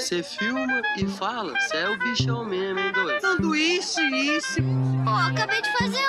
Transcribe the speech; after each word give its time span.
Você 0.00 0.22
filma 0.22 0.80
e 0.96 1.06
fala, 1.06 1.52
você 1.60 1.76
é 1.76 1.88
o 1.88 1.98
bichão 1.98 2.42
mesmo, 2.44 2.80
hein, 2.80 2.90
doido? 2.92 3.20
Sanduíche, 3.20 4.00
isso. 4.00 4.60
Pô, 5.04 5.10
acabei 5.10 5.60
de 5.60 5.72
fazer 5.78 6.04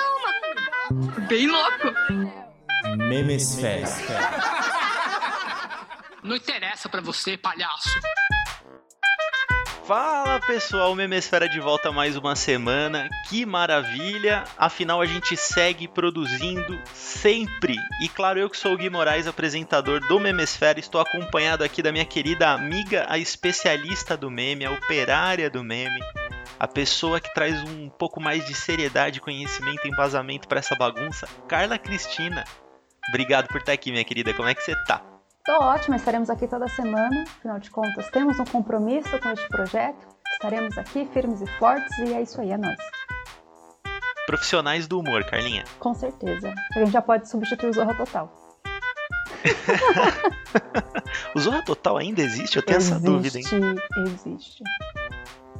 uma. 0.90 1.20
Bem 1.28 1.46
louco. 1.46 1.94
Memesfera. 2.96 3.86
Não 6.22 6.36
interessa 6.36 6.88
pra 6.88 7.02
você, 7.02 7.36
palhaço. 7.36 8.00
Fala 9.94 10.40
pessoal, 10.40 10.94
Memesfera 10.94 11.46
de 11.46 11.60
volta 11.60 11.92
mais 11.92 12.16
uma 12.16 12.34
semana. 12.34 13.10
Que 13.28 13.44
maravilha! 13.44 14.42
Afinal, 14.56 15.02
a 15.02 15.04
gente 15.04 15.36
segue 15.36 15.86
produzindo 15.86 16.80
sempre. 16.94 17.76
E 18.02 18.08
claro, 18.08 18.38
eu 18.40 18.48
que 18.48 18.56
sou 18.56 18.72
o 18.72 18.78
Gui 18.78 18.88
Moraes, 18.88 19.26
apresentador 19.26 20.00
do 20.08 20.18
Memesfera, 20.18 20.80
estou 20.80 20.98
acompanhado 20.98 21.62
aqui 21.62 21.82
da 21.82 21.92
minha 21.92 22.06
querida 22.06 22.48
amiga, 22.48 23.04
a 23.06 23.18
especialista 23.18 24.16
do 24.16 24.30
meme, 24.30 24.64
a 24.64 24.70
operária 24.70 25.50
do 25.50 25.62
meme, 25.62 26.00
a 26.58 26.66
pessoa 26.66 27.20
que 27.20 27.34
traz 27.34 27.62
um 27.62 27.90
pouco 27.90 28.18
mais 28.18 28.46
de 28.46 28.54
seriedade, 28.54 29.20
conhecimento 29.20 29.86
e 29.86 29.90
embasamento 29.90 30.48
para 30.48 30.60
essa 30.60 30.74
bagunça, 30.74 31.28
Carla 31.46 31.76
Cristina. 31.76 32.44
Obrigado 33.10 33.46
por 33.48 33.58
estar 33.58 33.72
aqui, 33.72 33.92
minha 33.92 34.04
querida. 34.04 34.32
Como 34.32 34.48
é 34.48 34.54
que 34.54 34.62
você 34.62 34.74
tá? 34.86 35.11
Tô 35.44 35.54
ótima, 35.54 35.96
estaremos 35.96 36.30
aqui 36.30 36.46
toda 36.46 36.68
semana. 36.68 37.24
Afinal 37.24 37.58
de 37.58 37.68
contas, 37.68 38.08
temos 38.10 38.38
um 38.38 38.44
compromisso 38.44 39.18
com 39.18 39.30
este 39.30 39.48
projeto. 39.48 40.06
Estaremos 40.34 40.78
aqui 40.78 41.04
firmes 41.12 41.40
e 41.40 41.46
fortes 41.58 41.98
e 41.98 42.14
é 42.14 42.22
isso 42.22 42.40
aí, 42.40 42.52
é 42.52 42.56
nóis. 42.56 42.78
Profissionais 44.26 44.86
do 44.86 45.00
humor, 45.00 45.24
Carlinha. 45.24 45.64
Com 45.80 45.94
certeza. 45.94 46.54
A 46.76 46.78
gente 46.78 46.92
já 46.92 47.02
pode 47.02 47.28
substituir 47.28 47.70
o 47.70 47.72
Zorra 47.72 47.92
Total. 47.96 48.32
o 51.34 51.40
Zorra 51.40 51.64
Total 51.64 51.96
ainda 51.96 52.22
existe? 52.22 52.56
Eu 52.56 52.62
tenho 52.62 52.78
existe, 52.78 52.94
essa 52.94 53.04
dúvida, 53.04 53.38
hein? 53.38 53.44
Existe. 54.06 54.62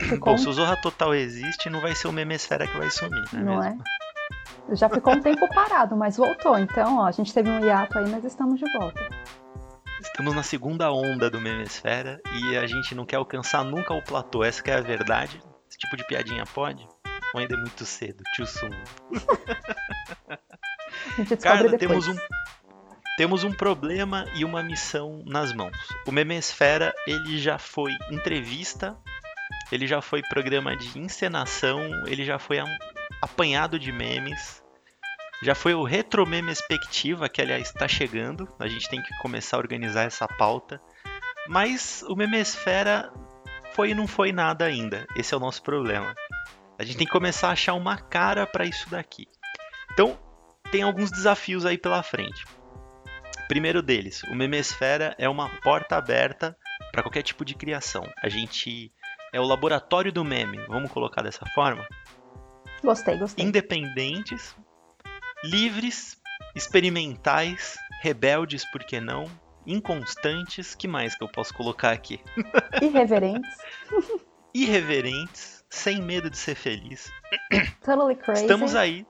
Ficou... 0.00 0.32
Bom, 0.32 0.38
se 0.38 0.48
o 0.48 0.52
Zorra 0.52 0.76
Total 0.80 1.12
existe, 1.12 1.68
não 1.68 1.80
vai 1.80 1.96
ser 1.96 2.06
o 2.06 2.12
Memesfera 2.12 2.68
que 2.68 2.78
vai 2.78 2.88
sumir, 2.88 3.24
não, 3.32 3.40
é 3.40 3.44
não 3.44 3.58
mesmo? 3.60 3.82
é? 4.68 4.76
Já 4.76 4.88
ficou 4.88 5.12
um 5.12 5.20
tempo 5.20 5.52
parado, 5.52 5.96
mas 5.96 6.16
voltou. 6.16 6.56
Então, 6.56 6.98
ó, 6.98 7.06
a 7.06 7.10
gente 7.10 7.34
teve 7.34 7.50
um 7.50 7.64
hiato 7.64 7.98
aí, 7.98 8.08
mas 8.08 8.24
estamos 8.24 8.60
de 8.60 8.78
volta. 8.78 9.00
Estamos 10.02 10.34
na 10.34 10.42
segunda 10.42 10.90
onda 10.92 11.30
do 11.30 11.40
Memesfera 11.40 12.20
e 12.32 12.56
a 12.56 12.66
gente 12.66 12.94
não 12.94 13.06
quer 13.06 13.16
alcançar 13.16 13.64
nunca 13.64 13.94
o 13.94 14.02
platô. 14.02 14.42
Essa 14.42 14.62
é 14.70 14.74
a 14.74 14.80
verdade. 14.80 15.40
Esse 15.68 15.78
tipo 15.78 15.96
de 15.96 16.06
piadinha 16.06 16.44
pode? 16.44 16.86
Ou 17.32 17.40
ainda 17.40 17.54
é 17.54 17.56
muito 17.56 17.84
cedo? 17.84 18.22
Tio 18.34 18.46
Sum. 18.46 18.68
Cara, 21.40 21.78
temos 21.78 22.08
um, 22.08 22.16
temos 23.16 23.44
um 23.44 23.52
problema 23.52 24.26
e 24.34 24.44
uma 24.44 24.62
missão 24.62 25.22
nas 25.24 25.52
mãos. 25.52 25.76
O 26.06 26.12
Memesfera, 26.12 26.92
ele 27.06 27.38
já 27.38 27.58
foi 27.58 27.92
entrevista, 28.10 28.98
ele 29.70 29.86
já 29.86 30.02
foi 30.02 30.20
programa 30.22 30.76
de 30.76 30.98
encenação, 30.98 31.80
ele 32.06 32.24
já 32.24 32.38
foi 32.38 32.58
apanhado 33.22 33.78
de 33.78 33.92
memes, 33.92 34.61
já 35.42 35.56
foi 35.56 35.74
o 35.74 35.82
Retro 35.82 36.24
Meme 36.24 36.52
Expectiva, 36.52 37.28
que 37.28 37.42
aliás 37.42 37.68
está 37.68 37.88
chegando. 37.88 38.48
A 38.60 38.68
gente 38.68 38.88
tem 38.88 39.02
que 39.02 39.16
começar 39.18 39.56
a 39.56 39.60
organizar 39.60 40.04
essa 40.04 40.28
pauta. 40.28 40.80
Mas 41.48 42.04
o 42.08 42.14
Memesfera 42.14 43.12
foi 43.72 43.90
e 43.90 43.94
não 43.94 44.06
foi 44.06 44.30
nada 44.30 44.64
ainda. 44.64 45.04
Esse 45.16 45.34
é 45.34 45.36
o 45.36 45.40
nosso 45.40 45.60
problema. 45.62 46.14
A 46.78 46.84
gente 46.84 46.96
tem 46.96 47.06
que 47.06 47.12
começar 47.12 47.48
a 47.48 47.52
achar 47.52 47.74
uma 47.74 47.96
cara 47.96 48.46
para 48.46 48.64
isso 48.64 48.88
daqui. 48.88 49.26
Então, 49.92 50.16
tem 50.70 50.82
alguns 50.82 51.10
desafios 51.10 51.66
aí 51.66 51.76
pela 51.76 52.04
frente. 52.04 52.44
Primeiro 53.48 53.82
deles, 53.82 54.22
o 54.30 54.36
Memesfera 54.36 55.14
é 55.18 55.28
uma 55.28 55.48
porta 55.60 55.96
aberta 55.96 56.56
para 56.92 57.02
qualquer 57.02 57.22
tipo 57.22 57.44
de 57.44 57.56
criação. 57.56 58.08
A 58.22 58.28
gente 58.28 58.92
é 59.32 59.40
o 59.40 59.44
laboratório 59.44 60.12
do 60.12 60.24
meme, 60.24 60.58
vamos 60.68 60.92
colocar 60.92 61.22
dessa 61.22 61.44
forma? 61.46 61.84
Gostei, 62.82 63.16
gostei. 63.16 63.44
Independentes, 63.44 64.54
livres, 65.42 66.16
experimentais, 66.54 67.76
rebeldes, 68.00 68.64
por 68.70 68.84
que 68.84 69.00
não? 69.00 69.24
Inconstantes, 69.66 70.74
que 70.74 70.88
mais 70.88 71.14
que 71.14 71.22
eu 71.22 71.28
posso 71.28 71.54
colocar 71.54 71.92
aqui? 71.92 72.20
Irreverentes. 72.82 73.56
Irreverentes, 74.54 75.64
sem 75.68 76.02
medo 76.02 76.28
de 76.28 76.36
ser 76.36 76.54
feliz. 76.54 77.10
Totally 77.84 78.16
crazy. 78.16 78.42
Estamos 78.42 78.74
aí 78.74 79.06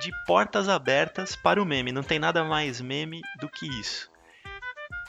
de 0.00 0.10
portas 0.26 0.68
abertas 0.68 1.36
para 1.36 1.62
o 1.62 1.66
meme. 1.66 1.92
Não 1.92 2.02
tem 2.02 2.18
nada 2.18 2.44
mais 2.44 2.80
meme 2.80 3.20
do 3.40 3.48
que 3.48 3.66
isso. 3.80 4.10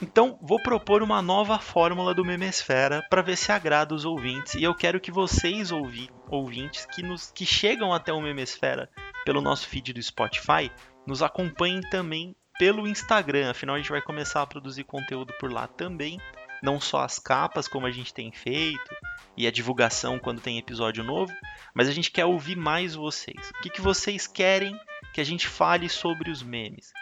Então, 0.02 0.38
vou 0.42 0.60
propor 0.60 1.02
uma 1.02 1.22
nova 1.22 1.58
fórmula 1.58 2.12
do 2.12 2.24
Memesfera 2.24 3.06
para 3.08 3.22
ver 3.22 3.36
se 3.36 3.52
agrada 3.52 3.94
os 3.94 4.04
ouvintes. 4.04 4.54
E 4.54 4.62
eu 4.62 4.74
quero 4.74 5.00
que 5.00 5.12
vocês, 5.12 5.70
ouvi, 5.70 6.10
ouvintes, 6.28 6.84
que, 6.84 7.02
nos, 7.02 7.30
que 7.30 7.46
chegam 7.46 7.92
até 7.92 8.12
o 8.12 8.20
Memesfera 8.20 8.90
pelo 9.24 9.40
nosso 9.40 9.66
feed 9.68 9.92
do 9.92 10.02
Spotify, 10.02 10.70
nos 11.06 11.22
acompanhem 11.22 11.80
também 11.90 12.34
pelo 12.58 12.86
Instagram. 12.86 13.50
Afinal, 13.50 13.76
a 13.76 13.78
gente 13.78 13.90
vai 13.90 14.00
começar 14.00 14.42
a 14.42 14.46
produzir 14.46 14.84
conteúdo 14.84 15.32
por 15.38 15.52
lá 15.52 15.66
também. 15.66 16.20
Não 16.62 16.80
só 16.80 17.00
as 17.00 17.18
capas, 17.18 17.68
como 17.68 17.86
a 17.86 17.90
gente 17.90 18.14
tem 18.14 18.32
feito, 18.32 18.94
e 19.36 19.46
a 19.46 19.50
divulgação 19.50 20.18
quando 20.18 20.40
tem 20.40 20.58
episódio 20.58 21.04
novo, 21.04 21.32
mas 21.74 21.88
a 21.88 21.92
gente 21.92 22.10
quer 22.10 22.24
ouvir 22.24 22.56
mais 22.56 22.94
vocês. 22.94 23.50
O 23.50 23.62
que, 23.62 23.70
que 23.70 23.80
vocês 23.80 24.26
querem 24.26 24.78
que 25.12 25.20
a 25.20 25.24
gente 25.24 25.46
fale 25.46 25.88
sobre 25.88 26.30
os 26.30 26.42
memes? 26.42 26.92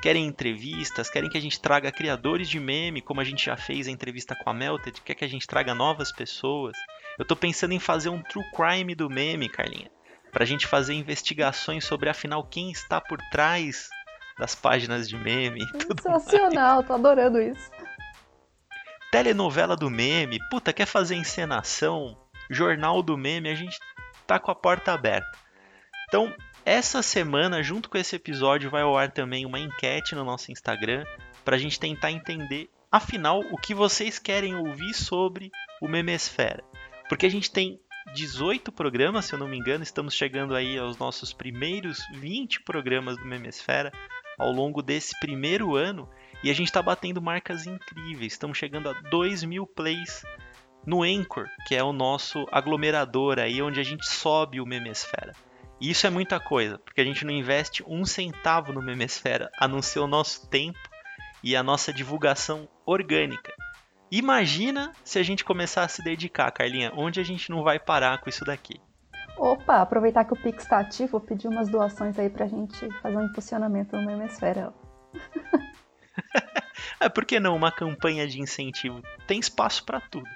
Querem 0.00 0.26
entrevistas? 0.26 1.10
Querem 1.10 1.28
que 1.28 1.36
a 1.36 1.40
gente 1.40 1.60
traga 1.60 1.92
criadores 1.92 2.48
de 2.48 2.58
meme, 2.58 3.02
como 3.02 3.20
a 3.20 3.24
gente 3.24 3.44
já 3.44 3.56
fez 3.56 3.86
a 3.86 3.90
entrevista 3.90 4.34
com 4.34 4.48
a 4.48 4.54
Melted? 4.54 5.02
Quer 5.02 5.14
que 5.14 5.24
a 5.24 5.28
gente 5.28 5.46
traga 5.46 5.74
novas 5.74 6.10
pessoas? 6.10 6.76
Eu 7.18 7.24
tô 7.26 7.36
pensando 7.36 7.72
em 7.72 7.78
fazer 7.78 8.08
um 8.08 8.22
true 8.22 8.44
crime 8.52 8.94
do 8.94 9.10
meme, 9.10 9.48
Carlinha 9.48 9.90
para 10.30 10.44
a 10.44 10.46
gente 10.46 10.66
fazer 10.66 10.94
investigações 10.94 11.84
sobre 11.84 12.08
afinal 12.08 12.44
quem 12.44 12.70
está 12.70 13.00
por 13.00 13.18
trás 13.30 13.88
das 14.38 14.54
páginas 14.54 15.08
de 15.08 15.16
meme. 15.16 15.60
Sensacional, 16.00 16.82
tô 16.82 16.94
adorando 16.94 17.40
isso. 17.40 17.70
Telenovela 19.10 19.76
do 19.76 19.90
meme, 19.90 20.38
puta, 20.50 20.72
quer 20.72 20.86
fazer 20.86 21.16
encenação? 21.16 22.16
Jornal 22.48 23.02
do 23.02 23.16
meme, 23.16 23.50
a 23.50 23.54
gente 23.54 23.78
tá 24.26 24.38
com 24.38 24.50
a 24.50 24.54
porta 24.54 24.92
aberta. 24.92 25.30
Então, 26.08 26.34
essa 26.64 27.02
semana, 27.02 27.62
junto 27.62 27.88
com 27.88 27.98
esse 27.98 28.16
episódio, 28.16 28.70
vai 28.70 28.82
ao 28.82 28.96
ar 28.96 29.10
também 29.10 29.44
uma 29.46 29.58
enquete 29.58 30.14
no 30.14 30.24
nosso 30.24 30.52
Instagram 30.52 31.04
para 31.44 31.56
a 31.56 31.58
gente 31.58 31.80
tentar 31.80 32.10
entender, 32.10 32.70
afinal, 32.90 33.40
o 33.40 33.56
que 33.56 33.74
vocês 33.74 34.18
querem 34.18 34.54
ouvir 34.54 34.94
sobre 34.94 35.50
o 35.80 35.88
Memesfera. 35.88 36.62
Porque 37.08 37.26
a 37.26 37.30
gente 37.30 37.50
tem 37.50 37.80
18 38.14 38.72
programas, 38.72 39.26
se 39.26 39.34
eu 39.34 39.38
não 39.38 39.46
me 39.46 39.56
engano, 39.56 39.84
estamos 39.84 40.14
chegando 40.14 40.54
aí 40.54 40.76
aos 40.78 40.98
nossos 40.98 41.32
primeiros 41.32 42.00
20 42.14 42.62
programas 42.62 43.16
do 43.16 43.24
Memesfera 43.24 43.92
ao 44.38 44.50
longo 44.50 44.82
desse 44.82 45.18
primeiro 45.20 45.76
ano 45.76 46.08
e 46.42 46.50
a 46.50 46.52
gente 46.52 46.68
está 46.68 46.82
batendo 46.82 47.22
marcas 47.22 47.66
incríveis. 47.66 48.32
Estamos 48.32 48.58
chegando 48.58 48.88
a 48.88 48.92
2 48.92 49.44
mil 49.44 49.66
plays 49.66 50.24
no 50.84 51.02
Anchor, 51.02 51.46
que 51.68 51.76
é 51.76 51.84
o 51.84 51.92
nosso 51.92 52.46
aglomerador 52.50 53.38
aí 53.38 53.62
onde 53.62 53.78
a 53.78 53.84
gente 53.84 54.08
sobe 54.08 54.60
o 54.60 54.66
Memesfera. 54.66 55.34
E 55.80 55.90
isso 55.90 56.06
é 56.06 56.10
muita 56.10 56.40
coisa, 56.40 56.78
porque 56.78 57.00
a 57.00 57.04
gente 57.04 57.24
não 57.24 57.32
investe 57.32 57.84
um 57.86 58.04
centavo 58.04 58.72
no 58.72 58.82
Memesfera, 58.82 59.50
a 59.58 59.68
não 59.68 59.80
ser 59.80 60.00
o 60.00 60.06
nosso 60.06 60.48
tempo 60.48 60.78
e 61.44 61.54
a 61.54 61.62
nossa 61.62 61.92
divulgação 61.92 62.68
orgânica. 62.84 63.52
Imagina 64.10 64.92
se 65.04 65.20
a 65.20 65.22
gente 65.22 65.44
começar 65.44 65.84
a 65.84 65.88
se 65.88 66.02
dedicar, 66.02 66.50
Carlinha, 66.50 66.92
onde 66.96 67.20
a 67.20 67.22
gente 67.22 67.48
não 67.48 67.62
vai 67.62 67.78
parar 67.78 68.18
com 68.18 68.28
isso 68.28 68.44
daqui. 68.44 68.80
Opa, 69.38 69.80
aproveitar 69.80 70.24
que 70.24 70.32
o 70.32 70.36
Pix 70.36 70.64
está 70.64 70.80
ativo, 70.80 71.12
vou 71.12 71.20
pedir 71.20 71.46
umas 71.46 71.68
doações 71.68 72.18
aí 72.18 72.28
pra 72.28 72.46
gente 72.46 72.90
fazer 73.00 73.16
um 73.16 73.24
impulsionamento 73.24 73.96
no 73.96 74.04
Memesfera. 74.04 74.74
é, 76.98 77.08
por 77.08 77.24
que 77.24 77.38
não 77.38 77.54
uma 77.54 77.70
campanha 77.70 78.26
de 78.26 78.40
incentivo? 78.40 79.00
Tem 79.28 79.38
espaço 79.38 79.84
para 79.84 80.00
tudo. 80.00 80.28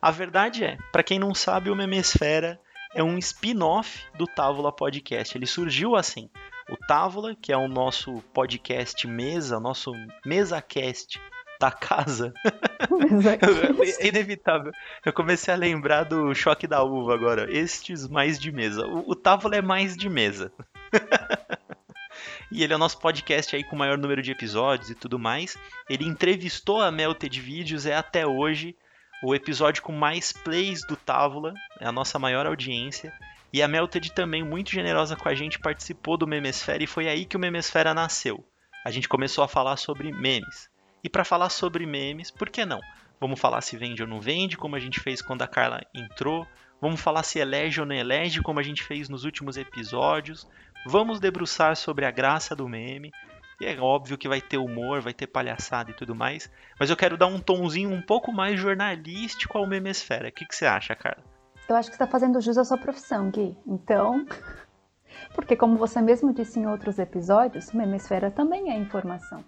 A 0.00 0.10
verdade 0.10 0.64
é, 0.64 0.76
para 0.92 1.02
quem 1.02 1.18
não 1.18 1.34
sabe, 1.34 1.70
o 1.70 1.74
Memesfera 1.74 2.60
é 2.94 3.02
um 3.02 3.16
spin-off 3.16 4.06
do 4.14 4.26
Távola 4.26 4.70
Podcast. 4.70 5.36
Ele 5.36 5.46
surgiu 5.46 5.96
assim. 5.96 6.28
O 6.70 6.76
Távola, 6.76 7.34
que 7.34 7.50
é 7.50 7.56
o 7.56 7.66
nosso 7.66 8.22
podcast 8.34 9.06
mesa, 9.06 9.58
nosso 9.58 9.92
MesaCast 10.24 11.18
da 11.62 11.70
casa. 11.70 12.34
é 14.00 14.06
inevitável. 14.08 14.72
Eu 15.06 15.12
comecei 15.12 15.54
a 15.54 15.56
lembrar 15.56 16.02
do 16.02 16.34
choque 16.34 16.66
da 16.66 16.82
uva 16.82 17.14
agora. 17.14 17.50
Estes 17.50 18.08
mais 18.08 18.38
de 18.38 18.50
mesa. 18.50 18.84
O, 18.84 19.12
o 19.12 19.14
Távola 19.14 19.56
é 19.56 19.62
mais 19.62 19.96
de 19.96 20.08
mesa. 20.08 20.52
e 22.50 22.64
ele 22.64 22.72
é 22.72 22.76
o 22.76 22.78
nosso 22.80 22.98
podcast 22.98 23.54
aí 23.54 23.62
com 23.62 23.76
o 23.76 23.78
maior 23.78 23.96
número 23.96 24.20
de 24.20 24.32
episódios 24.32 24.90
e 24.90 24.94
tudo 24.96 25.20
mais. 25.20 25.56
Ele 25.88 26.04
entrevistou 26.04 26.80
a 26.80 26.90
Melted 26.90 27.40
Vídeos, 27.40 27.86
é 27.86 27.94
até 27.94 28.26
hoje 28.26 28.76
o 29.22 29.32
episódio 29.32 29.84
com 29.84 29.92
mais 29.92 30.32
plays 30.32 30.84
do 30.84 30.96
Távola, 30.96 31.54
é 31.78 31.86
a 31.86 31.92
nossa 31.92 32.18
maior 32.18 32.44
audiência. 32.44 33.12
E 33.52 33.62
a 33.62 33.68
Melted 33.68 34.12
também, 34.12 34.42
muito 34.42 34.72
generosa 34.72 35.14
com 35.14 35.28
a 35.28 35.34
gente, 35.34 35.60
participou 35.60 36.16
do 36.16 36.26
Memesfera 36.26 36.82
e 36.82 36.88
foi 36.88 37.06
aí 37.08 37.24
que 37.24 37.36
o 37.36 37.40
Memesfera 37.40 37.94
nasceu. 37.94 38.44
A 38.84 38.90
gente 38.90 39.08
começou 39.08 39.44
a 39.44 39.48
falar 39.48 39.76
sobre 39.76 40.10
memes. 40.10 40.71
E 41.04 41.08
para 41.08 41.24
falar 41.24 41.48
sobre 41.48 41.84
memes, 41.84 42.30
por 42.30 42.48
que 42.48 42.64
não? 42.64 42.80
Vamos 43.20 43.40
falar 43.40 43.60
se 43.60 43.76
vende 43.76 44.02
ou 44.02 44.08
não 44.08 44.20
vende, 44.20 44.56
como 44.56 44.76
a 44.76 44.80
gente 44.80 45.00
fez 45.00 45.22
quando 45.22 45.42
a 45.42 45.48
Carla 45.48 45.80
entrou. 45.94 46.46
Vamos 46.80 47.00
falar 47.00 47.22
se 47.22 47.38
elege 47.38 47.80
ou 47.80 47.86
não 47.86 47.94
elege, 47.94 48.42
como 48.42 48.58
a 48.58 48.62
gente 48.62 48.82
fez 48.82 49.08
nos 49.08 49.24
últimos 49.24 49.56
episódios. 49.56 50.48
Vamos 50.84 51.20
debruçar 51.20 51.76
sobre 51.76 52.04
a 52.04 52.10
graça 52.10 52.56
do 52.56 52.68
meme. 52.68 53.12
E 53.60 53.66
é 53.66 53.80
óbvio 53.80 54.18
que 54.18 54.28
vai 54.28 54.40
ter 54.40 54.58
humor, 54.58 55.00
vai 55.00 55.14
ter 55.14 55.28
palhaçada 55.28 55.92
e 55.92 55.94
tudo 55.94 56.16
mais. 56.16 56.50
Mas 56.80 56.90
eu 56.90 56.96
quero 56.96 57.16
dar 57.16 57.28
um 57.28 57.38
tonzinho 57.38 57.90
um 57.90 58.02
pouco 58.02 58.32
mais 58.32 58.58
jornalístico 58.58 59.56
ao 59.56 59.68
Memesfera. 59.68 60.28
O 60.28 60.32
que, 60.32 60.44
que 60.44 60.56
você 60.56 60.66
acha, 60.66 60.96
Carla? 60.96 61.22
Eu 61.68 61.76
acho 61.76 61.88
que 61.88 61.96
você 61.96 62.02
está 62.02 62.10
fazendo 62.10 62.40
jus 62.40 62.58
à 62.58 62.64
sua 62.64 62.78
profissão, 62.78 63.30
Gui. 63.30 63.56
Então. 63.64 64.26
Porque, 65.34 65.54
como 65.54 65.76
você 65.76 66.00
mesmo 66.00 66.34
disse 66.34 66.58
em 66.58 66.66
outros 66.66 66.98
episódios, 66.98 67.70
Memesfera 67.72 68.30
também 68.30 68.72
é 68.72 68.76
informação. 68.76 69.44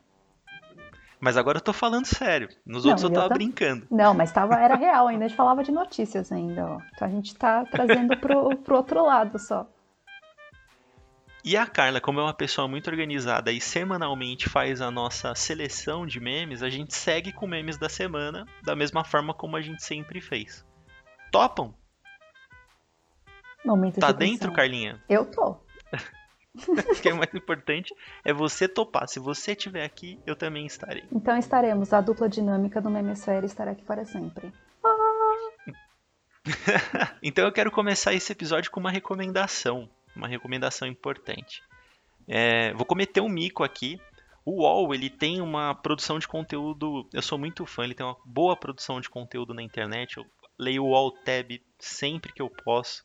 Mas 1.25 1.39
agora 1.39 1.57
eu 1.57 1.63
tô 1.63 1.73
falando 1.73 2.05
sério. 2.05 2.51
Nos 2.67 2.85
Não, 2.85 2.91
outros 2.91 3.05
eu 3.09 3.11
tava 3.15 3.29
tam- 3.31 3.39
brincando. 3.39 3.87
Não, 3.91 4.13
mas 4.13 4.31
tava, 4.31 4.57
era 4.57 4.75
real 4.75 5.09
ainda, 5.09 5.25
a 5.25 5.29
gente 5.29 5.37
falava 5.39 5.65
de 5.65 5.73
notícias 5.73 6.31
ainda, 6.31 6.67
ó. 6.67 6.79
Então 6.95 7.09
a 7.09 7.11
gente 7.11 7.35
tá 7.35 7.65
trazendo 7.65 8.15
pro, 8.19 8.55
pro 8.59 8.77
outro 8.77 9.03
lado 9.03 9.39
só. 9.39 9.67
E 11.43 11.57
a 11.57 11.67
Carla, 11.67 11.99
como 11.99 12.21
é 12.21 12.23
uma 12.23 12.35
pessoa 12.35 12.69
muito 12.69 12.91
organizada 12.91 13.51
e 13.51 13.59
semanalmente 13.59 14.51
faz 14.51 14.83
a 14.83 14.91
nossa 14.91 15.35
seleção 15.35 16.07
de 16.07 16.21
memes, 16.21 16.63
a 16.63 16.69
gente 16.69 16.93
segue 16.95 17.33
com 17.33 17.47
memes 17.47 17.79
da 17.79 17.89
semana 17.89 18.45
da 18.63 18.77
mesma 18.77 19.03
forma 19.03 19.33
como 19.33 19.57
a 19.57 19.63
gente 19.63 19.83
sempre 19.83 20.21
fez. 20.21 20.63
Topam? 21.33 21.73
Momento 23.65 23.99
Tá 23.99 24.13
de 24.13 24.19
dentro. 24.19 24.53
Carlinha? 24.53 25.03
Eu 25.09 25.25
tô. 25.25 25.57
O 26.69 27.03
que 27.03 27.09
é 27.09 27.13
mais 27.13 27.35
importante 27.35 27.95
é 28.25 28.33
você 28.33 28.69
topar. 28.69 29.09
Se 29.09 29.19
você 29.19 29.53
estiver 29.53 29.85
aqui, 29.85 30.19
eu 30.27 30.37
também 30.37 30.67
estarei. 30.67 31.03
Então 31.13 31.37
estaremos, 31.37 31.93
a 31.93 32.01
dupla 32.01 32.29
dinâmica 32.29 32.81
do 32.81 32.91
Memesfera 32.91 33.45
estará 33.45 33.73
aqui 33.73 33.85
para 33.85 34.05
sempre. 34.05 34.53
Então 37.23 37.47
eu 37.47 37.53
quero 37.53 37.71
começar 37.71 38.13
esse 38.13 38.31
episódio 38.31 38.71
com 38.71 38.79
uma 38.79 38.91
recomendação. 38.91 39.89
Uma 40.15 40.29
recomendação 40.29 40.87
importante. 40.87 41.63
É, 42.29 42.73
vou 42.75 42.85
cometer 42.85 43.21
um 43.21 43.29
mico 43.29 43.65
aqui. 43.65 43.99
O 44.45 44.63
UOL, 44.63 44.95
ele 44.95 45.09
tem 45.09 45.41
uma 45.41 45.75
produção 45.75 46.19
de 46.19 46.29
conteúdo. 46.29 47.09
Eu 47.13 47.23
sou 47.23 47.39
muito 47.39 47.65
fã, 47.65 47.85
ele 47.85 47.95
tem 47.95 48.05
uma 48.05 48.17
boa 48.25 48.55
produção 48.55 49.01
de 49.01 49.09
conteúdo 49.09 49.55
na 49.55 49.63
internet. 49.63 50.19
Eu 50.19 50.27
leio 50.59 50.85
o 50.85 50.91
UOL 50.91 51.11
Tab 51.11 51.51
sempre 51.79 52.33
que 52.33 52.43
eu 52.43 52.51
posso. 52.51 53.05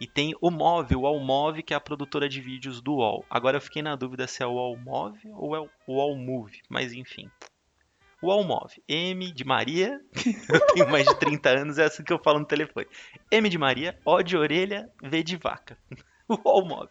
E 0.00 0.06
tem 0.06 0.34
o 0.40 0.50
Move, 0.50 0.94
o 0.94 1.00
UOL 1.00 1.18
Move, 1.20 1.62
que 1.62 1.74
é 1.74 1.76
a 1.76 1.80
produtora 1.80 2.28
de 2.28 2.40
vídeos 2.40 2.80
do 2.80 2.94
UOL. 2.94 3.24
Agora 3.28 3.56
eu 3.56 3.60
fiquei 3.60 3.82
na 3.82 3.96
dúvida 3.96 4.28
se 4.28 4.42
é 4.42 4.46
o 4.46 4.52
UOL 4.52 4.76
Move 4.76 5.20
ou 5.32 5.56
é 5.56 5.60
o 5.60 5.68
UOL 5.88 6.16
Move, 6.16 6.60
mas 6.68 6.92
enfim. 6.92 7.28
O 8.22 8.28
UOL 8.28 8.44
Move. 8.44 8.82
M 8.88 9.32
de 9.32 9.44
Maria, 9.44 10.00
eu 10.48 10.66
tenho 10.68 10.88
mais 10.88 11.06
de 11.06 11.18
30 11.18 11.48
anos, 11.48 11.78
é 11.78 11.84
assim 11.84 12.04
que 12.04 12.12
eu 12.12 12.22
falo 12.22 12.38
no 12.38 12.46
telefone. 12.46 12.86
M 13.30 13.48
de 13.48 13.58
Maria, 13.58 13.98
O 14.04 14.22
de 14.22 14.36
orelha, 14.36 14.88
V 15.02 15.22
de 15.22 15.36
vaca. 15.36 15.76
O 16.28 16.34
UOL 16.44 16.66
Move. 16.66 16.90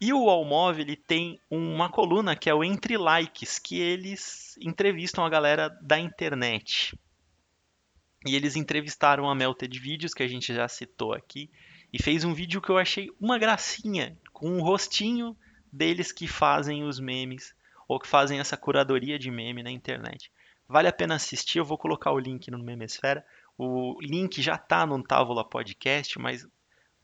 E 0.00 0.12
o 0.12 0.24
UOL 0.24 0.44
Move, 0.44 0.80
ele 0.80 0.96
tem 0.96 1.38
uma 1.48 1.88
coluna 1.88 2.34
que 2.34 2.50
é 2.50 2.54
o 2.54 2.64
Entre 2.64 2.96
Likes, 2.96 3.58
que 3.58 3.78
eles 3.78 4.56
entrevistam 4.60 5.24
a 5.24 5.28
galera 5.28 5.68
da 5.82 5.98
internet. 5.98 6.98
E 8.26 8.34
eles 8.34 8.56
entrevistaram 8.56 9.30
a 9.30 9.34
Melted 9.34 9.78
Vídeos, 9.78 10.12
que 10.12 10.22
a 10.22 10.28
gente 10.28 10.52
já 10.52 10.66
citou 10.68 11.12
aqui, 11.12 11.50
e 11.92 12.02
fez 12.02 12.24
um 12.24 12.32
vídeo 12.32 12.60
que 12.60 12.70
eu 12.70 12.78
achei 12.78 13.10
uma 13.20 13.38
gracinha, 13.38 14.16
com 14.32 14.58
o 14.58 14.62
rostinho 14.62 15.36
deles 15.72 16.12
que 16.12 16.26
fazem 16.26 16.84
os 16.84 16.98
memes, 16.98 17.54
ou 17.88 17.98
que 17.98 18.06
fazem 18.06 18.38
essa 18.38 18.56
curadoria 18.56 19.18
de 19.18 19.30
meme 19.30 19.62
na 19.62 19.70
internet. 19.70 20.30
Vale 20.68 20.86
a 20.86 20.92
pena 20.92 21.16
assistir, 21.16 21.58
eu 21.58 21.64
vou 21.64 21.76
colocar 21.76 22.12
o 22.12 22.18
link 22.18 22.48
no 22.50 22.58
Memesfera. 22.58 23.24
O 23.58 23.98
link 24.00 24.40
já 24.40 24.56
tá 24.56 24.86
no 24.86 25.02
Távola 25.02 25.44
Podcast, 25.44 26.16
mas 26.18 26.46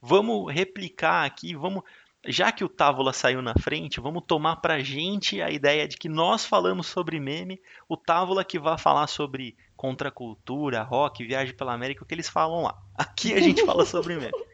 vamos 0.01 0.51
replicar 0.51 1.25
aqui, 1.25 1.53
vamos, 1.53 1.83
já 2.25 2.51
que 2.51 2.63
o 2.63 2.69
Távola 2.69 3.11
saiu 3.11 3.41
na 3.41 3.53
frente, 3.55 3.99
vamos 3.99 4.23
tomar 4.25 4.55
pra 4.57 4.79
gente 4.79 5.41
a 5.41 5.51
ideia 5.51 5.85
de 5.85 5.97
que 5.97 6.07
nós 6.07 6.45
falamos 6.45 6.87
sobre 6.87 7.19
meme, 7.19 7.61
o 7.89 7.97
Távola 7.97 8.45
que 8.45 8.57
vai 8.57 8.77
falar 8.77 9.07
sobre 9.07 9.57
contracultura, 9.75 10.81
rock, 10.81 11.25
viagem 11.25 11.53
pela 11.53 11.73
América, 11.73 12.03
o 12.03 12.07
que 12.07 12.15
eles 12.15 12.29
falam 12.29 12.63
lá. 12.63 12.81
Aqui 12.95 13.33
a 13.33 13.41
gente 13.41 13.65
fala 13.65 13.85
sobre 13.85 14.15
meme. 14.15 14.31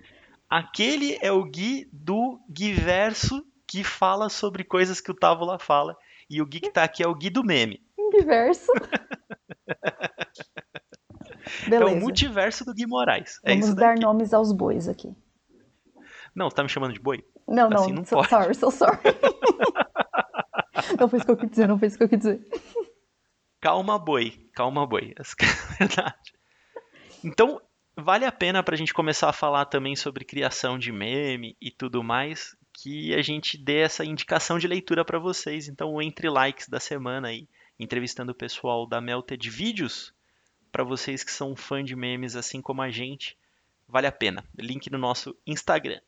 Aquele 0.49 1.17
é 1.21 1.31
o 1.31 1.43
Gui 1.43 1.89
do 1.91 2.39
Guiverso 2.49 3.43
que 3.67 3.83
fala 3.83 4.29
sobre 4.29 4.63
coisas 4.63 5.01
que 5.01 5.11
o 5.11 5.15
Távola 5.15 5.57
fala. 5.57 5.97
E 6.29 6.41
o 6.41 6.45
Gui 6.45 6.59
que 6.59 6.71
tá 6.71 6.83
aqui 6.83 7.03
é 7.03 7.07
o 7.07 7.15
Gui 7.15 7.29
do 7.29 7.43
meme. 7.43 7.81
Diverso. 8.11 8.71
É 11.63 11.67
o 11.67 11.69
Beleza. 11.69 11.99
multiverso 11.99 12.65
do 12.65 12.73
Gui 12.73 12.85
Moraes. 12.85 13.39
É 13.43 13.51
Vamos 13.53 13.75
dar 13.75 13.97
nomes 13.97 14.33
aos 14.33 14.51
bois 14.51 14.87
aqui. 14.87 15.13
Não, 16.33 16.49
tá 16.49 16.63
me 16.63 16.69
chamando 16.69 16.93
de 16.93 16.99
boi? 16.99 17.23
Não, 17.47 17.69
não, 17.69 17.81
Assim 17.81 17.91
não 17.91 18.05
so, 18.05 18.15
pode. 18.15 18.29
sorry, 18.29 18.55
so 18.55 18.71
sorry. 18.71 18.97
não 20.99 21.07
foi 21.07 21.19
isso 21.19 21.25
que 21.25 21.31
eu 21.31 21.37
quis 21.37 21.49
dizer, 21.49 21.67
não 21.67 21.77
foi 21.77 21.87
isso 21.89 21.97
que 21.97 22.03
eu 22.03 22.09
quis 22.09 22.19
dizer. 22.19 22.47
Calma, 23.59 23.99
boi. 23.99 24.49
Calma, 24.53 24.87
boi. 24.87 25.13
Essa 25.17 25.35
é 25.41 25.77
verdade. 25.85 26.33
Então, 27.23 27.61
vale 27.95 28.25
a 28.25 28.31
pena 28.31 28.63
pra 28.63 28.75
gente 28.75 28.93
começar 28.93 29.29
a 29.29 29.33
falar 29.33 29.65
também 29.65 29.95
sobre 29.95 30.25
criação 30.25 30.77
de 30.77 30.91
meme 30.91 31.55
e 31.61 31.69
tudo 31.71 32.03
mais, 32.03 32.55
que 32.73 33.13
a 33.13 33.21
gente 33.21 33.57
dê 33.57 33.79
essa 33.79 34.03
indicação 34.03 34.57
de 34.57 34.67
leitura 34.67 35.05
pra 35.05 35.19
vocês. 35.19 35.67
Então, 35.67 35.93
o 35.93 36.01
Entre 36.01 36.29
Likes 36.29 36.67
da 36.67 36.79
semana 36.79 37.29
aí, 37.29 37.47
entrevistando 37.79 38.31
o 38.31 38.35
pessoal 38.35 38.87
da 38.87 38.99
Melted 38.99 39.49
Vídeos, 39.49 40.13
pra 40.71 40.83
vocês 40.83 41.23
que 41.23 41.31
são 41.31 41.55
fã 41.55 41.83
de 41.83 41.95
memes 41.95 42.35
assim 42.35 42.61
como 42.61 42.81
a 42.81 42.89
gente, 42.89 43.37
vale 43.87 44.07
a 44.07 44.11
pena. 44.11 44.43
Link 44.57 44.89
no 44.89 44.97
nosso 44.97 45.35
Instagram. 45.45 46.01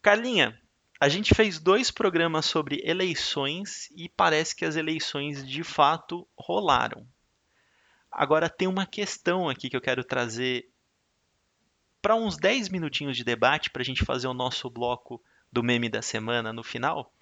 Carlinha, 0.00 0.58
a 1.00 1.08
gente 1.08 1.34
fez 1.34 1.58
dois 1.58 1.90
programas 1.90 2.46
sobre 2.46 2.80
eleições 2.84 3.90
e 3.96 4.08
parece 4.08 4.54
que 4.54 4.64
as 4.64 4.76
eleições 4.76 5.46
de 5.46 5.64
fato 5.64 6.26
rolaram. 6.36 7.06
Agora 8.10 8.48
tem 8.48 8.66
uma 8.66 8.86
questão 8.86 9.48
aqui 9.48 9.68
que 9.68 9.76
eu 9.76 9.80
quero 9.80 10.02
trazer 10.02 10.68
para 12.08 12.16
uns 12.16 12.38
10 12.38 12.70
minutinhos 12.70 13.18
de 13.18 13.22
debate 13.22 13.68
para 13.68 13.82
a 13.82 13.84
gente 13.84 14.02
fazer 14.02 14.28
o 14.28 14.32
nosso 14.32 14.70
bloco 14.70 15.22
do 15.52 15.62
meme 15.62 15.90
da 15.90 16.00
semana 16.00 16.54
no 16.54 16.62
final. 16.62 17.12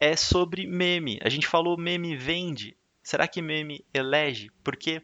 É 0.00 0.16
sobre 0.16 0.66
meme. 0.66 1.20
A 1.22 1.28
gente 1.28 1.46
falou 1.46 1.76
meme 1.76 2.16
vende. 2.16 2.74
Será 3.02 3.28
que 3.28 3.42
meme 3.42 3.84
elege? 3.92 4.50
Porque 4.64 5.02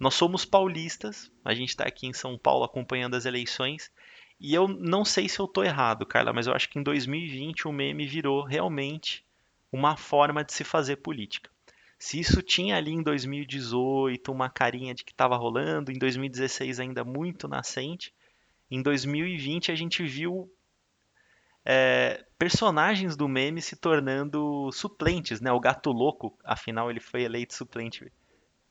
nós 0.00 0.14
somos 0.14 0.46
paulistas, 0.46 1.30
a 1.44 1.52
gente 1.52 1.68
está 1.68 1.84
aqui 1.84 2.06
em 2.06 2.14
São 2.14 2.38
Paulo 2.38 2.64
acompanhando 2.64 3.14
as 3.14 3.26
eleições 3.26 3.92
e 4.40 4.54
eu 4.54 4.66
não 4.66 5.04
sei 5.04 5.28
se 5.28 5.38
eu 5.38 5.46
tô 5.46 5.62
errado, 5.62 6.06
Carla, 6.06 6.32
mas 6.32 6.46
eu 6.46 6.54
acho 6.54 6.70
que 6.70 6.78
em 6.78 6.82
2020 6.82 7.68
o 7.68 7.72
meme 7.72 8.06
virou 8.06 8.42
realmente 8.42 9.22
uma 9.70 9.98
forma 9.98 10.42
de 10.42 10.54
se 10.54 10.64
fazer 10.64 10.96
política. 10.96 11.50
Se 11.98 12.18
isso 12.18 12.40
tinha 12.40 12.78
ali 12.78 12.92
em 12.92 13.02
2018 13.02 14.32
uma 14.32 14.48
carinha 14.48 14.94
de 14.94 15.04
que 15.04 15.12
estava 15.12 15.36
rolando, 15.36 15.92
em 15.92 15.98
2016 15.98 16.80
ainda 16.80 17.04
muito 17.04 17.46
nascente, 17.46 18.14
em 18.76 18.82
2020 18.82 19.70
a 19.70 19.74
gente 19.74 20.02
viu 20.02 20.50
é, 21.64 22.24
personagens 22.38 23.16
do 23.16 23.28
meme 23.28 23.60
se 23.60 23.76
tornando 23.76 24.70
suplentes, 24.72 25.40
né? 25.40 25.52
O 25.52 25.60
Gato 25.60 25.92
Louco, 25.92 26.36
afinal 26.42 26.90
ele 26.90 27.00
foi 27.00 27.22
eleito 27.22 27.54
suplente 27.54 28.10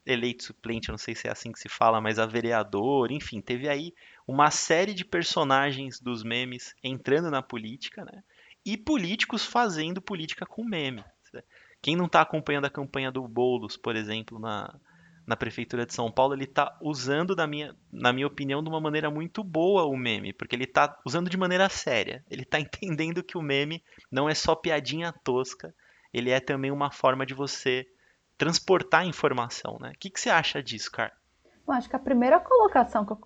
eleito 0.05 0.43
suplente, 0.43 0.89
não 0.89 0.97
sei 0.97 1.15
se 1.15 1.27
é 1.27 1.31
assim 1.31 1.51
que 1.51 1.59
se 1.59 1.69
fala, 1.69 2.01
mas 2.01 2.17
a 2.17 2.25
vereador, 2.25 3.11
enfim, 3.11 3.39
teve 3.39 3.69
aí 3.69 3.93
uma 4.27 4.49
série 4.49 4.93
de 4.93 5.05
personagens 5.05 5.99
dos 5.99 6.23
memes 6.23 6.75
entrando 6.83 7.29
na 7.29 7.41
política, 7.41 8.03
né? 8.03 8.23
E 8.65 8.77
políticos 8.77 9.45
fazendo 9.45 10.01
política 10.01 10.45
com 10.45 10.63
meme. 10.63 11.03
Quem 11.81 11.95
não 11.95 12.05
está 12.05 12.21
acompanhando 12.21 12.65
a 12.65 12.69
campanha 12.69 13.11
do 13.11 13.27
Boulos, 13.27 13.77
por 13.77 13.95
exemplo, 13.95 14.39
na, 14.39 14.73
na 15.25 15.35
prefeitura 15.35 15.85
de 15.85 15.93
São 15.93 16.11
Paulo, 16.11 16.33
ele 16.33 16.43
está 16.45 16.77
usando, 16.81 17.35
na 17.35 17.45
minha, 17.47 17.75
na 17.91 18.11
minha 18.11 18.27
opinião, 18.27 18.61
de 18.63 18.69
uma 18.69 18.81
maneira 18.81 19.09
muito 19.09 19.43
boa 19.43 19.85
o 19.85 19.95
meme, 19.95 20.33
porque 20.33 20.55
ele 20.55 20.63
está 20.65 20.97
usando 21.05 21.29
de 21.29 21.37
maneira 21.37 21.69
séria. 21.69 22.23
Ele 22.29 22.43
está 22.43 22.59
entendendo 22.59 23.23
que 23.23 23.37
o 23.37 23.41
meme 23.41 23.83
não 24.11 24.27
é 24.29 24.33
só 24.33 24.55
piadinha 24.55 25.13
tosca, 25.23 25.73
ele 26.13 26.29
é 26.29 26.39
também 26.39 26.71
uma 26.71 26.91
forma 26.91 27.25
de 27.25 27.33
você 27.33 27.85
transportar 28.37 29.05
informação, 29.05 29.77
né? 29.79 29.91
O 29.95 29.99
que, 29.99 30.09
que 30.09 30.19
você 30.19 30.29
acha 30.29 30.61
disso, 30.63 30.91
cara? 30.91 31.13
Eu 31.67 31.73
acho 31.73 31.87
que 31.89 31.95
a 31.95 31.99
primeira 31.99 32.39
colocação 32.39 33.05
que 33.05 33.11
eu, 33.13 33.19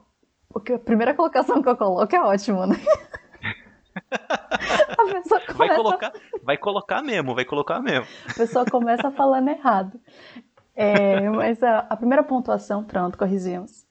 o 0.50 0.60
que- 0.60 0.74
a 0.74 0.80
primeira 0.80 1.14
colocação 1.14 1.62
que 1.64 1.70
eu 1.70 1.78
coloco 1.78 2.16
é 2.16 2.22
ótimo, 2.22 2.66
né? 2.68 2.76
a, 4.12 5.06
pessoa 5.14 5.40
Vai 5.40 5.70
começa, 5.70 5.76
colocar, 5.76 6.14
vai 6.44 6.58
colocar 6.58 7.02
mesmo, 7.02 7.34
vai 7.34 7.46
colocar 7.46 7.80
mesmo. 7.82 8.06
a 8.30 8.34
pessoa 8.34 8.66
começa 8.66 9.10
falando 9.12 9.48
errado. 9.50 10.00
É, 10.76 11.30
mas 11.30 11.64
a, 11.64 11.80
a 11.80 11.96
primeira 11.96 12.24
pontuação, 12.24 12.84
pronto, 12.84 13.18
corrigimos, 13.18 13.86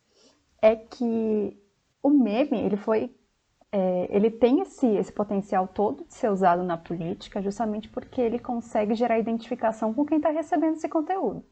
é 0.60 0.76
que 0.76 1.58
o 2.02 2.10
meme, 2.10 2.60
ele 2.60 2.76
foi 2.76 3.14
é, 3.72 4.06
ele 4.08 4.30
tem 4.30 4.60
esse, 4.60 4.86
esse 4.86 5.10
potencial 5.12 5.66
todo 5.66 6.04
de 6.04 6.14
ser 6.14 6.30
usado 6.30 6.62
na 6.62 6.76
política 6.76 7.42
justamente 7.42 7.88
porque 7.88 8.20
ele 8.20 8.38
consegue 8.38 8.94
gerar 8.94 9.18
identificação 9.18 9.92
com 9.92 10.06
quem 10.06 10.18
está 10.18 10.30
recebendo 10.30 10.74
esse 10.76 10.88
conteúdo. 10.88 11.44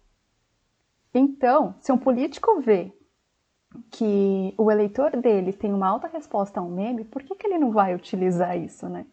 Então, 1.13 1.75
se 1.81 1.91
um 1.91 1.99
político 1.99 2.61
vê 2.61 2.93
que 3.91 4.55
o 4.57 4.71
eleitor 4.71 5.17
dele 5.17 5.53
tem 5.53 5.73
uma 5.73 5.89
alta 5.89 6.07
resposta 6.07 6.61
a 6.61 6.63
um 6.63 6.71
meme, 6.71 7.05
por 7.05 7.25
que, 7.25 7.35
que 7.35 7.45
ele 7.45 7.59
não 7.59 7.73
vai 7.73 7.93
utilizar 7.93 8.57
isso, 8.57 8.89
né? 8.89 9.05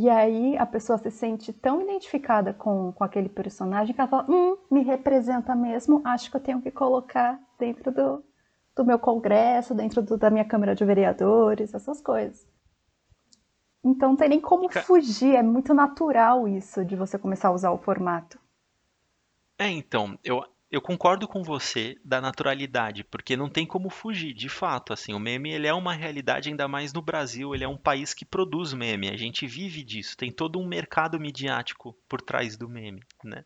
E 0.00 0.08
aí 0.08 0.56
a 0.56 0.64
pessoa 0.64 0.96
se 0.96 1.10
sente 1.10 1.52
tão 1.52 1.82
identificada 1.82 2.54
com, 2.54 2.92
com 2.92 3.02
aquele 3.02 3.28
personagem 3.28 3.92
que 3.92 4.00
ela 4.00 4.08
fala, 4.08 4.30
hum, 4.30 4.56
me 4.70 4.84
representa 4.84 5.56
mesmo, 5.56 6.00
acho 6.04 6.30
que 6.30 6.36
eu 6.36 6.40
tenho 6.40 6.62
que 6.62 6.70
colocar 6.70 7.36
dentro 7.58 7.90
do, 7.90 8.24
do 8.76 8.84
meu 8.84 8.96
congresso, 8.96 9.74
dentro 9.74 10.00
do, 10.00 10.16
da 10.16 10.30
minha 10.30 10.44
Câmara 10.44 10.72
de 10.72 10.84
Vereadores, 10.84 11.74
essas 11.74 12.00
coisas. 12.00 12.46
Então 13.82 14.10
não 14.10 14.16
tem 14.16 14.28
nem 14.28 14.40
como 14.40 14.68
fugir, 14.68 15.34
é 15.34 15.42
muito 15.42 15.74
natural 15.74 16.46
isso 16.46 16.84
de 16.84 16.94
você 16.94 17.18
começar 17.18 17.48
a 17.48 17.52
usar 17.52 17.72
o 17.72 17.78
formato. 17.78 18.38
É, 19.58 19.68
então, 19.68 20.16
eu, 20.22 20.44
eu 20.70 20.82
concordo 20.82 21.26
com 21.26 21.42
você 21.42 21.96
da 22.04 22.20
naturalidade, 22.20 23.02
porque 23.02 23.36
não 23.36 23.48
tem 23.48 23.64
como 23.64 23.88
fugir, 23.88 24.34
de 24.34 24.50
fato, 24.50 24.92
assim, 24.92 25.14
o 25.14 25.18
meme 25.18 25.50
ele 25.50 25.66
é 25.66 25.72
uma 25.72 25.94
realidade 25.94 26.50
ainda 26.50 26.68
mais 26.68 26.92
no 26.92 27.00
Brasil, 27.00 27.54
ele 27.54 27.64
é 27.64 27.68
um 27.68 27.76
país 27.76 28.12
que 28.12 28.24
produz 28.24 28.74
meme, 28.74 29.08
a 29.08 29.16
gente 29.16 29.46
vive 29.46 29.82
disso, 29.82 30.16
tem 30.16 30.30
todo 30.30 30.58
um 30.58 30.66
mercado 30.66 31.18
midiático 31.18 31.96
por 32.06 32.20
trás 32.20 32.56
do 32.56 32.68
meme, 32.68 33.02
né? 33.24 33.44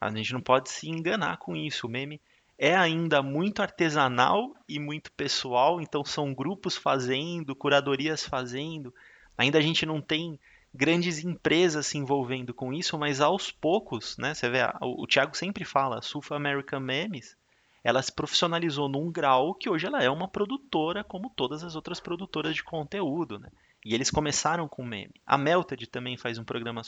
A 0.00 0.10
gente 0.10 0.32
não 0.32 0.42
pode 0.42 0.68
se 0.68 0.88
enganar 0.88 1.38
com 1.38 1.56
isso, 1.56 1.86
o 1.86 1.90
meme 1.90 2.20
é 2.58 2.76
ainda 2.76 3.22
muito 3.22 3.62
artesanal 3.62 4.54
e 4.68 4.78
muito 4.78 5.10
pessoal, 5.12 5.80
então 5.80 6.04
são 6.04 6.34
grupos 6.34 6.76
fazendo, 6.76 7.56
curadorias 7.56 8.26
fazendo, 8.26 8.94
ainda 9.38 9.58
a 9.58 9.62
gente 9.62 9.86
não 9.86 10.02
tem 10.02 10.38
grandes 10.78 11.24
empresas 11.24 11.88
se 11.88 11.98
envolvendo 11.98 12.54
com 12.54 12.72
isso, 12.72 12.96
mas 12.96 13.20
aos 13.20 13.50
poucos, 13.50 14.16
né? 14.16 14.32
Você 14.32 14.48
vê, 14.48 14.60
o, 14.80 15.02
o 15.02 15.06
Thiago 15.08 15.36
sempre 15.36 15.64
fala, 15.64 16.00
Sulfa 16.00 16.36
American 16.36 16.78
Memes, 16.78 17.36
ela 17.82 18.00
se 18.00 18.12
profissionalizou 18.12 18.88
num 18.88 19.10
grau 19.10 19.54
que 19.54 19.68
hoje 19.68 19.86
ela 19.86 20.00
é 20.00 20.08
uma 20.08 20.28
produtora 20.28 21.02
como 21.02 21.32
todas 21.34 21.64
as 21.64 21.74
outras 21.74 21.98
produtoras 21.98 22.54
de 22.54 22.62
conteúdo, 22.62 23.40
né? 23.40 23.48
E 23.84 23.92
eles 23.92 24.08
começaram 24.08 24.68
com 24.68 24.84
meme. 24.84 25.14
A 25.26 25.36
Melted 25.36 25.84
também 25.88 26.16
faz 26.16 26.38
um 26.38 26.44
programa, 26.44 26.82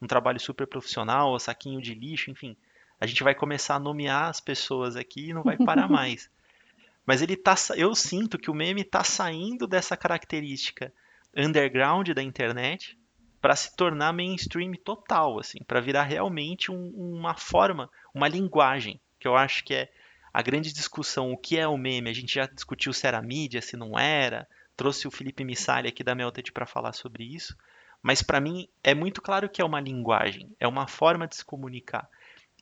um 0.00 0.06
trabalho 0.06 0.40
super 0.40 0.66
profissional, 0.66 1.38
saquinho 1.38 1.82
de 1.82 1.94
lixo, 1.94 2.30
enfim. 2.30 2.56
A 2.98 3.06
gente 3.06 3.22
vai 3.22 3.34
começar 3.34 3.74
a 3.74 3.80
nomear 3.80 4.30
as 4.30 4.40
pessoas 4.40 4.96
aqui 4.96 5.28
e 5.28 5.34
não 5.34 5.42
vai 5.42 5.58
parar 5.58 5.88
mais. 5.88 6.30
Mas 7.04 7.20
ele 7.20 7.36
tá, 7.36 7.54
eu 7.76 7.94
sinto 7.94 8.38
que 8.38 8.50
o 8.50 8.54
meme 8.54 8.80
está 8.80 9.04
saindo 9.04 9.66
dessa 9.66 9.98
característica 9.98 10.90
underground 11.36 12.08
da 12.08 12.22
internet 12.22 12.96
para 13.44 13.54
se 13.54 13.76
tornar 13.76 14.10
mainstream 14.14 14.72
total, 14.72 15.38
assim, 15.38 15.58
para 15.66 15.78
virar 15.78 16.04
realmente 16.04 16.72
um, 16.72 16.88
uma 16.96 17.34
forma, 17.34 17.90
uma 18.14 18.26
linguagem, 18.26 18.98
que 19.20 19.28
eu 19.28 19.36
acho 19.36 19.62
que 19.64 19.74
é 19.74 19.92
a 20.32 20.40
grande 20.40 20.72
discussão, 20.72 21.30
o 21.30 21.36
que 21.36 21.58
é 21.58 21.68
o 21.68 21.76
meme? 21.76 22.08
A 22.08 22.14
gente 22.14 22.36
já 22.36 22.46
discutiu 22.46 22.90
se 22.94 23.06
era 23.06 23.20
mídia, 23.20 23.60
se 23.60 23.76
não 23.76 23.98
era, 23.98 24.48
trouxe 24.74 25.06
o 25.06 25.10
Felipe 25.10 25.44
Missali 25.44 25.88
aqui 25.88 26.02
da 26.02 26.14
Melted 26.14 26.52
para 26.52 26.64
falar 26.64 26.94
sobre 26.94 27.22
isso, 27.22 27.54
mas 28.02 28.22
para 28.22 28.40
mim 28.40 28.66
é 28.82 28.94
muito 28.94 29.20
claro 29.20 29.50
que 29.50 29.60
é 29.60 29.64
uma 29.64 29.78
linguagem, 29.78 30.50
é 30.58 30.66
uma 30.66 30.86
forma 30.86 31.28
de 31.28 31.36
se 31.36 31.44
comunicar. 31.44 32.08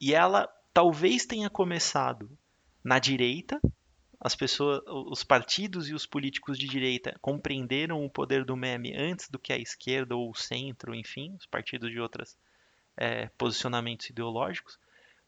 E 0.01 0.13
ela 0.13 0.49
talvez 0.75 1.25
tenha 1.25 1.49
começado 1.49 2.29
na 2.83 2.99
direita, 2.99 3.61
as 4.25 4.37
pessoas, 4.37 4.81
os 4.87 5.25
partidos 5.25 5.89
e 5.89 5.95
os 5.95 6.07
políticos 6.07 6.57
de 6.57 6.69
direita 6.69 7.17
compreenderam 7.21 8.05
o 8.05 8.11
poder 8.11 8.45
do 8.45 8.57
meme 8.57 8.95
antes 8.97 9.29
do 9.29 9.39
que 9.39 9.53
a 9.53 9.59
esquerda 9.59 10.15
ou 10.15 10.31
o 10.31 10.35
centro, 10.35 10.95
enfim, 10.95 11.35
os 11.37 11.45
partidos 11.45 11.91
de 11.91 11.99
outros 11.99 12.37
é, 12.97 13.29
posicionamentos 13.37 14.09
ideológicos. 14.09 14.79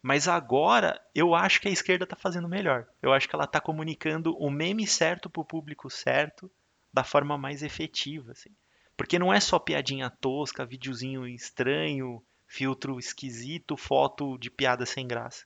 Mas 0.01 0.29
agora 0.29 1.01
eu 1.13 1.35
acho 1.35 1.61
que 1.61 1.67
a 1.67 1.73
esquerda 1.73 2.05
está 2.05 2.15
fazendo 2.15 2.49
melhor. 2.49 2.87
Eu 3.03 3.13
acho 3.13 3.29
que 3.29 3.35
ela 3.35 3.47
está 3.47 3.61
comunicando 3.61 4.37
o 4.39 4.49
meme 4.49 4.87
certo 4.87 5.29
para 5.29 5.41
o 5.41 5.45
público 5.45 5.91
certo 5.91 6.49
da 6.93 7.03
forma 7.03 7.37
mais 7.37 7.65
efetiva. 7.65 8.31
Assim. 8.31 8.51
Porque 8.97 9.19
não 9.19 9.33
é 9.33 9.41
só 9.41 9.59
piadinha 9.59 10.09
tosca, 10.09 10.65
videozinho 10.65 11.27
estranho, 11.27 12.23
filtro 12.47 12.97
esquisito, 13.01 13.77
foto 13.77 14.39
de 14.39 14.51
piada 14.51 14.87
sem 14.87 15.05
graça. 15.05 15.45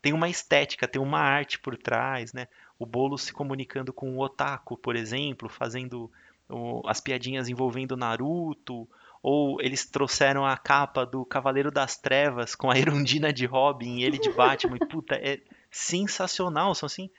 Tem 0.00 0.14
uma 0.14 0.30
estética, 0.30 0.88
tem 0.88 1.02
uma 1.02 1.18
arte 1.18 1.58
por 1.58 1.76
trás, 1.76 2.32
né? 2.32 2.46
O 2.78 2.86
Bolo 2.86 3.16
se 3.16 3.32
comunicando 3.32 3.92
com 3.92 4.16
o 4.16 4.20
Otaku, 4.20 4.76
por 4.76 4.96
exemplo, 4.96 5.48
fazendo 5.48 6.10
o, 6.48 6.82
as 6.86 7.00
piadinhas 7.00 7.48
envolvendo 7.48 7.96
Naruto, 7.96 8.88
ou 9.22 9.60
eles 9.60 9.84
trouxeram 9.86 10.44
a 10.44 10.56
capa 10.56 11.04
do 11.04 11.24
Cavaleiro 11.24 11.70
das 11.70 11.96
Trevas 11.96 12.54
com 12.54 12.70
a 12.70 12.78
Erundina 12.78 13.32
de 13.32 13.46
Robin 13.46 13.98
e 13.98 14.04
ele 14.04 14.18
de 14.18 14.30
Batman, 14.30 14.76
e 14.76 14.86
puta, 14.86 15.14
é 15.16 15.40
sensacional, 15.70 16.74
são 16.74 16.86
assim, 16.86 17.10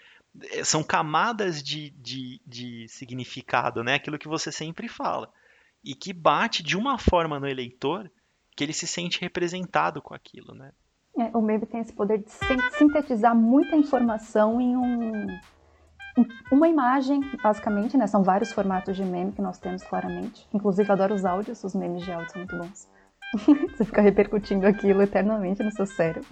é, 0.51 0.63
são 0.63 0.83
camadas 0.83 1.61
de, 1.61 1.89
de, 1.91 2.41
de 2.45 2.87
significado, 2.87 3.83
né? 3.83 3.95
Aquilo 3.95 4.19
que 4.19 4.27
você 4.27 4.51
sempre 4.51 4.87
fala. 4.87 5.31
E 5.83 5.95
que 5.95 6.13
bate 6.13 6.63
de 6.63 6.77
uma 6.77 6.97
forma 6.97 7.39
no 7.39 7.47
eleitor 7.47 8.09
que 8.55 8.63
ele 8.63 8.73
se 8.73 8.87
sente 8.87 9.21
representado 9.21 10.01
com 10.01 10.13
aquilo, 10.13 10.53
né? 10.53 10.71
É, 11.19 11.35
o 11.35 11.41
meme 11.41 11.65
tem 11.65 11.81
esse 11.81 11.93
poder 11.93 12.19
de 12.19 12.29
sintetizar 12.77 13.35
muita 13.35 13.75
informação 13.75 14.61
em 14.61 14.77
um, 14.77 15.27
uma 16.51 16.67
imagem, 16.67 17.21
basicamente, 17.41 17.97
né? 17.97 18.05
São 18.07 18.23
vários 18.23 18.51
formatos 18.51 18.95
de 18.95 19.03
meme 19.03 19.31
que 19.31 19.41
nós 19.41 19.57
temos 19.57 19.83
claramente. 19.83 20.47
Inclusive, 20.53 20.91
adoro 20.91 21.15
os 21.15 21.25
áudios, 21.25 21.63
os 21.63 21.73
memes 21.73 22.03
de 22.03 22.11
áudio 22.11 22.31
são 22.31 22.39
muito 22.39 22.57
bons. 22.57 22.87
Você 23.75 23.83
fica 23.83 24.01
repercutindo 24.01 24.65
aquilo 24.65 25.01
eternamente 25.01 25.63
no 25.63 25.71
seu 25.71 25.85
cérebro. 25.85 26.29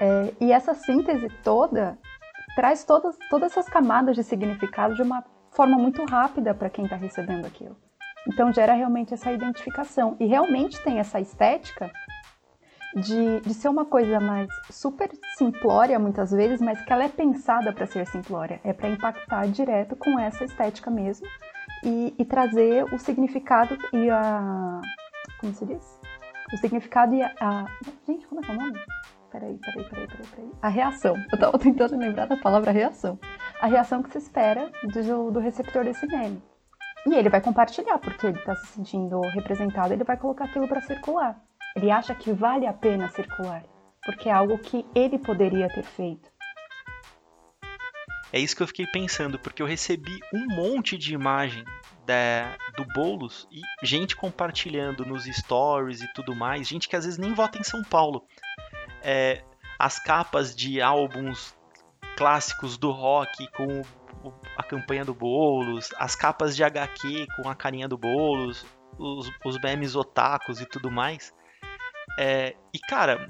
É, 0.00 0.32
e 0.40 0.52
essa 0.52 0.74
síntese 0.74 1.28
toda 1.42 1.98
traz 2.54 2.84
todas, 2.84 3.16
todas 3.28 3.50
essas 3.50 3.68
camadas 3.68 4.14
de 4.16 4.22
significado 4.22 4.94
de 4.94 5.02
uma 5.02 5.24
forma 5.50 5.76
muito 5.76 6.04
rápida 6.04 6.54
para 6.54 6.70
quem 6.70 6.84
está 6.84 6.96
recebendo 6.96 7.46
aquilo. 7.46 7.76
Então 8.26 8.52
gera 8.52 8.74
realmente 8.74 9.14
essa 9.14 9.32
identificação. 9.32 10.16
E 10.20 10.26
realmente 10.26 10.80
tem 10.82 10.98
essa 10.98 11.20
estética 11.20 11.90
de, 12.94 13.40
de 13.40 13.54
ser 13.54 13.68
uma 13.68 13.84
coisa 13.84 14.18
mais 14.18 14.48
super 14.70 15.10
simplória 15.36 15.98
muitas 15.98 16.30
vezes, 16.30 16.60
mas 16.60 16.80
que 16.80 16.92
ela 16.92 17.04
é 17.04 17.08
pensada 17.08 17.72
para 17.72 17.86
ser 17.86 18.06
simplória. 18.06 18.60
É 18.64 18.72
para 18.72 18.88
impactar 18.88 19.46
direto 19.48 19.96
com 19.96 20.18
essa 20.18 20.44
estética 20.44 20.90
mesmo 20.90 21.26
e, 21.84 22.14
e, 22.18 22.24
trazer 22.24 22.84
o 22.92 22.98
significado 22.98 23.76
e 23.92 24.10
a. 24.10 24.80
Como 25.40 25.52
se 25.54 25.66
diz? 25.66 26.00
O 26.52 26.56
significado 26.56 27.14
e 27.14 27.22
a. 27.22 27.32
a 27.40 27.66
gente, 28.06 28.26
como 28.26 28.40
é 28.40 28.44
que 28.44 28.50
é 28.50 28.54
o 28.54 28.58
nome? 28.58 28.78
Peraí, 29.30 29.58
peraí, 29.58 29.88
peraí, 29.88 30.06
peraí, 30.08 30.26
peraí. 30.26 30.50
A 30.62 30.68
reação. 30.68 31.14
Eu 31.30 31.38
tava 31.38 31.58
tentando 31.60 31.96
lembrar 31.96 32.26
da 32.26 32.36
palavra 32.36 32.72
reação. 32.72 33.18
A 33.60 33.66
reação 33.66 34.02
que 34.02 34.10
se 34.10 34.18
espera 34.18 34.70
do, 34.82 35.30
do 35.30 35.38
receptor 35.38 35.84
desse 35.84 36.06
meme. 36.06 36.42
E 37.06 37.14
ele 37.14 37.28
vai 37.28 37.40
compartilhar, 37.40 37.98
porque 37.98 38.26
ele 38.26 38.38
está 38.38 38.54
se 38.56 38.66
sentindo 38.68 39.20
representado, 39.20 39.92
ele 39.92 40.04
vai 40.04 40.16
colocar 40.16 40.46
aquilo 40.46 40.66
para 40.66 40.80
circular. 40.80 41.40
Ele 41.76 41.90
acha 41.90 42.14
que 42.14 42.32
vale 42.32 42.66
a 42.66 42.72
pena 42.72 43.08
circular, 43.08 43.64
porque 44.04 44.28
é 44.28 44.32
algo 44.32 44.58
que 44.58 44.84
ele 44.94 45.18
poderia 45.18 45.68
ter 45.68 45.84
feito. 45.84 46.28
É 48.32 48.38
isso 48.38 48.54
que 48.54 48.62
eu 48.62 48.66
fiquei 48.66 48.86
pensando, 48.86 49.38
porque 49.38 49.62
eu 49.62 49.66
recebi 49.66 50.20
um 50.34 50.46
monte 50.54 50.98
de 50.98 51.14
imagem 51.14 51.64
da, 52.04 52.56
do 52.76 52.84
Boulos 52.92 53.48
e 53.50 53.60
gente 53.86 54.14
compartilhando 54.14 55.04
nos 55.04 55.24
stories 55.24 56.02
e 56.02 56.12
tudo 56.12 56.34
mais, 56.34 56.68
gente 56.68 56.88
que 56.88 56.96
às 56.96 57.04
vezes 57.04 57.18
nem 57.18 57.32
vota 57.32 57.58
em 57.58 57.62
São 57.62 57.82
Paulo. 57.82 58.24
É, 59.02 59.42
as 59.78 59.98
capas 59.98 60.54
de 60.54 60.80
álbuns 60.80 61.56
clássicos 62.16 62.76
do 62.76 62.90
rock 62.90 63.46
com 63.52 63.80
o, 64.24 64.34
a 64.56 64.62
campanha 64.62 65.04
do 65.04 65.14
Boulos, 65.14 65.90
as 65.96 66.14
capas 66.14 66.56
de 66.56 66.64
HQ 66.64 67.26
com 67.36 67.48
a 67.48 67.54
carinha 67.54 67.88
do 67.88 67.96
Boulos, 67.96 68.66
os, 68.98 69.30
os 69.44 69.60
memes 69.60 69.94
otakus 69.94 70.60
e 70.60 70.66
tudo 70.66 70.90
mais. 70.90 71.32
É, 72.18 72.54
e 72.72 72.78
cara, 72.78 73.28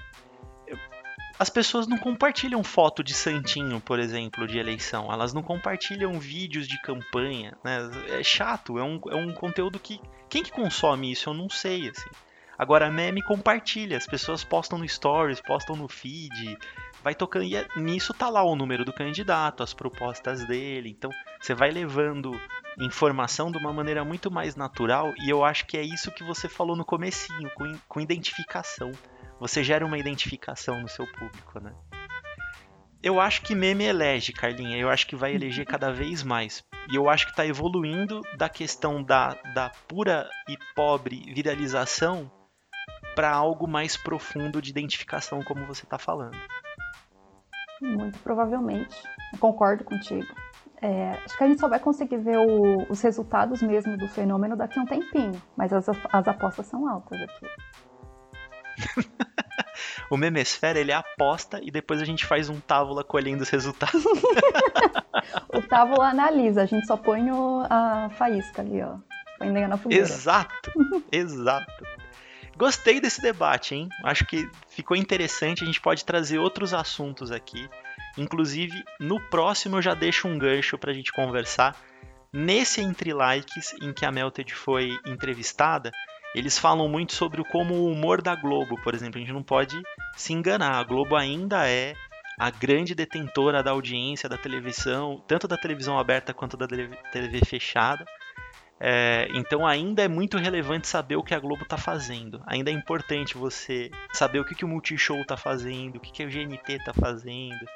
as 1.38 1.48
pessoas 1.48 1.86
não 1.86 1.96
compartilham 1.96 2.64
foto 2.64 3.04
de 3.04 3.14
santinho, 3.14 3.80
por 3.80 4.00
exemplo, 4.00 4.46
de 4.46 4.58
eleição. 4.58 5.12
Elas 5.12 5.32
não 5.32 5.42
compartilham 5.42 6.18
vídeos 6.18 6.66
de 6.66 6.80
campanha. 6.82 7.56
Né? 7.62 7.78
É 8.18 8.22
chato, 8.24 8.76
é 8.78 8.82
um, 8.82 9.00
é 9.08 9.14
um 9.14 9.32
conteúdo 9.32 9.78
que. 9.78 10.00
Quem 10.28 10.42
que 10.42 10.50
consome 10.50 11.12
isso? 11.12 11.30
Eu 11.30 11.34
não 11.34 11.48
sei, 11.48 11.88
assim. 11.88 12.10
Agora, 12.58 12.90
meme 12.90 13.22
compartilha. 13.22 13.96
As 13.96 14.06
pessoas 14.06 14.42
postam 14.42 14.78
no 14.78 14.88
stories, 14.88 15.40
postam 15.40 15.76
no 15.76 15.86
feed. 15.86 16.58
Vai 17.04 17.14
tocando. 17.14 17.44
E 17.44 17.54
é, 17.54 17.68
nisso 17.76 18.12
tá 18.12 18.28
lá 18.28 18.42
o 18.42 18.56
número 18.56 18.84
do 18.84 18.92
candidato, 18.92 19.62
as 19.62 19.72
propostas 19.72 20.44
dele. 20.44 20.90
Então, 20.90 21.10
você 21.40 21.54
vai 21.54 21.70
levando 21.70 22.32
informação 22.78 23.50
de 23.50 23.58
uma 23.58 23.72
maneira 23.72 24.04
muito 24.04 24.30
mais 24.30 24.54
natural 24.54 25.12
e 25.18 25.30
eu 25.30 25.44
acho 25.44 25.66
que 25.66 25.76
é 25.76 25.82
isso 25.82 26.12
que 26.12 26.22
você 26.24 26.48
falou 26.48 26.76
no 26.76 26.84
comecinho, 26.84 27.50
com, 27.54 27.78
com 27.88 28.00
identificação. 28.00 28.92
Você 29.40 29.62
gera 29.62 29.86
uma 29.86 29.98
identificação 29.98 30.80
no 30.80 30.88
seu 30.88 31.06
público, 31.06 31.60
né? 31.60 31.72
Eu 33.00 33.20
acho 33.20 33.42
que 33.42 33.54
meme 33.54 33.84
elege, 33.84 34.32
Carlinha. 34.32 34.76
Eu 34.76 34.90
acho 34.90 35.06
que 35.06 35.14
vai 35.14 35.34
eleger 35.34 35.64
cada 35.66 35.92
vez 35.92 36.22
mais. 36.22 36.64
E 36.90 36.96
eu 36.96 37.08
acho 37.08 37.26
que 37.26 37.32
está 37.32 37.46
evoluindo 37.46 38.20
da 38.36 38.48
questão 38.48 39.02
da, 39.02 39.34
da 39.54 39.70
pura 39.86 40.28
e 40.48 40.56
pobre 40.74 41.32
viralização 41.32 42.30
para 43.14 43.30
algo 43.30 43.68
mais 43.68 43.96
profundo 43.96 44.60
de 44.60 44.70
identificação, 44.70 45.42
como 45.42 45.66
você 45.66 45.84
está 45.84 45.98
falando. 45.98 46.36
Muito 47.80 48.18
provavelmente. 48.20 48.96
Eu 49.32 49.38
concordo 49.38 49.84
contigo. 49.84 50.26
É, 50.80 51.10
acho 51.24 51.36
que 51.36 51.42
a 51.44 51.48
gente 51.48 51.58
só 51.60 51.68
vai 51.68 51.80
conseguir 51.80 52.18
ver 52.18 52.38
o- 52.38 52.86
os 52.90 53.00
resultados 53.00 53.60
mesmo 53.62 53.96
do 53.96 54.06
fenômeno 54.06 54.56
daqui 54.56 54.78
a 54.78 54.82
um 54.82 54.86
tempinho. 54.86 55.40
Mas 55.56 55.72
as, 55.72 55.88
as 55.88 56.28
apostas 56.28 56.66
são 56.66 56.88
altas 56.88 57.20
aqui. 57.20 57.46
O 60.10 60.16
Memesfera, 60.16 60.78
ele 60.78 60.92
aposta 60.92 61.60
e 61.62 61.70
depois 61.70 62.00
a 62.00 62.04
gente 62.04 62.24
faz 62.24 62.48
um 62.48 62.58
tábula 62.60 63.04
colhendo 63.04 63.42
os 63.42 63.50
resultados. 63.50 64.02
O 65.54 65.60
Távola 65.62 66.08
analisa, 66.08 66.62
a 66.62 66.66
gente 66.66 66.86
só 66.86 66.96
põe 66.96 67.30
o- 67.30 67.66
a 67.68 68.08
faísca 68.10 68.62
ali, 68.62 68.80
ó. 68.82 68.96
Põe 69.38 69.50
lenha 69.52 69.68
na 69.68 69.76
fogueira. 69.76 70.04
Exato, 70.04 70.72
exato. 71.12 71.84
Gostei 72.56 73.00
desse 73.00 73.20
debate, 73.20 73.74
hein? 73.74 73.88
Acho 74.04 74.24
que 74.24 74.48
ficou 74.68 74.96
interessante. 74.96 75.62
A 75.62 75.66
gente 75.66 75.80
pode 75.80 76.04
trazer 76.04 76.38
outros 76.38 76.72
assuntos 76.72 77.30
aqui. 77.30 77.68
Inclusive, 78.18 78.84
no 78.98 79.20
próximo 79.30 79.76
eu 79.76 79.82
já 79.82 79.94
deixo 79.94 80.26
um 80.26 80.36
gancho 80.36 80.76
pra 80.76 80.92
gente 80.92 81.12
conversar. 81.12 81.76
Nesse 82.32 82.80
Entre 82.80 83.12
Likes, 83.12 83.74
em 83.80 83.92
que 83.92 84.04
a 84.04 84.12
Melted 84.12 84.52
foi 84.52 84.98
entrevistada, 85.06 85.90
eles 86.34 86.58
falam 86.58 86.88
muito 86.88 87.14
sobre 87.14 87.42
como 87.44 87.74
o 87.74 87.90
humor 87.90 88.20
da 88.20 88.34
Globo, 88.34 88.78
por 88.82 88.94
exemplo. 88.94 89.16
A 89.16 89.20
gente 89.20 89.32
não 89.32 89.42
pode 89.42 89.80
se 90.16 90.32
enganar. 90.32 90.78
A 90.78 90.84
Globo 90.84 91.16
ainda 91.16 91.66
é 91.66 91.94
a 92.38 92.50
grande 92.50 92.94
detentora 92.94 93.62
da 93.62 93.70
audiência 93.70 94.28
da 94.28 94.36
televisão, 94.36 95.22
tanto 95.26 95.48
da 95.48 95.56
televisão 95.56 95.98
aberta 95.98 96.34
quanto 96.34 96.56
da 96.56 96.66
TV 96.66 97.40
fechada. 97.46 98.04
É, 98.80 99.26
então 99.34 99.66
ainda 99.66 100.02
é 100.02 100.08
muito 100.08 100.38
relevante 100.38 100.86
saber 100.86 101.16
o 101.16 101.22
que 101.22 101.34
a 101.34 101.40
Globo 101.40 101.62
está 101.62 101.76
fazendo. 101.76 102.40
Ainda 102.46 102.70
é 102.70 102.74
importante 102.74 103.36
você 103.36 103.90
saber 104.12 104.38
o 104.38 104.44
que, 104.44 104.54
que 104.54 104.64
o 104.64 104.68
Multishow 104.68 105.20
está 105.20 105.36
fazendo, 105.36 105.96
o 105.96 106.00
que, 106.00 106.12
que 106.12 106.24
o 106.24 106.30
GNT 106.30 106.72
está 106.74 106.92
fazendo, 106.92 107.66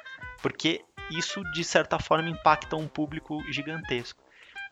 porque 0.43 0.83
isso 1.09 1.41
de 1.53 1.63
certa 1.63 1.97
forma 1.97 2.29
impacta 2.29 2.75
um 2.75 2.87
público 2.87 3.41
gigantesco. 3.51 4.21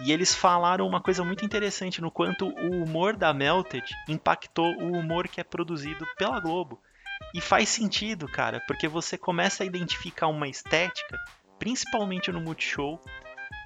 E 0.02 0.12
eles 0.12 0.36
falaram 0.36 0.86
uma 0.86 1.02
coisa 1.02 1.24
muito 1.24 1.46
interessante 1.46 2.02
no 2.02 2.12
quanto 2.12 2.48
o 2.48 2.84
humor 2.84 3.16
da 3.16 3.34
Melted 3.34 3.86
impactou 4.08 4.76
o 4.82 4.92
humor 4.92 5.28
que 5.28 5.40
é 5.40 5.44
produzido 5.44 6.06
pela 6.18 6.40
Globo. 6.40 6.82
E 7.34 7.40
faz 7.40 7.70
sentido, 7.70 8.28
cara, 8.28 8.60
porque 8.68 8.88
você 8.88 9.18
começa 9.18 9.64
a 9.64 9.66
identificar 9.66 10.28
uma 10.28 10.48
estética, 10.48 11.18
principalmente 11.58 12.32
no 12.32 12.42
Multishow, 12.42 13.00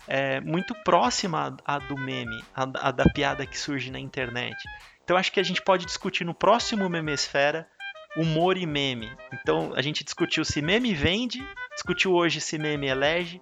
é, 0.08 0.42
muito 0.42 0.76
próxima 0.84 1.56
à 1.66 1.80
do 1.80 1.98
meme, 1.98 2.44
à, 2.54 2.64
à 2.88 2.92
da 2.92 3.06
piada 3.06 3.46
que 3.46 3.58
surge 3.58 3.90
na 3.90 4.00
internet. 4.00 4.58
Então 5.04 5.16
acho 5.16 5.32
que 5.32 5.40
a 5.40 5.44
gente 5.44 5.62
pode 5.62 5.86
discutir 5.86 6.26
no 6.26 6.34
próximo 6.34 6.90
Memesfera 6.90 7.68
humor 8.15 8.57
e 8.57 8.65
meme. 8.65 9.12
Então 9.34 9.74
a 9.75 9.81
gente 9.81 10.03
discutiu 10.03 10.43
se 10.45 10.62
meme 10.62 10.93
vende, 10.93 11.43
discutiu 11.74 12.13
hoje 12.13 12.41
se 12.41 12.57
meme 12.57 12.88
elege. 12.88 13.41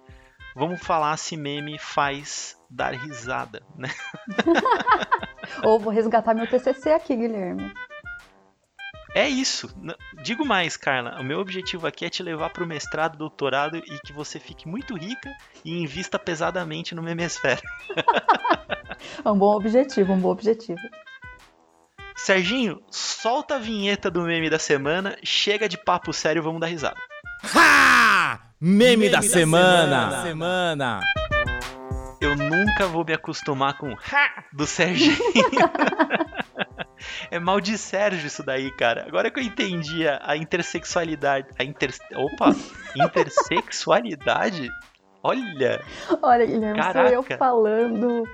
Vamos 0.56 0.80
falar 0.80 1.16
se 1.16 1.36
meme 1.36 1.78
faz 1.78 2.56
dar 2.70 2.92
risada, 2.92 3.62
né? 3.76 3.88
Ou 5.64 5.78
vou 5.78 5.92
resgatar 5.92 6.34
meu 6.34 6.46
TCC 6.46 6.90
aqui, 6.90 7.16
Guilherme. 7.16 7.72
É 9.14 9.28
isso. 9.28 9.72
Digo 10.24 10.44
mais, 10.44 10.76
Carla. 10.76 11.20
O 11.20 11.24
meu 11.24 11.38
objetivo 11.38 11.86
aqui 11.86 12.04
é 12.04 12.10
te 12.10 12.20
levar 12.22 12.50
para 12.50 12.64
o 12.64 12.66
mestrado, 12.66 13.16
doutorado 13.16 13.78
e 13.78 13.98
que 14.04 14.12
você 14.12 14.40
fique 14.40 14.66
muito 14.66 14.96
rica 14.96 15.32
e 15.64 15.72
invista 15.80 16.18
pesadamente 16.18 16.94
no 16.94 17.02
Memesfera. 17.02 17.62
É 19.24 19.30
um 19.30 19.38
bom 19.38 19.54
objetivo, 19.56 20.12
um 20.12 20.20
bom 20.20 20.30
objetivo. 20.30 20.80
Serginho, 22.16 22.80
solta 22.90 23.56
a 23.56 23.58
vinheta 23.58 24.10
do 24.10 24.22
meme 24.22 24.48
da 24.48 24.58
semana, 24.58 25.16
chega 25.22 25.68
de 25.68 25.76
papo 25.76 26.12
sério, 26.12 26.42
vamos 26.42 26.60
dar 26.60 26.68
risada. 26.68 26.96
Ha! 27.54 28.40
Meme, 28.60 29.10
da, 29.10 29.20
semana. 29.20 30.22
semana. 30.22 31.00
Eu 32.20 32.34
nunca 32.36 32.86
vou 32.86 33.04
me 33.04 33.12
acostumar 33.12 33.76
com 33.76 33.92
ha 33.92 34.44
do 34.52 34.66
Serginho. 34.66 35.18
é 37.30 37.38
mal 37.38 37.60
de 37.60 37.76
Sérgio 37.76 38.26
isso 38.26 38.42
daí, 38.42 38.70
cara. 38.70 39.04
Agora 39.06 39.30
que 39.30 39.40
eu 39.40 39.44
entendi 39.44 40.08
a, 40.08 40.36
intersexualidade, 40.36 41.48
a 41.58 41.64
inter... 41.64 41.92
opa, 42.14 42.54
intersexualidade? 42.96 44.70
Olha, 45.22 45.82
Olha, 46.22 46.46
Guilherme, 46.46 46.82
sou 46.92 47.02
eu 47.02 47.22
falando. 47.22 48.24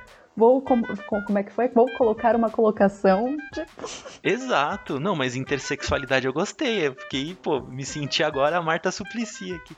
Vou. 0.41 0.63
com- 0.63 0.83
com- 0.83 1.23
como 1.23 1.39
é 1.39 1.43
que 1.43 1.53
foi? 1.53 1.69
Vou 1.69 1.87
colocar 1.99 2.35
uma 2.35 2.49
colocação. 2.51 3.37
Tipo, 3.53 3.89
exato. 4.25 4.99
Não, 4.99 5.15
mas 5.15 5.37
intersexualidade 5.37 6.27
eu 6.27 6.33
gostei. 6.33 6.87
Eu 6.87 6.95
fiquei, 6.95 7.35
pô, 7.35 7.61
me 7.61 7.85
senti 7.85 8.23
agora 8.25 8.57
a 8.57 8.63
Marta 8.63 8.91
Suplicy 8.91 9.53
aqui. 9.55 9.77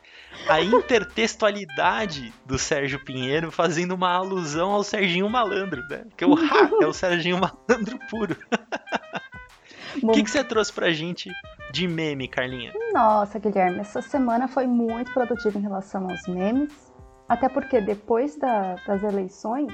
A 0.49 0.61
intertextualidade 0.61 2.33
do 2.47 2.59
Sérgio 2.59 3.05
Pinheiro 3.05 3.51
fazendo 3.51 3.93
uma 3.95 4.13
alusão 4.15 4.71
ao 4.73 4.83
Serginho 4.85 5.29
Malandro, 5.29 5.83
né? 5.89 6.05
Porque 6.09 6.25
o 6.25 6.35
ha 6.35 6.71
é 6.81 6.87
o 6.87 6.93
Serginho 6.93 7.39
Malandro 7.41 7.99
puro. 8.09 8.37
O 10.03 10.13
que, 10.13 10.23
que 10.23 10.31
você 10.31 10.43
trouxe 10.43 10.73
pra 10.73 10.91
gente 10.91 11.31
de 11.71 11.87
meme, 11.87 12.27
Carlinha? 12.29 12.73
Nossa, 12.93 13.39
Guilherme, 13.39 13.81
essa 13.81 14.01
semana 14.01 14.49
foi 14.49 14.67
muito 14.67 15.13
produtiva 15.13 15.59
em 15.59 15.63
relação 15.63 16.09
aos 16.09 16.27
memes. 16.27 16.73
Até 17.29 17.49
porque 17.49 17.81
depois 17.81 18.37
da- 18.37 18.77
das 18.87 19.03
eleições, 19.03 19.73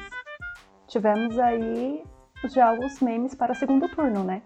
tivemos 0.89 1.39
aí 1.39 2.03
já 2.47 2.73
os 2.73 3.01
memes 3.01 3.35
para 3.35 3.55
segundo 3.55 3.89
turno, 3.89 4.25
né? 4.25 4.43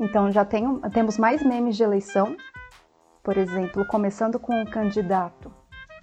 Então 0.00 0.30
já 0.32 0.44
temos 0.44 1.18
mais 1.18 1.42
memes 1.42 1.76
de 1.76 1.84
eleição. 1.84 2.36
Por 3.22 3.36
exemplo, 3.38 3.86
começando 3.86 4.40
com 4.40 4.60
um 4.60 4.64
candidato 4.64 5.54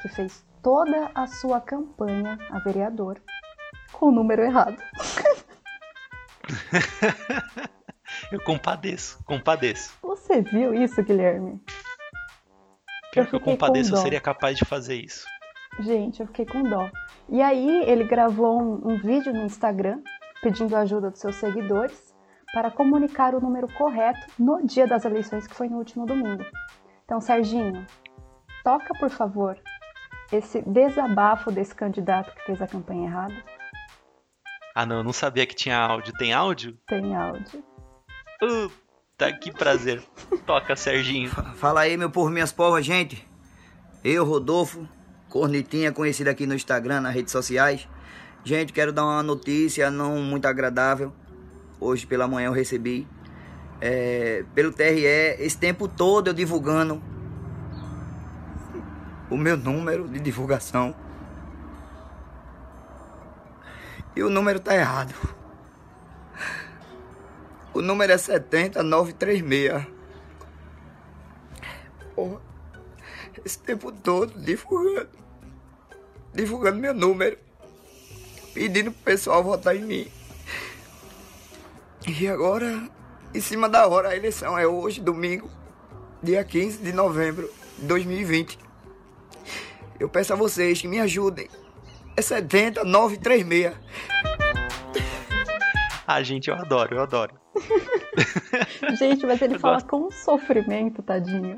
que 0.01 0.07
fez 0.09 0.45
toda 0.63 1.11
a 1.13 1.27
sua 1.27 1.59
campanha 1.59 2.39
a 2.49 2.59
vereador 2.59 3.21
com 3.91 4.07
o 4.07 4.11
número 4.11 4.41
errado. 4.41 4.77
Eu 8.31 8.41
compadeço, 8.43 9.21
compadeço. 9.25 9.97
Você 10.01 10.41
viu 10.41 10.73
isso, 10.73 11.03
Guilherme? 11.03 11.61
Pior 13.11 13.23
Eu 13.23 13.29
que 13.29 13.35
eu 13.35 13.41
compadeço, 13.41 13.93
eu 13.93 13.97
seria 13.97 14.21
capaz 14.21 14.57
de 14.57 14.63
fazer 14.63 14.95
isso. 14.95 15.25
Gente, 15.79 16.19
eu 16.19 16.27
fiquei 16.27 16.45
com 16.45 16.63
dó. 16.63 16.89
E 17.29 17.41
aí 17.41 17.83
ele 17.85 18.03
gravou 18.03 18.61
um, 18.61 18.93
um 18.93 18.97
vídeo 18.97 19.33
no 19.33 19.45
Instagram 19.45 20.01
pedindo 20.41 20.75
ajuda 20.75 21.09
dos 21.09 21.19
seus 21.19 21.35
seguidores 21.35 22.13
para 22.53 22.69
comunicar 22.69 23.33
o 23.33 23.39
número 23.39 23.67
correto 23.73 24.19
no 24.37 24.65
dia 24.65 24.85
das 24.85 25.05
eleições, 25.05 25.47
que 25.47 25.55
foi 25.55 25.69
no 25.69 25.77
último 25.77 26.05
domingo. 26.05 26.43
Então, 27.05 27.21
Serginho, 27.21 27.85
toca, 28.63 28.93
por 28.99 29.09
favor, 29.09 29.57
esse 30.31 30.61
desabafo 30.61 31.51
desse 31.51 31.73
candidato 31.73 32.33
que 32.35 32.45
fez 32.45 32.61
a 32.61 32.67
campanha 32.67 33.07
errada. 33.07 33.43
Ah, 34.73 34.85
não, 34.85 34.97
eu 34.97 35.03
não 35.03 35.13
sabia 35.13 35.45
que 35.45 35.55
tinha 35.55 35.77
áudio. 35.77 36.13
Tem 36.17 36.33
áudio? 36.33 36.77
Tem 36.87 37.15
áudio. 37.15 37.63
Puta, 38.39 39.33
que 39.33 39.51
prazer. 39.51 40.01
Toca, 40.45 40.75
Serginho. 40.75 41.29
Fala 41.55 41.81
aí, 41.81 41.97
meu 41.97 42.09
povo, 42.09 42.29
minhas 42.29 42.51
povas, 42.51 42.85
gente. 42.85 43.27
Eu, 44.03 44.25
Rodolfo, 44.25 44.87
Cornetinha, 45.31 45.93
conhecido 45.93 46.27
aqui 46.27 46.45
no 46.45 46.53
Instagram, 46.53 46.99
nas 46.99 47.15
redes 47.15 47.31
sociais. 47.31 47.87
Gente, 48.43 48.73
quero 48.73 48.91
dar 48.91 49.05
uma 49.05 49.23
notícia 49.23 49.89
não 49.89 50.17
muito 50.17 50.45
agradável. 50.45 51.13
Hoje 51.79 52.05
pela 52.05 52.27
manhã 52.27 52.47
eu 52.47 52.51
recebi. 52.51 53.07
É, 53.79 54.43
pelo 54.53 54.73
TRE, 54.73 55.05
esse 55.39 55.57
tempo 55.57 55.87
todo 55.87 56.27
eu 56.27 56.33
divulgando 56.33 57.01
o 59.29 59.37
meu 59.37 59.55
número 59.55 60.05
de 60.09 60.19
divulgação. 60.19 60.93
E 64.13 64.21
o 64.21 64.29
número 64.29 64.59
tá 64.59 64.75
errado. 64.75 65.15
O 67.73 67.81
número 67.81 68.11
é 68.11 68.17
70936. 68.17 69.87
Porra, 72.13 72.41
esse 73.45 73.59
tempo 73.59 73.91
todo 73.91 74.39
divulgando, 74.39 75.09
divulgando 76.33 76.77
meu 76.77 76.93
número, 76.93 77.37
pedindo 78.53 78.91
pro 78.91 79.03
pessoal 79.03 79.43
votar 79.43 79.75
em 79.75 79.81
mim. 79.81 80.11
E 82.07 82.27
agora, 82.27 82.89
em 83.33 83.41
cima 83.41 83.69
da 83.69 83.87
hora, 83.87 84.09
a 84.09 84.15
eleição 84.15 84.57
é 84.57 84.65
hoje, 84.65 84.99
domingo, 85.01 85.49
dia 86.21 86.43
15 86.43 86.79
de 86.79 86.91
novembro 86.91 87.51
de 87.77 87.85
2020. 87.85 88.59
Eu 89.99 90.09
peço 90.09 90.33
a 90.33 90.35
vocês 90.35 90.81
que 90.81 90.87
me 90.87 90.99
ajudem. 90.99 91.47
É 92.17 92.21
70936. 92.21 93.73
Ah, 96.07 96.21
gente, 96.23 96.49
eu 96.49 96.55
adoro, 96.55 96.95
eu 96.95 97.03
adoro. 97.03 97.39
Gente, 98.97 99.25
mas 99.25 99.41
ele 99.41 99.57
fala 99.57 99.81
com 99.81 100.11
sofrimento, 100.11 101.01
tadinho. 101.01 101.55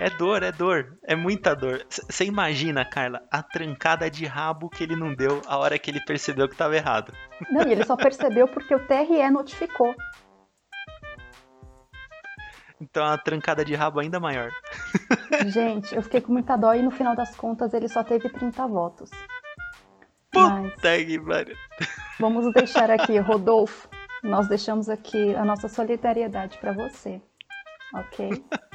É 0.00 0.10
dor, 0.10 0.42
é 0.42 0.50
dor. 0.50 0.98
É 1.04 1.14
muita 1.14 1.54
dor. 1.54 1.86
Você 1.88 2.24
imagina, 2.24 2.84
Carla, 2.84 3.22
a 3.30 3.42
trancada 3.42 4.10
de 4.10 4.26
rabo 4.26 4.68
que 4.68 4.82
ele 4.82 4.96
não 4.96 5.14
deu 5.14 5.40
a 5.46 5.56
hora 5.56 5.78
que 5.78 5.90
ele 5.90 6.00
percebeu 6.04 6.48
que 6.48 6.56
tava 6.56 6.76
errado. 6.76 7.12
Não, 7.50 7.62
e 7.62 7.72
ele 7.72 7.84
só 7.84 7.96
percebeu 7.96 8.48
porque 8.48 8.74
o 8.74 8.86
TRE 8.86 9.30
notificou. 9.30 9.94
Então 12.80 13.04
é 13.04 13.10
uma 13.10 13.18
trancada 13.18 13.64
de 13.64 13.74
rabo 13.74 14.00
ainda 14.00 14.18
maior. 14.18 14.50
Gente, 15.46 15.94
eu 15.94 16.02
fiquei 16.02 16.20
com 16.20 16.32
muita 16.32 16.56
dó 16.56 16.74
e 16.74 16.82
no 16.82 16.90
final 16.90 17.14
das 17.14 17.34
contas 17.36 17.72
ele 17.72 17.88
só 17.88 18.02
teve 18.02 18.28
30 18.28 18.66
votos. 18.66 19.10
Mas 20.34 20.74
Puta 20.74 21.04
que 21.04 21.18
pariu. 21.20 21.56
vamos 22.18 22.52
deixar 22.52 22.90
aqui, 22.90 23.16
Rodolfo. 23.18 23.88
Nós 24.24 24.48
deixamos 24.48 24.88
aqui 24.88 25.34
a 25.36 25.44
nossa 25.44 25.68
solidariedade 25.68 26.58
pra 26.58 26.72
você. 26.72 27.22
Ok? 27.94 28.44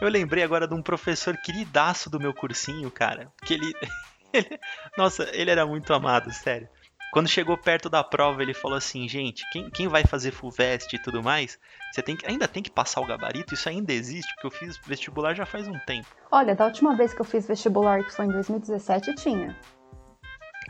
Eu 0.00 0.08
lembrei 0.08 0.42
agora 0.42 0.66
de 0.66 0.74
um 0.74 0.82
professor 0.82 1.36
queridaço 1.36 2.10
do 2.10 2.20
meu 2.20 2.32
cursinho, 2.34 2.90
cara. 2.90 3.32
Que 3.44 3.54
ele, 3.54 3.72
ele- 4.32 4.60
Nossa, 4.96 5.28
ele 5.32 5.50
era 5.50 5.66
muito 5.66 5.92
amado, 5.92 6.30
sério. 6.32 6.68
Quando 7.12 7.28
chegou 7.28 7.56
perto 7.56 7.88
da 7.88 8.02
prova, 8.02 8.42
ele 8.42 8.52
falou 8.52 8.76
assim: 8.76 9.08
gente, 9.08 9.48
quem, 9.52 9.70
quem 9.70 9.86
vai 9.86 10.04
fazer 10.04 10.32
FUVEST 10.32 10.94
e 10.94 10.98
tudo 10.98 11.22
mais, 11.22 11.58
você 11.92 12.02
tem 12.02 12.16
que, 12.16 12.26
ainda 12.26 12.48
tem 12.48 12.60
que 12.60 12.70
passar 12.70 13.00
o 13.00 13.06
gabarito? 13.06 13.54
Isso 13.54 13.68
ainda 13.68 13.92
existe, 13.92 14.34
porque 14.34 14.46
eu 14.48 14.50
fiz 14.50 14.76
vestibular 14.84 15.32
já 15.32 15.46
faz 15.46 15.68
um 15.68 15.78
tempo. 15.86 16.08
Olha, 16.32 16.56
da 16.56 16.64
última 16.64 16.96
vez 16.96 17.14
que 17.14 17.20
eu 17.20 17.24
fiz 17.24 17.46
vestibular, 17.46 18.02
que 18.02 18.10
foi 18.12 18.24
em 18.26 18.32
2017, 18.32 19.14
tinha. 19.14 19.56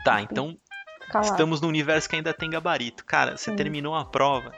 Tá, 0.03 0.21
então 0.21 0.55
lá. 1.11 1.21
estamos 1.21 1.59
num 1.61 1.67
universo 1.67 2.07
que 2.07 2.15
ainda 2.15 2.31
tem 2.31 2.47
gabarito. 2.47 3.03
Cara, 3.03 3.35
você 3.37 3.49
Sim. 3.49 3.55
terminou 3.55 3.95
a 3.95 4.05
prova, 4.05 4.51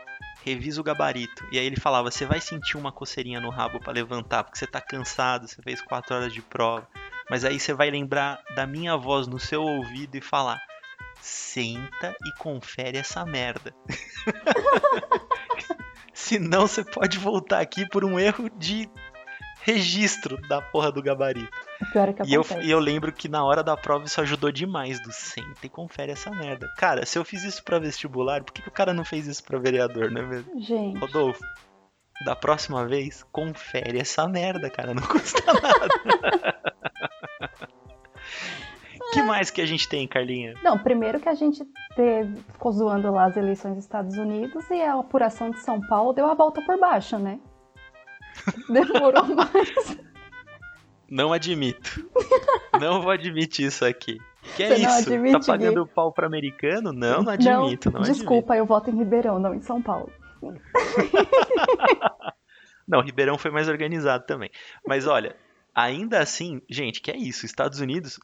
revisa 0.47 0.79
o 0.79 0.83
gabarito. 0.83 1.45
E 1.51 1.59
aí 1.59 1.65
ele 1.65 1.79
falava: 1.79 2.09
você 2.09 2.25
vai 2.25 2.39
sentir 2.39 2.77
uma 2.77 2.91
coceirinha 2.91 3.39
no 3.39 3.49
rabo 3.49 3.79
pra 3.79 3.93
levantar, 3.93 4.43
porque 4.43 4.57
você 4.57 4.67
tá 4.67 4.81
cansado, 4.81 5.47
você 5.47 5.61
fez 5.61 5.81
quatro 5.81 6.15
horas 6.15 6.33
de 6.33 6.41
prova. 6.41 6.87
Mas 7.29 7.43
aí 7.43 7.59
você 7.59 7.73
vai 7.73 7.89
lembrar 7.89 8.41
da 8.55 8.65
minha 8.65 8.95
voz 8.95 9.27
no 9.27 9.39
seu 9.39 9.61
ouvido 9.61 10.15
e 10.15 10.21
falar: 10.21 10.59
senta 11.21 12.15
e 12.25 12.39
confere 12.39 12.97
essa 12.97 13.25
merda. 13.25 13.73
Senão 16.13 16.67
você 16.67 16.83
pode 16.83 17.19
voltar 17.19 17.61
aqui 17.61 17.87
por 17.87 18.03
um 18.03 18.19
erro 18.19 18.49
de 18.49 18.89
registro 19.67 20.37
da 20.47 20.61
porra 20.61 20.89
do 20.89 21.03
gabarito. 21.03 21.51
O 21.81 21.91
pior 21.91 22.07
é 22.07 22.13
que 22.13 22.23
E 22.23 22.33
eu, 22.33 22.45
e 22.61 22.71
eu 22.71 22.79
lembro 22.79 23.11
que 23.11 23.27
na 23.27 23.43
hora 23.43 23.61
da 23.61 23.75
prova 23.75 24.05
isso 24.05 24.21
ajudou 24.21 24.49
demais 24.49 24.97
do 25.01 25.11
senta 25.11 25.65
e 25.65 25.67
confere 25.69 26.13
essa 26.13 26.31
merda. 26.31 26.71
Cara, 26.77 27.05
se 27.05 27.19
eu 27.19 27.25
fiz 27.25 27.43
isso 27.43 27.61
pra 27.65 27.77
vestibular, 27.77 28.41
por 28.45 28.53
que, 28.53 28.61
que 28.61 28.69
o 28.69 28.71
cara 28.71 28.93
não 28.93 29.03
fez 29.03 29.27
isso 29.27 29.43
pra 29.43 29.59
vereador, 29.59 30.09
não 30.09 30.21
é 30.21 30.25
mesmo? 30.25 30.61
Gente, 30.61 30.97
Rodolfo, 30.97 31.43
da 32.23 32.33
próxima 32.33 32.87
vez, 32.87 33.23
confere 33.29 33.99
essa 33.99 34.25
merda, 34.25 34.69
cara, 34.69 34.93
não 34.93 35.03
custa 35.05 35.43
nada. 35.53 35.87
que 39.11 39.21
mais 39.21 39.51
que 39.51 39.59
a 39.59 39.65
gente 39.65 39.89
tem, 39.89 40.07
Carlinha? 40.07 40.53
não, 40.63 40.77
primeiro 40.77 41.19
que 41.19 41.27
a 41.27 41.35
gente 41.35 41.61
teve, 41.93 42.37
ficou 42.53 42.71
zoando 42.71 43.11
lá 43.11 43.25
as 43.25 43.35
eleições 43.35 43.75
dos 43.75 43.83
Estados 43.83 44.17
Unidos 44.17 44.63
e 44.69 44.81
a 44.81 44.93
apuração 44.93 45.49
de 45.51 45.59
São 45.59 45.81
Paulo 45.87 46.13
deu 46.13 46.25
a 46.25 46.33
volta 46.33 46.61
por 46.61 46.79
baixo, 46.79 47.19
né? 47.19 47.37
Demorou 48.69 49.25
mais. 49.35 49.97
Não 51.09 51.31
admito. 51.31 52.09
não 52.79 53.01
vou 53.01 53.11
admitir 53.11 53.67
isso 53.67 53.85
aqui. 53.85 54.17
Que 54.55 54.63
é 54.63 54.75
Você 54.75 54.81
não 54.81 54.99
isso? 54.99 55.09
admite, 55.09 55.39
tá 55.39 55.45
pagando 55.53 55.87
pau 55.87 56.11
pro 56.11 56.25
americano? 56.25 56.91
Não, 56.91 57.23
não 57.23 57.31
admito, 57.31 57.91
não, 57.91 57.99
admito. 58.01 58.13
desculpa, 58.13 58.55
eu 58.55 58.65
voto 58.65 58.89
em 58.89 58.97
Ribeirão, 58.97 59.39
não 59.39 59.53
em 59.53 59.61
São 59.61 59.81
Paulo. 59.81 60.11
Não, 62.87 63.01
Ribeirão 63.01 63.37
foi 63.37 63.51
mais 63.51 63.67
organizado 63.67 64.25
também. 64.25 64.49
Mas 64.87 65.07
olha, 65.07 65.35
ainda 65.75 66.19
assim, 66.19 66.61
gente, 66.69 67.01
que 67.01 67.11
é 67.11 67.17
isso? 67.17 67.45
Estados 67.45 67.81
Unidos. 67.81 68.17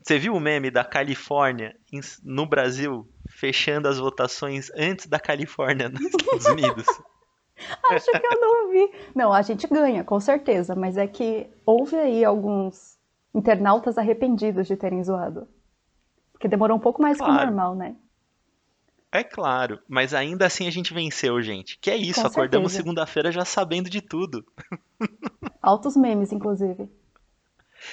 Você 0.00 0.18
viu 0.18 0.34
o 0.34 0.40
meme 0.40 0.70
da 0.70 0.84
Califórnia 0.84 1.74
no 2.22 2.46
Brasil 2.46 3.08
fechando 3.28 3.88
as 3.88 3.98
votações 3.98 4.70
antes 4.76 5.06
da 5.06 5.18
Califórnia 5.18 5.88
nos 5.88 6.02
Estados 6.02 6.46
Unidos? 6.46 6.86
Acho 7.90 8.10
que 8.10 8.26
eu 8.26 8.40
não 8.40 8.70
vi. 8.70 8.90
Não, 9.14 9.32
a 9.32 9.42
gente 9.42 9.66
ganha, 9.66 10.02
com 10.04 10.18
certeza, 10.20 10.74
mas 10.74 10.96
é 10.96 11.06
que 11.06 11.46
houve 11.64 11.96
aí 11.96 12.24
alguns 12.24 12.98
internautas 13.34 13.96
arrependidos 13.98 14.66
de 14.66 14.76
terem 14.76 15.02
zoado. 15.02 15.48
Porque 16.32 16.48
demorou 16.48 16.76
um 16.76 16.80
pouco 16.80 17.00
mais 17.00 17.16
que 17.16 17.22
o 17.22 17.26
Claro. 17.26 17.46
normal, 17.46 17.74
né? 17.74 17.96
É 19.12 19.22
claro, 19.22 19.78
mas 19.88 20.12
ainda 20.12 20.44
assim 20.44 20.66
a 20.66 20.70
gente 20.70 20.92
venceu, 20.92 21.40
gente. 21.40 21.78
Que 21.78 21.88
é 21.90 21.96
isso, 21.96 22.20
Com 22.22 22.26
acordamos 22.26 22.72
segunda-feira 22.72 23.30
já 23.30 23.44
sabendo 23.44 23.88
de 23.88 24.00
tudo. 24.00 24.44
Altos 25.62 25.96
memes, 25.96 26.32
inclusive. 26.32 26.90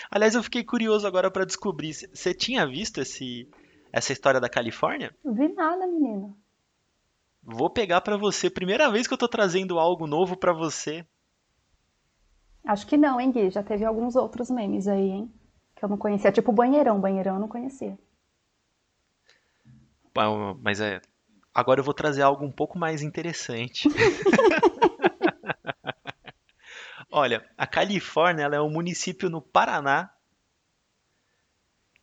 Aliás, 0.09 0.33
eu 0.33 0.41
fiquei 0.41 0.63
curioso 0.63 1.05
agora 1.05 1.29
pra 1.29 1.45
descobrir. 1.45 1.93
Você 1.93 2.33
tinha 2.33 2.65
visto 2.65 2.99
esse, 2.99 3.47
essa 3.93 4.11
história 4.11 4.39
da 4.39 4.49
Califórnia? 4.49 5.15
Vi 5.23 5.47
nada, 5.49 5.85
menino. 5.85 6.35
Vou 7.43 7.69
pegar 7.69 8.01
pra 8.01 8.17
você. 8.17 8.49
Primeira 8.49 8.89
vez 8.91 9.07
que 9.07 9.13
eu 9.13 9.17
tô 9.17 9.27
trazendo 9.27 9.79
algo 9.79 10.05
novo 10.05 10.37
pra 10.37 10.53
você. 10.53 11.05
Acho 12.65 12.85
que 12.85 12.97
não, 12.97 13.19
hein, 13.19 13.31
Gui? 13.31 13.49
Já 13.49 13.63
teve 13.63 13.83
alguns 13.83 14.15
outros 14.15 14.49
memes 14.49 14.87
aí, 14.87 15.09
hein? 15.09 15.33
Que 15.75 15.83
eu 15.83 15.89
não 15.89 15.97
conhecia. 15.97 16.31
Tipo 16.31 16.51
banheirão, 16.51 16.99
banheirão 16.99 17.35
eu 17.35 17.39
não 17.39 17.47
conhecia. 17.47 17.97
Bom, 20.13 20.55
Mas 20.61 20.79
é. 20.79 21.01
Agora 21.53 21.81
eu 21.81 21.83
vou 21.83 21.93
trazer 21.93 22.21
algo 22.21 22.45
um 22.45 22.51
pouco 22.51 22.77
mais 22.77 23.01
interessante. 23.01 23.89
Olha, 27.11 27.45
a 27.57 27.67
Califórnia 27.67 28.43
é 28.43 28.61
um 28.61 28.69
município 28.69 29.29
no 29.29 29.41
Paraná 29.41 30.09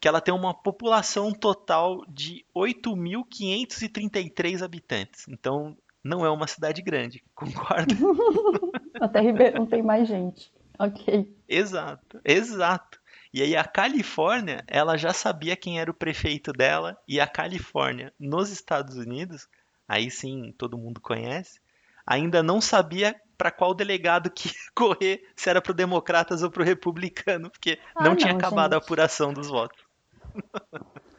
que 0.00 0.08
ela 0.08 0.20
tem 0.20 0.32
uma 0.34 0.54
população 0.54 1.32
total 1.32 2.04
de 2.08 2.44
8.533 2.54 4.62
habitantes. 4.62 5.26
Então, 5.28 5.76
não 6.02 6.24
é 6.24 6.30
uma 6.30 6.46
cidade 6.46 6.82
grande, 6.82 7.22
concorda? 7.34 7.94
Até 9.00 9.20
Ribeirão 9.20 9.66
tem 9.66 9.82
mais 9.82 10.08
gente. 10.08 10.52
Ok. 10.78 11.34
Exato, 11.48 12.20
exato. 12.24 13.00
E 13.32 13.42
aí 13.42 13.56
a 13.56 13.64
Califórnia, 13.64 14.64
ela 14.66 14.96
já 14.96 15.12
sabia 15.12 15.56
quem 15.56 15.80
era 15.80 15.90
o 15.90 15.94
prefeito 15.94 16.52
dela, 16.52 16.96
e 17.06 17.20
a 17.20 17.26
Califórnia, 17.26 18.12
nos 18.18 18.50
Estados 18.50 18.96
Unidos, 18.96 19.48
aí 19.86 20.10
sim 20.10 20.54
todo 20.56 20.78
mundo 20.78 21.00
conhece, 21.00 21.60
ainda 22.06 22.42
não 22.42 22.60
sabia 22.60 23.14
para 23.36 23.50
qual 23.50 23.74
delegado 23.74 24.30
que 24.30 24.48
ia 24.48 24.54
correr, 24.74 25.28
se 25.36 25.50
era 25.50 25.60
pro 25.60 25.74
Democratas 25.74 26.42
ou 26.42 26.50
pro 26.50 26.64
Republicano, 26.64 27.50
porque 27.50 27.78
Ah, 27.94 28.04
não 28.04 28.16
tinha 28.16 28.32
não, 28.32 28.32
acabado 28.32 28.72
a 28.72 28.76
gente. 28.76 28.84
apuração 28.84 29.32
dos 29.32 29.48
votos. 29.48 29.78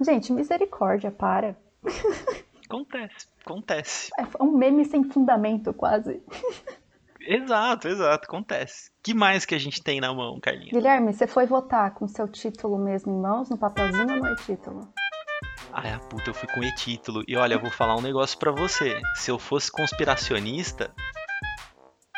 Gente, 0.01 0.32
misericórdia, 0.32 1.12
para. 1.12 1.58
Acontece, 2.69 3.27
acontece. 3.43 4.12
É 4.19 4.43
um 4.43 4.51
meme 4.51 4.86
sem 4.86 5.03
fundamento, 5.03 5.73
quase. 5.73 6.21
Exato, 7.19 7.88
exato, 7.88 8.25
acontece. 8.25 8.91
que 9.03 9.13
mais 9.13 9.45
que 9.45 9.53
a 9.53 9.58
gente 9.58 9.84
tem 9.84 9.99
na 9.99 10.13
mão, 10.13 10.39
Carlinhos? 10.39 10.71
Guilherme, 10.71 11.13
você 11.13 11.27
foi 11.27 11.45
votar 11.45 11.93
com 11.93 12.08
seu 12.08 12.27
título 12.27 12.77
mesmo 12.77 13.12
em 13.12 13.19
mãos, 13.19 13.49
no 13.49 13.58
papelzinho 13.58 14.10
ou 14.10 14.19
no 14.23 14.34
e-título? 14.34 14.88
Ai, 15.71 15.91
a 15.91 15.99
puta, 15.99 16.29
eu 16.29 16.34
fui 16.34 16.47
com 16.47 16.63
e-título. 16.63 17.23
E 17.27 17.36
olha, 17.36 17.53
eu 17.53 17.60
vou 17.60 17.69
falar 17.69 17.95
um 17.95 18.01
negócio 18.01 18.38
pra 18.39 18.51
você. 18.51 18.99
Se 19.15 19.29
eu 19.29 19.38
fosse 19.38 19.71
conspiracionista, 19.71 20.91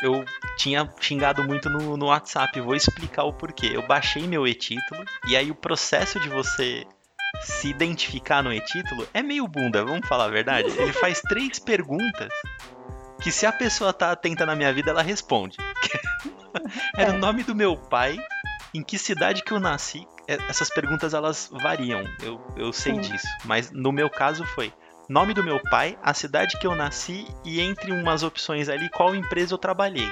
eu 0.01 0.25
tinha 0.57 0.91
xingado 0.99 1.43
muito 1.43 1.69
no, 1.69 1.95
no 1.95 2.07
WhatsApp. 2.07 2.59
Vou 2.59 2.75
explicar 2.75 3.23
o 3.23 3.33
porquê. 3.33 3.71
Eu 3.73 3.85
baixei 3.85 4.27
meu 4.27 4.47
e-título, 4.47 5.05
e 5.27 5.35
aí 5.35 5.51
o 5.51 5.55
processo 5.55 6.19
de 6.19 6.29
você 6.29 6.85
se 7.41 7.69
identificar 7.69 8.43
no 8.43 8.53
e-título 8.53 9.07
é 9.13 9.21
meio 9.21 9.47
bunda, 9.47 9.85
vamos 9.85 10.07
falar 10.07 10.25
a 10.25 10.29
verdade? 10.29 10.69
Ele 10.77 10.91
faz 10.93 11.21
três 11.21 11.59
perguntas 11.59 12.29
que 13.21 13.31
se 13.31 13.45
a 13.45 13.51
pessoa 13.51 13.93
tá 13.93 14.11
atenta 14.11 14.45
na 14.45 14.55
minha 14.55 14.73
vida, 14.73 14.91
ela 14.91 15.01
responde. 15.01 15.57
Era 16.97 17.13
o 17.13 17.17
nome 17.17 17.43
do 17.43 17.55
meu 17.55 17.77
pai, 17.77 18.17
em 18.73 18.83
que 18.83 18.97
cidade 18.97 19.43
que 19.43 19.51
eu 19.51 19.59
nasci. 19.59 20.05
É, 20.27 20.33
Essas 20.49 20.69
perguntas 20.69 21.13
elas 21.13 21.49
variam, 21.51 22.03
eu, 22.21 22.41
eu 22.57 22.73
sei 22.73 22.95
Sim. 22.95 23.01
disso. 23.01 23.27
Mas 23.45 23.71
no 23.71 23.91
meu 23.91 24.09
caso 24.09 24.45
foi 24.45 24.73
nome 25.09 25.33
do 25.33 25.43
meu 25.43 25.59
pai, 25.69 25.97
a 26.01 26.13
cidade 26.13 26.57
que 26.59 26.67
eu 26.67 26.75
nasci 26.75 27.27
e 27.43 27.59
entre 27.59 27.91
umas 27.91 28.23
opções 28.23 28.69
ali 28.69 28.89
qual 28.89 29.15
empresa 29.15 29.53
eu 29.53 29.57
trabalhei. 29.57 30.11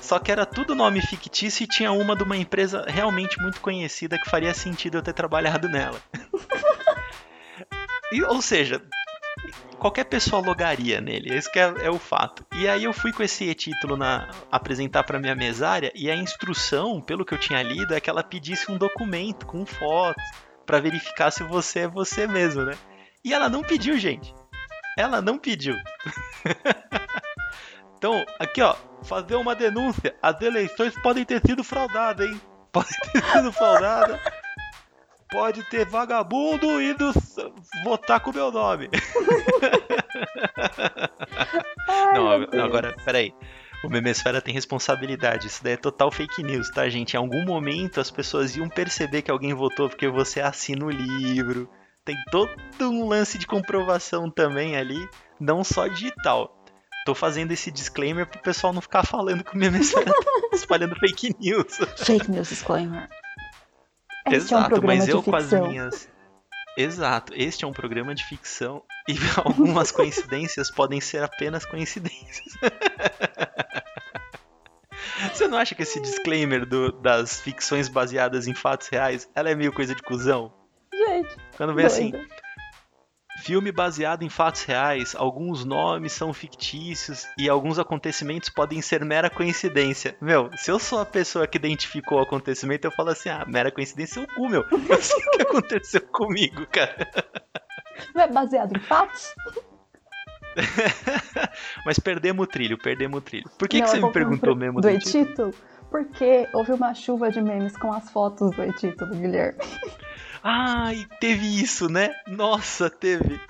Só 0.00 0.18
que 0.18 0.30
era 0.30 0.44
tudo 0.44 0.74
nome 0.74 1.00
fictício 1.00 1.64
e 1.64 1.66
tinha 1.66 1.90
uma 1.90 2.14
de 2.14 2.22
uma 2.22 2.36
empresa 2.36 2.84
realmente 2.86 3.40
muito 3.40 3.60
conhecida 3.60 4.18
que 4.18 4.28
faria 4.28 4.52
sentido 4.52 4.98
eu 4.98 5.02
ter 5.02 5.14
trabalhado 5.14 5.68
nela. 5.68 6.00
E, 8.12 8.22
ou 8.22 8.40
seja, 8.40 8.80
qualquer 9.78 10.04
pessoa 10.04 10.40
logaria 10.40 11.00
nele, 11.00 11.34
esse 11.34 11.50
é, 11.58 11.86
é 11.86 11.90
o 11.90 11.98
fato. 11.98 12.46
E 12.54 12.68
aí 12.68 12.84
eu 12.84 12.92
fui 12.92 13.12
com 13.12 13.24
esse 13.24 13.52
título 13.54 13.96
na 13.96 14.30
apresentar 14.52 15.02
para 15.02 15.18
minha 15.18 15.34
mesária 15.34 15.90
e 15.96 16.08
a 16.08 16.14
instrução, 16.14 17.00
pelo 17.00 17.24
que 17.24 17.34
eu 17.34 17.38
tinha 17.38 17.60
lido, 17.60 17.92
é 17.92 17.98
que 17.98 18.08
ela 18.08 18.22
pedisse 18.22 18.70
um 18.70 18.76
documento 18.76 19.46
com 19.46 19.66
fotos 19.66 20.22
para 20.64 20.78
verificar 20.78 21.32
se 21.32 21.42
você 21.42 21.80
é 21.80 21.88
você 21.88 22.26
mesmo, 22.26 22.62
né? 22.62 22.76
E 23.24 23.32
ela 23.32 23.48
não 23.48 23.62
pediu, 23.62 23.96
gente. 23.98 24.34
Ela 24.98 25.22
não 25.22 25.38
pediu. 25.38 25.74
então, 27.96 28.24
aqui 28.38 28.60
ó, 28.60 28.76
fazer 29.02 29.34
uma 29.36 29.54
denúncia. 29.54 30.14
As 30.20 30.40
eleições 30.40 30.94
podem 31.02 31.24
ter 31.24 31.40
sido 31.44 31.64
fraudadas, 31.64 32.28
hein? 32.28 32.40
Podem 32.74 32.98
ter 33.12 33.24
sido 33.24 33.52
fraudadas. 33.52 34.20
Pode 35.30 35.62
ter 35.70 35.86
vagabundo 35.86 36.82
indo 36.82 37.12
votar 37.84 38.18
com 38.20 38.30
o 38.30 38.34
meu 38.34 38.50
nome. 38.50 38.90
Ai, 41.88 42.14
Não, 42.14 42.38
meu 42.38 42.64
agora, 42.64 42.96
peraí. 43.04 43.32
O 43.84 43.88
Memesfera 43.88 44.40
tem 44.40 44.52
responsabilidade. 44.54 45.46
Isso 45.46 45.62
daí 45.62 45.74
é 45.74 45.76
total 45.76 46.10
fake 46.10 46.42
news, 46.42 46.70
tá, 46.70 46.88
gente? 46.88 47.14
Em 47.14 47.16
algum 47.16 47.44
momento 47.44 48.00
as 48.00 48.10
pessoas 48.10 48.56
iam 48.56 48.68
perceber 48.68 49.22
que 49.22 49.30
alguém 49.30 49.54
votou 49.54 49.88
porque 49.88 50.08
você 50.08 50.40
assina 50.40 50.84
o 50.84 50.90
livro. 50.90 51.70
Tem 52.04 52.16
todo 52.30 52.50
um 52.82 53.08
lance 53.08 53.38
de 53.38 53.46
comprovação 53.46 54.30
também 54.30 54.76
ali, 54.76 55.08
não 55.40 55.64
só 55.64 55.88
digital. 55.88 56.54
Tô 57.06 57.14
fazendo 57.14 57.52
esse 57.52 57.70
disclaimer 57.70 58.26
pro 58.26 58.40
pessoal 58.40 58.72
não 58.72 58.82
ficar 58.82 59.06
falando 59.06 59.42
que 59.42 59.56
o 59.56 59.60
tá 59.60 59.60
espalhando 60.52 60.94
fake 60.96 61.34
news. 61.40 61.78
Fake 61.96 62.30
news 62.30 62.48
disclaimer. 62.48 63.08
Este 64.26 64.52
é 64.52 64.56
um 64.56 64.60
Exato, 64.60 64.82
mas 64.82 65.08
eu 65.08 65.22
com 65.22 65.36
as 65.36 65.50
minhas. 65.50 66.08
Exato, 66.76 67.32
este 67.36 67.64
é 67.64 67.68
um 67.68 67.72
programa 67.72 68.14
de 68.14 68.24
ficção 68.24 68.82
e 69.08 69.14
algumas 69.42 69.90
coincidências 69.90 70.70
podem 70.70 71.00
ser 71.00 71.22
apenas 71.22 71.64
coincidências. 71.64 72.52
Você 75.32 75.48
não 75.48 75.58
acha 75.58 75.74
que 75.74 75.82
esse 75.82 76.00
disclaimer 76.00 76.66
do- 76.66 76.92
das 77.00 77.40
ficções 77.40 77.88
baseadas 77.88 78.46
em 78.46 78.54
fatos 78.54 78.88
reais, 78.88 79.28
ela 79.34 79.50
é 79.50 79.54
meio 79.54 79.72
coisa 79.72 79.94
de 79.94 80.02
cuzão? 80.02 80.52
Quando 81.56 81.74
vem 81.74 81.86
assim, 81.86 82.12
filme 83.44 83.70
baseado 83.70 84.22
em 84.22 84.28
fatos 84.28 84.64
reais, 84.64 85.14
alguns 85.14 85.64
nomes 85.64 86.12
são 86.12 86.32
fictícios 86.32 87.26
e 87.38 87.48
alguns 87.48 87.78
acontecimentos 87.78 88.48
podem 88.48 88.80
ser 88.80 89.04
mera 89.04 89.28
coincidência. 89.28 90.16
Meu, 90.20 90.50
se 90.56 90.70
eu 90.70 90.78
sou 90.78 91.00
a 91.00 91.06
pessoa 91.06 91.46
que 91.46 91.58
identificou 91.58 92.18
o 92.18 92.22
acontecimento, 92.22 92.86
eu 92.86 92.90
falo 92.90 93.10
assim, 93.10 93.28
ah, 93.28 93.44
mera 93.46 93.70
coincidência 93.70 94.20
é 94.20 94.22
o 94.22 94.26
cu, 94.26 94.48
meu. 94.48 94.64
Eu 94.88 95.02
sei 95.02 95.16
o 95.16 95.30
que 95.32 95.42
aconteceu 95.42 96.00
comigo, 96.00 96.66
cara. 96.66 97.08
Não 98.14 98.22
é 98.22 98.28
baseado 98.28 98.76
em 98.76 98.80
fatos? 98.80 99.34
Mas 101.84 101.98
perdemos 101.98 102.44
o 102.44 102.46
trilho, 102.46 102.78
perdemos 102.78 103.18
o 103.18 103.20
trilho. 103.20 103.50
Por 103.58 103.68
que, 103.68 103.78
Não, 103.78 103.84
que 103.84 103.90
você 103.90 104.00
me 104.00 104.12
perguntou 104.12 104.56
mesmo 104.56 104.80
do 104.80 104.88
do 104.88 104.98
título? 104.98 105.52
Porque 105.90 106.48
houve 106.52 106.72
uma 106.72 106.94
chuva 106.94 107.30
de 107.30 107.40
memes 107.40 107.76
com 107.76 107.92
as 107.92 108.10
fotos 108.10 108.50
do 108.56 108.64
e-título, 108.64 109.14
Guilherme. 109.14 109.58
Ai, 110.44 111.06
teve 111.20 111.60
isso, 111.62 111.88
né? 111.88 112.14
Nossa, 112.26 112.90
teve. 112.90 113.40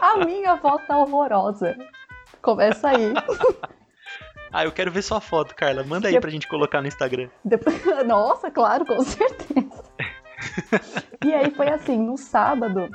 A 0.00 0.24
minha 0.24 0.56
foto 0.58 0.86
tá 0.86 0.96
horrorosa. 0.98 1.76
Começa 2.40 2.88
aí. 2.90 3.12
Ah, 4.50 4.64
eu 4.64 4.72
quero 4.72 4.90
ver 4.90 5.02
sua 5.02 5.20
foto, 5.20 5.54
Carla. 5.54 5.84
Manda 5.84 6.08
aí 6.08 6.14
Eu- 6.14 6.22
pra 6.22 6.30
gente 6.30 6.48
colocar 6.48 6.80
no 6.80 6.88
Instagram. 6.88 7.28
Depois- 7.44 7.76
Nossa, 8.08 8.50
claro, 8.50 8.86
com 8.86 8.98
certeza. 9.02 9.84
E 11.22 11.34
aí 11.34 11.50
foi 11.50 11.68
assim, 11.68 11.98
no 11.98 12.16
sábado, 12.16 12.88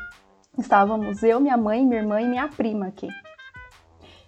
estávamos 0.58 1.22
eu, 1.22 1.40
minha 1.40 1.56
mãe, 1.56 1.86
minha 1.86 2.02
irmã 2.02 2.20
e 2.22 2.26
minha 2.26 2.48
prima 2.48 2.88
aqui. 2.88 3.08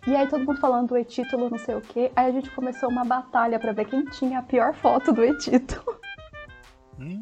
E 0.05 0.15
aí 0.15 0.27
todo 0.27 0.45
mundo 0.45 0.60
falando 0.60 0.89
do 0.89 0.97
e-título, 0.99 1.49
não 1.49 1.58
sei 1.58 1.73
o 1.75 1.81
quê. 1.81 2.12
Aí 2.15 2.27
a 2.27 2.31
gente 2.31 2.51
começou 2.51 2.89
uma 2.89 3.03
batalha 3.03 3.58
pra 3.58 3.71
ver 3.71 3.86
quem 3.86 4.05
tinha 4.05 4.38
a 4.39 4.43
pior 4.43 4.75
foto 4.75 5.12
do 5.12 5.23
e-título. 5.25 5.99
Hum, 6.99 7.21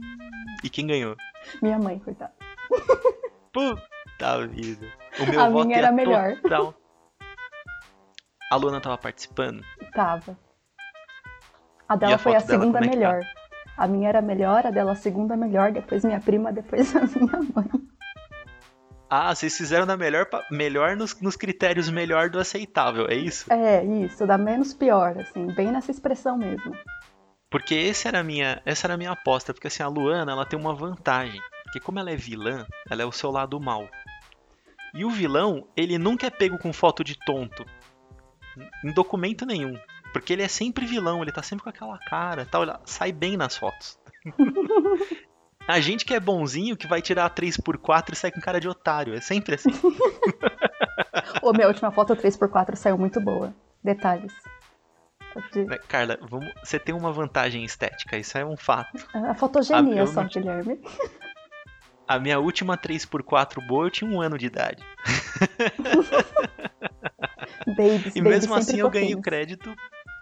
e 0.64 0.70
quem 0.70 0.88
ganhou? 0.88 1.16
Minha 1.62 1.80
mãe, 1.80 2.00
coitada. 2.00 2.34
Puta 3.52 4.48
vida. 4.48 4.88
O 5.20 5.26
meu 5.30 5.40
A 5.42 5.50
voto 5.50 5.66
minha 5.66 5.78
era 5.78 5.92
melhor. 5.92 6.36
total. 6.42 6.74
A 8.52 8.56
Luana 8.56 8.80
tava 8.82 8.98
participando? 8.98 9.64
Tava. 9.94 10.38
A 11.90 11.96
dela 11.96 12.16
a 12.16 12.18
foi 12.18 12.36
a 12.36 12.40
dela, 12.40 12.48
segunda 12.48 12.80
como 12.80 12.86
é 12.86 12.90
tá? 12.90 12.96
melhor. 12.96 13.22
A 13.76 13.88
minha 13.88 14.10
era 14.10 14.22
melhor, 14.22 14.66
a 14.68 14.72
dela 14.72 14.92
a 14.92 14.96
segunda 14.96 15.36
melhor, 15.36 15.72
depois 15.72 16.04
minha 16.04 16.20
prima, 16.20 16.52
depois 16.54 16.96
a 16.96 17.02
minha 17.20 17.40
mãe. 17.56 17.70
Ah, 19.10 19.34
vocês 19.34 19.56
fizeram 19.56 19.86
da 19.86 19.96
melhor, 19.96 20.28
melhor 20.50 20.96
nos, 20.96 21.20
nos 21.22 21.36
critérios 21.36 21.90
melhor 21.90 22.30
do 22.30 22.40
aceitável, 22.40 23.08
é 23.08 23.16
isso? 23.16 23.52
É, 23.52 23.84
isso, 23.84 24.26
da 24.26 24.38
menos 24.38 24.74
pior, 24.74 25.20
assim, 25.20 25.48
bem 25.54 25.72
nessa 25.72 25.92
expressão 25.92 26.36
mesmo. 26.38 26.76
Porque 27.54 27.76
esse 27.76 28.08
era 28.08 28.24
minha, 28.24 28.60
essa 28.66 28.88
era 28.88 28.96
a 28.96 28.98
minha 28.98 29.12
aposta, 29.12 29.54
porque 29.54 29.68
assim, 29.68 29.84
a 29.84 29.88
Luana, 29.88 30.32
ela 30.32 30.44
tem 30.44 30.58
uma 30.58 30.74
vantagem, 30.74 31.40
porque 31.64 31.80
como 31.80 32.00
ela 32.00 32.10
é 32.10 32.16
vilã, 32.16 32.66
ela 32.90 33.04
é 33.04 33.06
o 33.06 33.12
seu 33.12 33.30
lado 33.30 33.60
mal. 33.60 33.88
E 34.92 35.06
o 35.06 35.12
vilão, 35.12 35.68
ele 35.78 36.00
nunca 36.00 36.26
é 36.26 36.32
pego 36.32 36.58
com 36.58 36.74
foto 36.74 37.04
de 37.04 37.16
tonto. 37.16 37.64
Em 38.84 38.92
documento 38.92 39.46
nenhum. 39.46 39.78
Porque 40.12 40.34
ele 40.34 40.42
é 40.42 40.48
sempre 40.48 40.88
vilão, 40.88 41.22
ele 41.22 41.32
tá 41.32 41.44
sempre 41.44 41.64
com 41.64 41.70
aquela 41.70 42.00
cara, 42.00 42.44
tal, 42.44 42.64
ele 42.64 42.74
sai 42.86 43.12
bem 43.12 43.38
nas 43.38 43.56
fotos. 43.56 44.00
a 45.68 45.80
gente 45.80 46.06
que 46.06 46.16
é 46.16 46.20
bonzinho, 46.20 46.76
que 46.76 46.88
vai 46.88 47.04
tirar 47.04 47.26
a 47.26 47.30
3x4 47.30 48.14
e 48.14 48.16
sai 48.16 48.32
com 48.32 48.42
cara 48.42 48.60
de 48.60 48.68
otário, 48.68 49.14
é 49.14 49.22
sempre 49.22 49.54
assim. 49.54 49.70
Ô, 51.40 51.54
minha 51.54 51.68
última 51.68 51.92
foto 51.92 52.16
3x4 52.16 52.76
saiu 52.76 52.98
muito 52.98 53.22
boa. 53.22 53.54
Detalhes. 53.84 54.34
Né, 55.56 55.78
Carla, 55.88 56.18
vamos, 56.22 56.52
você 56.64 56.80
tem 56.80 56.94
uma 56.94 57.12
vantagem 57.12 57.64
estética, 57.64 58.18
isso 58.18 58.38
é 58.38 58.46
um 58.46 58.58
fato. 58.58 59.08
A 59.14 59.34
fotogenia 59.34 59.94
Ah, 59.94 60.00
eu 60.00 60.08
só, 60.08 60.24
Guilherme. 60.24 60.80
A 62.06 62.20
minha 62.20 62.38
última 62.38 62.78
3x4 62.78 63.66
boa 63.66 63.86
eu 63.86 63.90
tinha 63.90 64.10
um 64.10 64.22
ano 64.22 64.38
de 64.38 64.46
idade. 64.46 64.84
Babies, 67.66 68.16
E 68.16 68.22
mesmo 68.22 68.54
assim 68.54 68.80
eu 68.80 68.90
ganhei 68.90 69.16
o 69.16 69.22
crédito. 69.22 69.74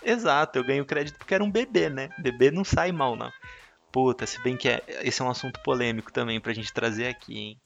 Exato, 0.04 0.60
eu 0.60 0.64
ganhei 0.64 0.82
o 0.82 0.86
crédito 0.86 1.18
porque 1.18 1.34
era 1.34 1.44
um 1.44 1.52
bebê, 1.52 1.90
né? 1.90 2.10
Bebê 2.20 2.52
não 2.52 2.64
sai 2.64 2.92
mal, 2.92 3.16
não. 3.16 3.32
Puta, 3.92 4.26
se 4.26 4.42
bem 4.42 4.56
que 4.56 4.70
é, 4.70 4.82
esse 5.02 5.22
é 5.22 5.26
um 5.26 5.30
assunto 5.30 5.60
polêmico 5.62 6.14
também 6.14 6.40
pra 6.40 6.54
gente 6.54 6.72
trazer 6.72 7.08
aqui, 7.08 7.38
hein? 7.38 7.62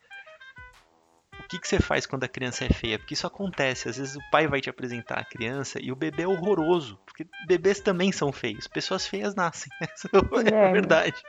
O 1.46 1.48
que, 1.48 1.60
que 1.60 1.68
você 1.68 1.80
faz 1.80 2.08
quando 2.08 2.24
a 2.24 2.28
criança 2.28 2.66
é 2.66 2.70
feia? 2.70 2.98
Porque 2.98 3.14
isso 3.14 3.28
acontece. 3.28 3.88
Às 3.88 3.98
vezes 3.98 4.16
o 4.16 4.30
pai 4.32 4.48
vai 4.48 4.60
te 4.60 4.68
apresentar 4.70 5.20
a 5.20 5.24
criança 5.24 5.80
e 5.80 5.92
o 5.92 5.96
bebê 5.96 6.24
é 6.24 6.28
horroroso. 6.28 7.00
Porque 7.06 7.28
bebês 7.48 7.80
também 7.80 8.12
são 8.12 8.32
feios. 8.32 8.68
Pessoas 8.68 9.06
feias 9.06 9.36
nascem. 9.36 9.72
Essa 9.80 10.10
é 10.12 10.18
a 10.18 10.44
Guilherme. 10.44 10.74
verdade. 10.74 11.22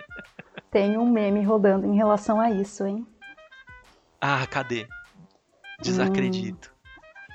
Tem 0.71 0.97
um 0.97 1.09
meme 1.11 1.43
rodando 1.43 1.87
em 1.87 1.95
relação 1.95 2.41
a 2.41 2.51
isso, 2.51 2.87
hein? 2.87 3.07
Ah, 4.19 4.47
cadê? 4.47 4.89
Desacredito. 5.83 6.75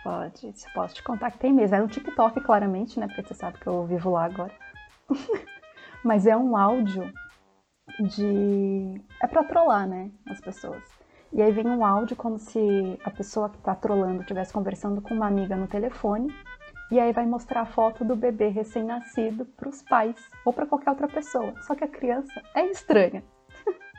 Pode, 0.04 0.52
posso 0.74 0.96
te 0.96 1.04
contar 1.04 1.30
que 1.30 1.38
tem 1.38 1.54
mesmo. 1.54 1.76
É 1.76 1.80
no 1.80 1.88
TikTok, 1.88 2.42
claramente, 2.42 3.00
né? 3.00 3.06
Porque 3.06 3.22
você 3.24 3.36
sabe 3.36 3.60
que 3.60 3.68
eu 3.68 3.86
vivo 3.86 4.10
lá 4.10 4.26
agora. 4.26 4.54
Mas 6.04 6.26
é 6.26 6.36
um 6.36 6.58
áudio 6.58 7.14
de. 8.00 9.00
É 9.22 9.28
pra 9.28 9.44
trollar, 9.44 9.88
né? 9.88 10.10
As 10.26 10.42
pessoas. 10.42 10.82
E 11.34 11.42
aí 11.42 11.52
vem 11.52 11.66
um 11.66 11.86
áudio 11.86 12.16
como 12.16 12.38
se 12.38 13.00
a 13.06 13.10
pessoa 13.10 13.50
que 13.50 13.58
tá 13.60 13.74
trolando 13.74 14.22
estivesse 14.22 14.52
conversando 14.52 15.02
com 15.02 15.14
uma 15.14 15.28
amiga 15.28 15.56
no 15.56 15.66
telefone. 15.66 16.34
E 16.92 17.00
aí 17.00 17.14
vai 17.14 17.26
mostrar 17.26 17.62
a 17.62 17.66
foto 17.66 18.04
do 18.04 18.18
bebê 18.18 18.50
recém-nascido 18.50 19.46
pros 19.46 19.82
pais 19.82 20.18
ou 20.44 20.52
pra 20.52 20.66
qualquer 20.66 20.90
outra 20.90 21.08
pessoa. 21.08 21.54
Só 21.62 21.74
que 21.74 21.86
a 21.86 21.88
criança 21.88 22.42
é 22.54 22.66
estranha. 22.68 23.24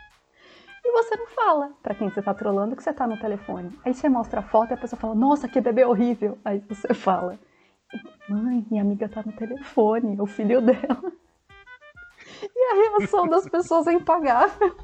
E 0.85 0.91
você 0.91 1.15
não 1.15 1.29
fala 1.29 1.71
pra 1.81 1.95
quem 1.95 2.11
você 2.11 2.21
tá 2.21 2.35
trolando 2.35 2.75
que 2.75 2.83
você 2.83 2.93
tá 2.93 3.07
no 3.07 3.17
telefone. 3.17 3.71
Aí 3.85 3.95
você 3.95 4.09
mostra 4.09 4.41
a 4.41 4.43
foto 4.43 4.73
e 4.73 4.75
a 4.75 4.77
pessoa 4.77 4.99
fala, 4.99 5.15
nossa, 5.15 5.47
que 5.47 5.61
bebê 5.61 5.85
horrível. 5.85 6.37
Aí 6.45 6.59
você 6.59 6.93
fala, 6.93 7.39
mãe, 8.29 8.67
minha 8.69 8.83
amiga 8.83 9.09
tá 9.09 9.23
no 9.25 9.33
telefone, 9.33 10.17
é 10.19 10.21
o 10.21 10.27
filho 10.27 10.61
dela. 10.61 11.13
E 12.43 12.73
a 12.73 12.99
reação 12.99 13.29
das 13.29 13.49
pessoas 13.49 13.87
é 13.87 13.93
impagável. 13.93 14.77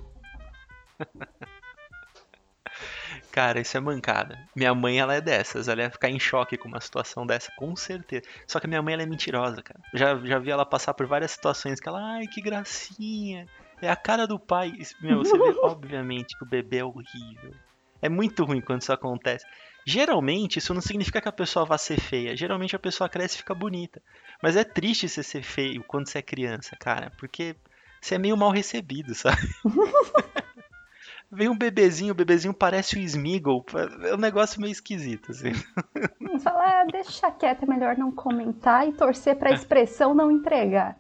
Cara, 3.39 3.61
isso 3.61 3.77
é 3.77 3.81
mancada. 3.81 4.37
Minha 4.53 4.75
mãe, 4.75 4.99
ela 4.99 5.15
é 5.15 5.21
dessas. 5.21 5.69
Ela 5.69 5.83
ia 5.83 5.91
ficar 5.93 6.11
em 6.11 6.19
choque 6.19 6.57
com 6.57 6.67
uma 6.67 6.81
situação 6.81 7.25
dessa, 7.25 7.53
com 7.57 7.77
certeza. 7.77 8.25
Só 8.49 8.59
que 8.59 8.67
a 8.67 8.69
minha 8.69 8.83
mãe, 8.83 8.95
ela 8.95 9.05
é 9.05 9.07
mentirosa, 9.07 9.63
cara. 9.63 9.79
Já, 9.95 10.19
já 10.27 10.41
vi 10.41 10.51
ela 10.51 10.67
passar 10.67 10.93
por 10.93 11.07
várias 11.07 11.31
situações 11.31 11.79
que 11.79 11.89
ela, 11.89 12.17
ai, 12.17 12.27
que 12.27 12.41
gracinha. 12.41 13.47
É 13.81 13.89
a 13.89 13.95
cara 13.95 14.27
do 14.27 14.41
pai. 14.41 14.73
Meu, 15.01 15.19
você 15.19 15.39
vê, 15.39 15.55
obviamente, 15.63 16.37
que 16.37 16.43
o 16.43 16.49
bebê 16.49 16.79
é 16.79 16.85
horrível. 16.85 17.55
É 18.03 18.09
muito 18.09 18.45
ruim 18.45 18.61
quando 18.61 18.83
isso 18.83 18.93
acontece. 18.93 19.47
Geralmente, 19.87 20.59
isso 20.59 20.75
não 20.75 20.81
significa 20.81 21.21
que 21.21 21.29
a 21.29 21.33
pessoa 21.33 21.65
vá 21.65 21.79
ser 21.79 22.01
feia. 22.01 22.37
Geralmente, 22.37 22.75
a 22.75 22.81
pessoa 22.81 23.09
cresce 23.09 23.37
e 23.37 23.39
fica 23.39 23.55
bonita. 23.55 24.03
Mas 24.43 24.57
é 24.57 24.65
triste 24.65 25.09
você 25.09 25.23
ser 25.23 25.45
feio 25.45 25.85
quando 25.85 26.09
você 26.09 26.19
é 26.19 26.23
criança, 26.23 26.75
cara. 26.75 27.13
Porque 27.17 27.55
você 28.01 28.17
é 28.17 28.19
meio 28.19 28.37
mal 28.37 28.51
recebido, 28.51 29.15
sabe? 29.15 29.49
Vem 31.39 31.49
um 31.49 31.57
bebezinho, 31.57 32.11
o 32.11 32.15
bebezinho 32.17 32.53
parece 32.53 32.97
o 32.97 33.01
Smeagol. 33.01 33.65
É 34.09 34.13
um 34.13 34.17
negócio 34.19 34.61
meio 34.61 34.73
esquisito, 34.73 35.31
assim. 35.31 35.53
Você 36.21 36.39
fala, 36.41 36.81
ah, 36.81 36.85
deixa 36.91 37.31
quieto, 37.31 37.63
é 37.63 37.67
melhor 37.67 37.97
não 37.97 38.11
comentar 38.11 38.89
e 38.89 38.93
torcer 38.93 39.37
pra 39.37 39.53
expressão 39.53 40.13
não 40.13 40.33
entregar. 40.33 40.99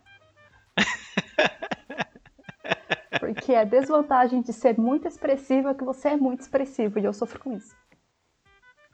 Porque 3.19 3.53
a 3.53 3.65
desvantagem 3.65 4.41
de 4.41 4.53
ser 4.53 4.79
muito 4.79 5.09
expressivo 5.09 5.71
é 5.71 5.75
que 5.75 5.83
você 5.83 6.11
é 6.11 6.17
muito 6.17 6.39
expressivo 6.41 7.01
e 7.01 7.05
eu 7.05 7.13
sofro 7.13 7.41
com 7.41 7.57
isso. 7.57 7.75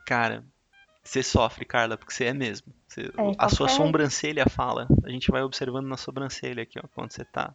Cara, 0.03 0.43
você 1.03 1.21
sofre, 1.21 1.63
Carla, 1.63 1.95
porque 1.95 2.11
você 2.11 2.25
é 2.25 2.33
mesmo. 2.33 2.73
Você- 2.87 3.11
É, 3.19 3.31
a 3.37 3.49
sua 3.49 3.67
sobrancelha 3.69 4.45
fala. 4.49 4.87
A 5.03 5.09
gente 5.11 5.29
vai 5.29 5.43
observando 5.43 5.85
na 5.85 5.95
sobrancelha 5.97 6.63
aqui, 6.63 6.79
ó, 6.83 6.87
quando 6.95 7.11
você 7.11 7.23
tá. 7.23 7.53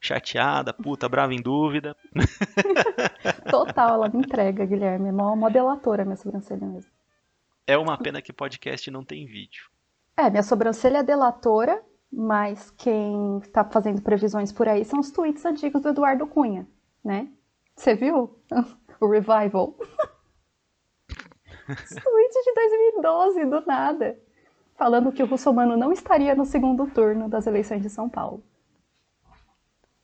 Chateada, 0.00 0.72
puta, 0.72 1.08
brava 1.08 1.34
em 1.34 1.42
dúvida. 1.42 1.94
Total, 3.50 3.94
ela 3.94 4.08
me 4.08 4.20
entrega, 4.20 4.64
Guilherme. 4.64 5.08
É 5.08 5.12
mó, 5.12 5.36
mó 5.36 5.48
delatora 5.50 6.04
minha 6.04 6.16
sobrancelha 6.16 6.66
mesmo. 6.66 6.90
É 7.66 7.76
uma 7.76 7.98
pena 7.98 8.22
que 8.22 8.32
podcast 8.32 8.90
não 8.90 9.04
tem 9.04 9.26
vídeo. 9.26 9.68
É, 10.16 10.28
minha 10.30 10.42
sobrancelha 10.42 10.98
é 10.98 11.02
delatora, 11.02 11.82
mas 12.10 12.70
quem 12.72 13.38
está 13.38 13.64
fazendo 13.64 14.02
previsões 14.02 14.50
por 14.50 14.66
aí 14.66 14.84
são 14.84 14.98
os 14.98 15.10
tweets 15.10 15.44
antigos 15.44 15.80
do 15.82 15.90
Eduardo 15.90 16.26
Cunha, 16.26 16.66
né? 17.04 17.28
Você 17.76 17.94
viu? 17.94 18.38
O 19.00 19.08
revival. 19.08 19.74
Os 21.70 21.88
tweets 21.88 22.44
de 22.44 22.54
2012, 22.54 23.46
do 23.46 23.64
nada. 23.64 24.18
Falando 24.76 25.10
que 25.10 25.22
o 25.22 25.26
Russomano 25.26 25.74
não 25.74 25.90
estaria 25.90 26.34
no 26.34 26.44
segundo 26.44 26.86
turno 26.86 27.26
das 27.26 27.46
eleições 27.46 27.80
de 27.80 27.88
São 27.88 28.10
Paulo. 28.10 28.44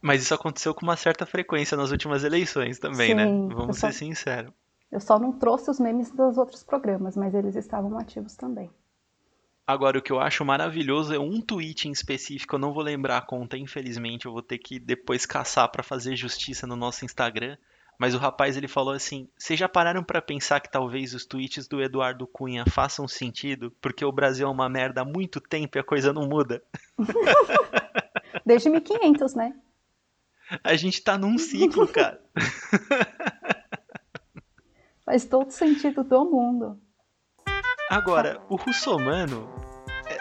Mas 0.06 0.22
isso 0.22 0.32
aconteceu 0.32 0.72
com 0.72 0.82
uma 0.82 0.96
certa 0.96 1.26
frequência 1.26 1.76
nas 1.76 1.90
últimas 1.90 2.22
eleições 2.22 2.78
também, 2.78 3.08
Sim, 3.08 3.14
né? 3.14 3.26
Vamos 3.52 3.76
só- 3.76 3.88
ser 3.88 3.92
sinceros. 3.92 4.52
Eu 4.92 5.00
só 5.00 5.18
não 5.18 5.32
trouxe 5.32 5.68
os 5.68 5.80
memes 5.80 6.12
dos 6.12 6.38
outros 6.38 6.62
programas, 6.62 7.16
mas 7.16 7.34
eles 7.34 7.56
estavam 7.56 7.98
ativos 7.98 8.36
também. 8.36 8.70
Agora, 9.66 9.98
o 9.98 10.02
que 10.02 10.12
eu 10.12 10.20
acho 10.20 10.44
maravilhoso 10.44 11.12
é 11.12 11.18
um 11.18 11.40
tweet 11.40 11.88
em 11.88 11.90
específico, 11.90 12.54
eu 12.54 12.58
não 12.60 12.72
vou 12.72 12.84
lembrar 12.84 13.16
a 13.16 13.20
conta, 13.20 13.58
infelizmente, 13.58 14.26
eu 14.26 14.32
vou 14.32 14.42
ter 14.42 14.58
que 14.58 14.78
depois 14.78 15.26
caçar 15.26 15.68
pra 15.72 15.82
fazer 15.82 16.14
justiça 16.14 16.68
no 16.68 16.76
nosso 16.76 17.04
Instagram. 17.04 17.56
Mas 17.98 18.14
o 18.14 18.18
rapaz 18.18 18.56
ele 18.56 18.68
falou 18.68 18.94
assim: 18.94 19.28
"Vocês 19.36 19.58
já 19.58 19.68
pararam 19.68 20.04
pra 20.04 20.22
pensar 20.22 20.60
que 20.60 20.70
talvez 20.70 21.14
os 21.14 21.26
tweets 21.26 21.66
do 21.66 21.82
Eduardo 21.82 22.28
Cunha 22.28 22.64
façam 22.64 23.08
sentido, 23.08 23.72
porque 23.80 24.04
o 24.04 24.12
Brasil 24.12 24.46
é 24.46 24.50
uma 24.50 24.68
merda 24.68 25.00
há 25.00 25.04
muito 25.04 25.40
tempo 25.40 25.76
e 25.76 25.80
a 25.80 25.84
coisa 25.84 26.12
não 26.12 26.28
muda? 26.28 26.62
Desde 28.46 28.70
1500, 28.70 29.34
né? 29.34 29.52
A 30.62 30.76
gente 30.76 31.02
tá 31.02 31.18
num 31.18 31.38
ciclo, 31.38 31.86
cara. 31.92 32.20
Faz 35.04 35.24
todo 35.24 35.50
sentido 35.50 36.02
do 36.02 36.24
mundo. 36.24 36.80
Agora, 37.90 38.40
o 38.48 38.56
russomano. 38.56 39.48
é, 40.08 40.18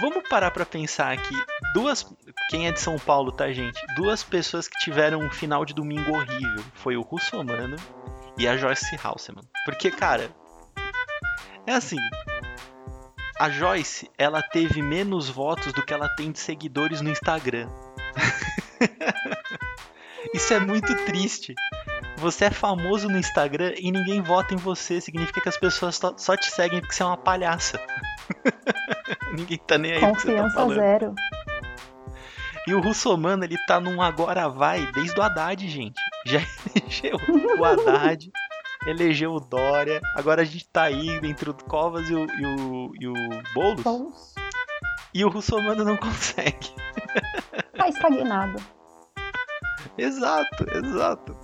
Vamos 0.00 0.28
parar 0.28 0.50
pra 0.50 0.66
pensar 0.66 1.12
aqui. 1.12 1.34
Duas. 1.74 2.04
Quem 2.50 2.68
é 2.68 2.72
de 2.72 2.80
São 2.80 2.98
Paulo, 2.98 3.32
tá, 3.32 3.50
gente? 3.52 3.80
Duas 3.94 4.22
pessoas 4.22 4.68
que 4.68 4.78
tiveram 4.78 5.20
um 5.20 5.30
final 5.30 5.64
de 5.64 5.72
domingo 5.74 6.12
horrível. 6.12 6.64
Foi 6.74 6.96
o 6.96 7.02
russomano 7.02 7.76
e 8.38 8.46
a 8.46 8.56
Joyce 8.56 8.96
Halseman. 9.02 9.44
Porque, 9.64 9.90
cara. 9.90 10.30
É 11.66 11.72
assim. 11.72 11.96
A 13.38 13.50
Joyce, 13.50 14.10
ela 14.16 14.42
teve 14.42 14.80
menos 14.80 15.28
votos 15.28 15.72
do 15.72 15.84
que 15.84 15.92
ela 15.92 16.08
tem 16.16 16.32
de 16.32 16.38
seguidores 16.38 17.00
no 17.00 17.10
Instagram. 17.10 17.68
Isso 20.34 20.52
é 20.52 20.60
muito 20.60 20.94
triste. 21.04 21.54
Você 22.18 22.46
é 22.46 22.50
famoso 22.50 23.08
no 23.08 23.18
Instagram 23.18 23.74
e 23.76 23.92
ninguém 23.92 24.20
vota 24.20 24.54
em 24.54 24.56
você. 24.56 25.00
Significa 25.00 25.40
que 25.40 25.48
as 25.48 25.56
pessoas 25.56 26.00
só, 26.16 26.36
te 26.36 26.50
seguem 26.50 26.80
porque 26.80 26.94
você 26.94 27.02
é 27.02 27.06
uma 27.06 27.16
palhaça. 27.16 27.80
ninguém 29.36 29.58
tá 29.58 29.78
nem 29.78 29.92
aí 29.92 30.00
tá 30.00 30.08
Confiança 30.08 30.54
falando. 30.54 30.74
zero. 30.74 31.14
E 32.66 32.74
o 32.74 32.80
Russomano, 32.80 33.44
ele 33.44 33.56
tá 33.66 33.78
num 33.78 34.02
agora 34.02 34.48
vai 34.48 34.90
desde 34.92 35.18
o 35.18 35.22
Haddad, 35.22 35.68
gente. 35.68 36.00
Já 36.26 36.40
elegeu 36.74 37.16
o 37.58 37.64
Haddad, 37.64 38.30
elegeu 38.86 39.32
o 39.32 39.40
Dória. 39.40 40.00
Agora 40.16 40.42
a 40.42 40.44
gente 40.44 40.68
tá 40.68 40.84
aí 40.84 41.08
entre 41.22 41.50
o 41.50 41.54
Covas 41.54 42.08
e 42.10 42.14
o, 42.14 42.24
e 42.24 42.46
o, 42.46 42.92
e 43.00 43.08
o 43.08 43.14
Boulos. 43.54 43.84
Vamos. 43.84 44.34
E 45.14 45.24
o 45.24 45.28
Russomano 45.28 45.84
não 45.84 45.96
consegue. 45.96 46.74
Tá 47.76 47.88
estagnado. 47.88 48.62
Exato, 49.98 50.66
exato. 50.74 51.36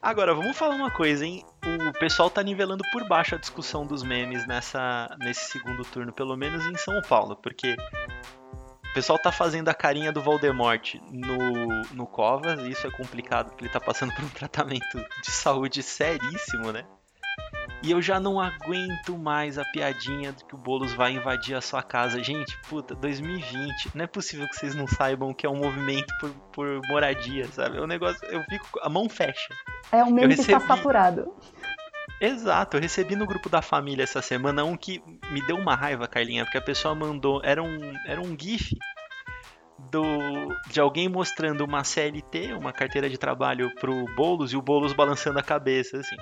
Agora, 0.00 0.34
vamos 0.34 0.56
falar 0.56 0.74
uma 0.74 0.90
coisa, 0.90 1.24
hein? 1.24 1.44
O 1.88 1.92
pessoal 1.98 2.28
tá 2.28 2.42
nivelando 2.42 2.82
por 2.90 3.06
baixo 3.06 3.36
a 3.36 3.38
discussão 3.38 3.86
dos 3.86 4.02
memes 4.02 4.46
nessa, 4.48 5.08
nesse 5.20 5.44
segundo 5.52 5.84
turno, 5.84 6.12
pelo 6.12 6.36
menos 6.36 6.66
em 6.66 6.76
São 6.76 7.00
Paulo, 7.02 7.36
porque 7.36 7.76
o 8.90 8.94
pessoal 8.94 9.16
tá 9.18 9.30
fazendo 9.30 9.68
a 9.68 9.74
carinha 9.74 10.10
do 10.10 10.20
Voldemort 10.20 10.96
no, 11.10 11.68
no 11.94 12.06
Covas, 12.06 12.60
e 12.60 12.72
isso 12.72 12.86
é 12.86 12.90
complicado, 12.90 13.50
porque 13.50 13.64
ele 13.64 13.72
tá 13.72 13.80
passando 13.80 14.12
por 14.12 14.24
um 14.24 14.28
tratamento 14.28 14.98
de 15.22 15.30
saúde 15.30 15.82
seríssimo, 15.84 16.72
né? 16.72 16.84
E 17.82 17.90
eu 17.90 18.00
já 18.00 18.20
não 18.20 18.40
aguento 18.40 19.18
mais 19.18 19.58
a 19.58 19.64
piadinha 19.72 20.32
de 20.32 20.44
que 20.44 20.54
o 20.54 20.58
Boulos 20.58 20.92
vai 20.94 21.12
invadir 21.12 21.56
a 21.56 21.60
sua 21.60 21.82
casa. 21.82 22.22
Gente, 22.22 22.56
puta, 22.68 22.94
2020. 22.94 23.90
Não 23.96 24.04
é 24.04 24.06
possível 24.06 24.46
que 24.48 24.54
vocês 24.54 24.74
não 24.74 24.86
saibam 24.86 25.34
que 25.34 25.44
é 25.44 25.50
um 25.50 25.56
movimento 25.56 26.06
por, 26.20 26.30
por 26.52 26.80
moradia, 26.88 27.46
sabe? 27.48 27.78
É 27.78 27.80
um 27.80 27.86
negócio. 27.88 28.24
Eu 28.28 28.40
fico. 28.44 28.78
A 28.82 28.88
mão 28.88 29.08
fecha. 29.08 29.52
É 29.90 30.04
um 30.04 30.10
meme 30.12 30.34
que 30.34 30.42
está 30.42 30.58
recebi- 30.58 30.76
saturado. 30.76 31.34
Exato, 32.20 32.76
eu 32.76 32.80
recebi 32.80 33.16
no 33.16 33.26
grupo 33.26 33.48
da 33.48 33.60
família 33.60 34.04
essa 34.04 34.22
semana 34.22 34.62
um 34.64 34.76
que 34.76 35.02
me 35.32 35.44
deu 35.44 35.56
uma 35.56 35.74
raiva, 35.74 36.06
Carlinha, 36.06 36.44
porque 36.44 36.58
a 36.58 36.62
pessoa 36.62 36.94
mandou. 36.94 37.40
Era 37.42 37.60
um, 37.60 37.94
era 38.06 38.20
um 38.20 38.36
GIF 38.38 38.76
do, 39.90 40.04
de 40.70 40.80
alguém 40.80 41.08
mostrando 41.08 41.64
uma 41.64 41.82
CLT, 41.82 42.52
uma 42.54 42.72
carteira 42.72 43.10
de 43.10 43.18
trabalho 43.18 43.74
pro 43.74 44.04
Boulos 44.14 44.52
e 44.52 44.56
o 44.56 44.62
Boulos 44.62 44.92
balançando 44.92 45.40
a 45.40 45.42
cabeça, 45.42 45.98
assim. 45.98 46.16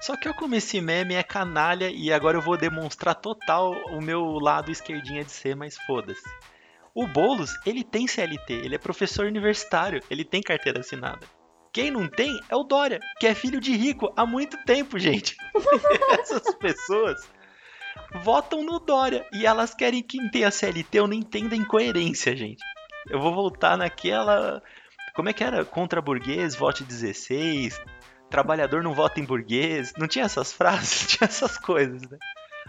Só 0.00 0.16
que 0.16 0.26
eu 0.26 0.34
como 0.34 0.54
esse 0.54 0.80
meme 0.80 1.14
é 1.14 1.22
canalha 1.22 1.90
e 1.90 2.10
agora 2.12 2.38
eu 2.38 2.42
vou 2.42 2.56
demonstrar 2.56 3.14
total 3.14 3.72
o 3.90 4.00
meu 4.00 4.22
lado 4.38 4.70
esquerdinha 4.70 5.22
de 5.22 5.30
ser, 5.30 5.54
mas 5.54 5.76
foda-se. 5.76 6.22
O 6.94 7.06
Boulos, 7.06 7.54
ele 7.66 7.84
tem 7.84 8.06
CLT, 8.06 8.52
ele 8.52 8.74
é 8.74 8.78
professor 8.78 9.26
universitário, 9.26 10.02
ele 10.10 10.24
tem 10.24 10.42
carteira 10.42 10.80
assinada. 10.80 11.26
Quem 11.72 11.90
não 11.90 12.08
tem 12.08 12.40
é 12.48 12.56
o 12.56 12.64
Dória, 12.64 12.98
que 13.20 13.26
é 13.26 13.34
filho 13.34 13.60
de 13.60 13.76
rico 13.76 14.12
há 14.16 14.26
muito 14.26 14.56
tempo, 14.64 14.98
gente. 14.98 15.36
Essas 16.18 16.54
pessoas 16.54 17.28
votam 18.22 18.64
no 18.64 18.80
Dória 18.80 19.24
e 19.32 19.46
elas 19.46 19.74
querem 19.74 20.02
que 20.02 20.18
quem 20.18 20.28
tem 20.28 20.44
a 20.44 20.50
CLT 20.50 20.98
eu 20.98 21.06
não 21.06 21.14
entendo 21.14 21.52
a 21.52 21.56
incoerência, 21.56 22.36
gente. 22.36 22.62
Eu 23.08 23.20
vou 23.20 23.32
voltar 23.32 23.76
naquela. 23.76 24.62
Como 25.14 25.28
é 25.28 25.32
que 25.32 25.44
era? 25.44 25.64
Contra 25.64 26.02
burguês, 26.02 26.56
vote 26.56 26.82
16. 26.82 27.80
Trabalhador 28.30 28.82
não 28.82 28.94
vota 28.94 29.20
em 29.20 29.24
burguês. 29.24 29.92
Não 29.98 30.06
tinha 30.06 30.24
essas 30.24 30.52
frases? 30.52 31.06
Tinha 31.18 31.26
essas 31.28 31.58
coisas, 31.58 32.02
né? 32.08 32.18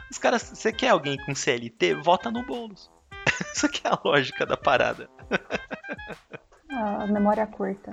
Os 0.10 0.17
caras, 0.17 0.41
você 0.43 0.74
quer 0.74 0.89
alguém 0.89 1.17
com 1.26 1.34
CLT? 1.36 1.93
Vota 1.95 2.32
no 2.32 2.43
Boulos. 2.45 2.91
Isso 3.54 3.65
aqui 3.67 3.82
é 3.86 3.89
a 3.91 4.00
lógica 4.04 4.45
da 4.45 4.58
parada. 4.58 5.10
A 6.74 7.06
memória 7.06 7.45
curta. 7.45 7.91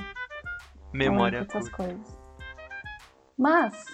Memória 0.93 1.41
Então, 1.41 1.61
essas 1.61 1.69
curta. 1.69 1.93
coisas. 1.95 2.19
Mas, 3.37 3.85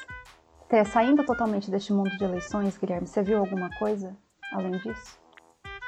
saindo 0.92 1.24
totalmente 1.24 1.70
deste 1.70 1.90
mundo 1.92 2.10
de 2.18 2.22
eleições, 2.22 2.76
Guilherme, 2.76 3.06
você 3.06 3.22
viu 3.22 3.38
alguma 3.38 3.70
coisa 3.78 4.14
além 4.52 4.72
disso? 4.78 5.18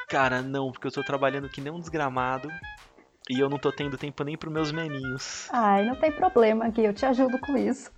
Cara, 0.09 0.41
não, 0.41 0.73
porque 0.73 0.87
eu 0.87 0.93
tô 0.93 1.03
trabalhando 1.05 1.49
que 1.49 1.61
nem 1.61 1.71
um 1.73 1.79
desgramado. 1.79 2.49
E 3.29 3.41
eu 3.41 3.49
não 3.51 3.59
tô 3.59 3.73
tendo 3.73 3.99
tempo 3.99 4.23
nem 4.23 4.37
pros 4.37 4.53
meus 4.53 4.71
meminhos. 4.73 5.49
Ai, 5.53 5.85
não 5.85 5.97
tem 5.97 6.13
problema, 6.13 6.69
Gui, 6.69 6.85
eu 6.85 6.95
te 6.95 7.05
ajudo 7.05 7.39
com 7.41 7.57
isso. 7.57 7.91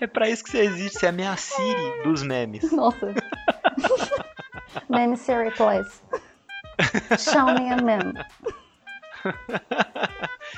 É 0.00 0.06
pra 0.06 0.28
isso 0.28 0.44
que 0.44 0.50
você 0.50 0.58
existe, 0.60 0.98
você 1.00 1.06
é 1.06 1.08
a 1.08 1.12
minha 1.12 1.36
Siri 1.36 2.02
dos 2.04 2.22
memes. 2.22 2.70
Nossa. 2.72 3.12
meme 4.88 5.16
Siri, 5.16 5.50
please. 5.52 6.00
Show 7.18 7.46
me 7.58 7.68
a 7.72 7.76
meme. 7.76 8.14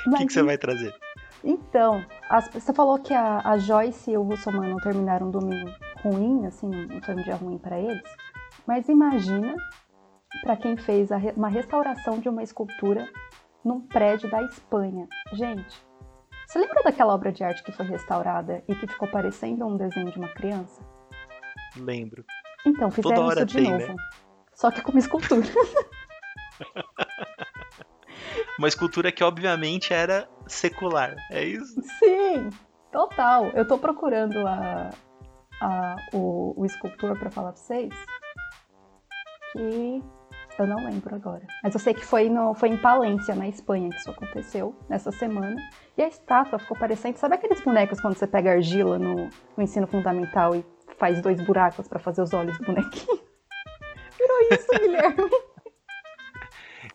O 0.07 0.11
que, 0.16 0.27
que 0.27 0.33
você 0.33 0.43
vai 0.43 0.59
trazer? 0.59 0.95
Então, 1.43 2.05
as- 2.29 2.49
você 2.49 2.75
falou 2.75 2.99
que 2.99 3.14
a, 3.14 3.40
a 3.43 3.57
Joyce 3.57 4.11
e 4.11 4.16
o 4.19 4.23
Russomano 4.23 4.77
terminaram 4.83 5.29
um 5.29 5.31
domingo 5.31 5.71
ruim, 6.03 6.45
assim, 6.47 6.69
não 6.69 7.01
foi 7.01 7.14
um 7.14 7.23
dia 7.23 7.35
ruim 7.37 7.57
para 7.57 7.79
eles. 7.81 8.03
Mas 8.66 8.90
imagina 8.90 9.55
para 10.43 10.55
quem 10.57 10.77
fez 10.77 11.09
re- 11.11 11.33
uma 11.35 11.49
restauração 11.49 12.19
de 12.19 12.29
uma 12.29 12.43
escultura 12.43 13.09
num 13.64 13.81
prédio 13.87 14.31
da 14.31 14.42
Espanha. 14.42 15.07
Gente, 15.33 15.83
você 16.46 16.59
lembra 16.59 16.83
daquela 16.83 17.14
obra 17.14 17.31
de 17.33 17.44
arte 17.44 17.62
que 17.62 17.73
foi 17.73 17.87
restaurada 17.87 18.62
e 18.68 18.75
que 18.75 18.87
ficou 18.87 19.09
parecendo 19.09 19.66
um 19.66 19.77
desenho 19.77 20.11
de 20.11 20.18
uma 20.18 20.29
criança? 20.29 20.83
Lembro. 21.77 22.24
Então, 22.66 22.91
fizeram 22.91 23.28
isso 23.28 23.47
de 23.47 23.55
tem, 23.55 23.70
novo. 23.70 23.87
né? 23.87 23.97
Só 24.55 24.70
que 24.70 24.82
com 24.82 24.91
uma 24.91 24.99
escultura. 25.01 25.47
Uma 28.59 28.68
escultura 28.68 29.11
que 29.11 29.24
obviamente 29.24 29.93
era 29.95 30.28
secular. 30.47 31.16
É 31.30 31.43
isso? 31.43 31.80
Sim, 31.99 32.51
total. 32.93 33.47
Eu 33.55 33.66
tô 33.66 33.78
procurando 33.78 34.47
a, 34.47 34.91
a- 35.62 35.97
o, 36.12 36.53
o 36.61 36.66
escultor 36.66 37.18
pra 37.18 37.30
falar 37.30 37.53
pra 37.53 37.61
vocês. 37.62 37.95
Que 39.53 40.03
eu 40.63 40.67
não 40.67 40.85
lembro 40.85 41.15
agora. 41.15 41.47
Mas 41.63 41.75
eu 41.75 41.81
sei 41.81 41.95
que 41.95 42.05
foi, 42.05 42.29
no, 42.29 42.55
foi 42.55 42.69
em 42.71 42.77
Palência, 42.77 43.35
na 43.35 43.49
Espanha, 43.49 43.89
que 43.91 43.97
isso 43.97 44.11
aconteceu 44.11 44.75
nessa 44.89 45.11
semana. 45.11 45.57
E 45.97 46.03
a 46.03 46.09
estátua 46.09 46.59
ficou 46.59 46.77
parecendo. 46.79 47.19
Sabe 47.19 47.35
aqueles 47.35 47.61
bonecos 47.61 48.01
quando 48.01 48.17
você 48.17 48.27
pega 48.27 48.53
argila 48.53 48.99
no, 48.99 49.29
no 49.57 49.63
ensino 49.63 49.87
fundamental 49.87 50.55
e 50.55 50.65
faz 50.99 51.21
dois 51.21 51.41
buracos 51.41 51.89
pra 51.89 51.99
fazer 51.99 52.23
os 52.23 52.33
olhos 52.33 52.59
do 52.59 52.65
bonequinho? 52.65 53.21
Virou 54.19 54.41
isso, 54.51 54.69
Guilherme. 54.79 55.31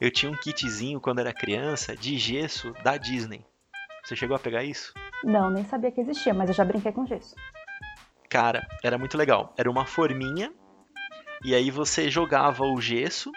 Eu 0.01 0.11
tinha 0.11 0.31
um 0.31 0.35
kitzinho 0.35 0.99
quando 0.99 1.19
era 1.19 1.33
criança 1.33 1.95
de 1.95 2.17
gesso 2.17 2.73
da 2.83 2.97
Disney. 2.97 3.45
Você 4.03 4.15
chegou 4.15 4.35
a 4.35 4.39
pegar 4.39 4.63
isso? 4.63 4.93
Não, 5.23 5.49
nem 5.49 5.63
sabia 5.63 5.91
que 5.91 6.01
existia, 6.01 6.33
mas 6.33 6.49
eu 6.49 6.53
já 6.53 6.65
brinquei 6.65 6.91
com 6.91 7.05
gesso. 7.05 7.33
Cara, 8.29 8.67
era 8.83 8.97
muito 8.97 9.17
legal. 9.17 9.53
Era 9.57 9.71
uma 9.71 9.85
forminha 9.85 10.53
e 11.43 11.55
aí 11.55 11.71
você 11.71 12.09
jogava 12.09 12.63
o 12.65 12.81
gesso 12.81 13.31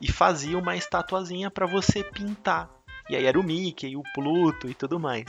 e 0.00 0.10
fazia 0.10 0.58
uma 0.58 0.76
estatuazinha 0.76 1.50
para 1.50 1.66
você 1.66 2.02
pintar. 2.02 2.68
E 3.08 3.16
aí 3.16 3.24
era 3.24 3.38
o 3.38 3.42
Mickey, 3.42 3.96
o 3.96 4.02
Pluto 4.14 4.68
e 4.68 4.74
tudo 4.74 4.98
mais. 4.98 5.24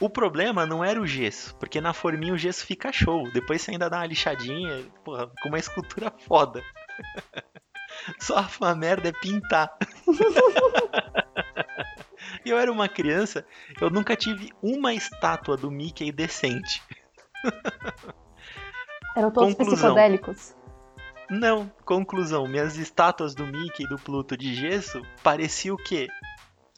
O 0.00 0.10
problema 0.10 0.66
não 0.66 0.84
era 0.84 1.00
o 1.00 1.06
gesso, 1.06 1.54
porque 1.56 1.80
na 1.80 1.94
forminha 1.94 2.34
o 2.34 2.38
gesso 2.38 2.66
fica 2.66 2.92
show. 2.92 3.30
Depois 3.32 3.62
você 3.62 3.70
ainda 3.70 3.88
dá 3.88 3.98
uma 3.98 4.06
lixadinha, 4.06 4.84
porra, 5.02 5.30
com 5.40 5.48
uma 5.48 5.58
escultura 5.58 6.12
foda. 6.26 6.62
Só 8.20 8.46
a 8.60 8.74
merda 8.74 9.08
é 9.08 9.12
pintar. 9.12 9.74
E 12.44 12.50
eu 12.50 12.58
era 12.58 12.70
uma 12.70 12.88
criança, 12.88 13.46
eu 13.80 13.88
nunca 13.88 14.14
tive 14.14 14.52
uma 14.62 14.92
estátua 14.92 15.56
do 15.56 15.70
Mickey 15.70 16.12
decente. 16.12 16.82
Eram 19.16 19.30
todos 19.30 19.54
Conclusão. 19.54 19.94
psicodélicos. 19.94 20.55
Não, 21.28 21.70
conclusão, 21.84 22.46
minhas 22.46 22.76
estátuas 22.76 23.34
do 23.34 23.46
Mickey 23.46 23.84
e 23.84 23.88
do 23.88 23.96
Pluto 23.96 24.36
de 24.36 24.54
gesso 24.54 25.02
parecia 25.22 25.74
o 25.74 25.76
quê? 25.76 26.08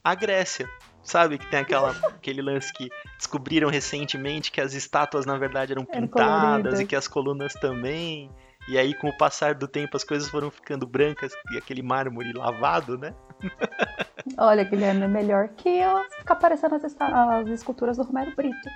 A 0.03 0.15
Grécia. 0.15 0.67
Sabe 1.03 1.37
que 1.37 1.47
tem 1.47 1.59
aquela, 1.59 1.91
aquele 2.07 2.41
lance 2.41 2.73
que 2.73 2.89
descobriram 3.17 3.69
recentemente 3.69 4.51
que 4.51 4.59
as 4.59 4.73
estátuas 4.73 5.25
na 5.25 5.37
verdade 5.37 5.71
eram 5.71 5.85
pintadas 5.85 6.79
e 6.79 6.85
que 6.85 6.95
as 6.95 7.07
colunas 7.07 7.53
também. 7.53 8.31
E 8.67 8.77
aí 8.77 8.93
com 8.93 9.07
o 9.09 9.17
passar 9.17 9.55
do 9.55 9.67
tempo 9.67 9.95
as 9.95 10.03
coisas 10.03 10.29
foram 10.29 10.51
ficando 10.51 10.85
brancas 10.85 11.31
e 11.51 11.57
aquele 11.57 11.81
mármore 11.81 12.33
lavado, 12.33 12.97
né? 12.97 13.13
Olha, 14.37 14.63
Guilherme, 14.63 15.03
é 15.03 15.07
melhor 15.07 15.49
que 15.49 15.69
eu 15.69 16.03
ficar 16.19 16.35
parecendo 16.35 16.75
as, 16.75 16.83
as 16.83 17.47
esculturas 17.47 17.97
do 17.97 18.03
Romero 18.03 18.35
Brito. 18.35 18.69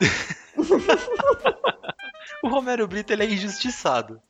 O 2.42 2.48
Romero 2.48 2.86
Brito 2.86 3.12
ele 3.12 3.24
é 3.24 3.30
injustiçado. 3.30 4.20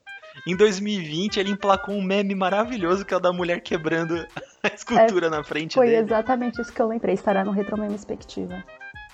Em 0.49 0.57
2020 0.57 1.39
ele 1.39 1.51
emplacou 1.51 1.95
um 1.95 2.03
meme 2.03 2.35
maravilhoso 2.35 3.05
que 3.05 3.13
é 3.13 3.17
o 3.19 3.21
da 3.21 3.31
mulher 3.31 3.61
quebrando 3.61 4.15
a 4.65 4.69
escultura 4.69 5.29
na 5.29 5.45
frente 5.45 5.75
Foi 5.75 5.89
dele. 5.89 5.99
exatamente 5.99 6.59
isso 6.59 6.73
que 6.73 6.81
eu 6.81 6.89
lembrei. 6.89 7.15
Estará 7.15 7.45
no 7.45 7.51
Retromeme 7.51 7.95
Expectiva. 7.95 8.65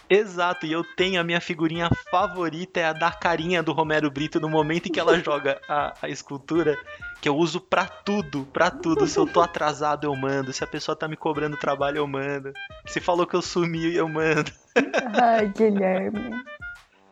Exato, 0.09 0.64
e 0.64 0.72
eu 0.72 0.85
tenho 0.97 1.20
a 1.20 1.24
minha 1.24 1.41
figurinha 1.41 1.89
favorita, 2.09 2.78
é 2.78 2.85
a 2.85 2.93
da 2.93 3.11
carinha 3.11 3.64
do 3.64 3.72
Romero 3.72 4.09
Brito 4.12 4.39
no 4.39 4.49
momento 4.49 4.87
em 4.87 4.93
que 4.93 5.01
ela 5.01 5.18
joga 5.24 5.61
a, 5.68 5.95
a 6.03 6.09
escultura, 6.09 6.78
que 7.20 7.28
eu 7.28 7.35
uso 7.37 7.59
pra 7.59 7.87
tudo, 7.87 8.47
pra 8.53 8.70
tudo. 8.70 9.05
Se 9.05 9.18
eu 9.18 9.26
tô 9.26 9.41
atrasado, 9.41 10.05
eu 10.05 10.14
mando. 10.14 10.53
Se 10.53 10.62
a 10.62 10.68
pessoa 10.68 10.95
tá 10.95 11.09
me 11.09 11.16
cobrando 11.16 11.57
trabalho, 11.57 11.97
eu 11.97 12.07
mando. 12.07 12.53
Se 12.87 13.01
falou 13.01 13.26
que 13.26 13.35
eu 13.35 13.43
sumi, 13.43 13.93
eu 13.97 14.09
mando. 14.09 14.53
Ai, 15.20 15.49
Guilherme. 15.49 16.45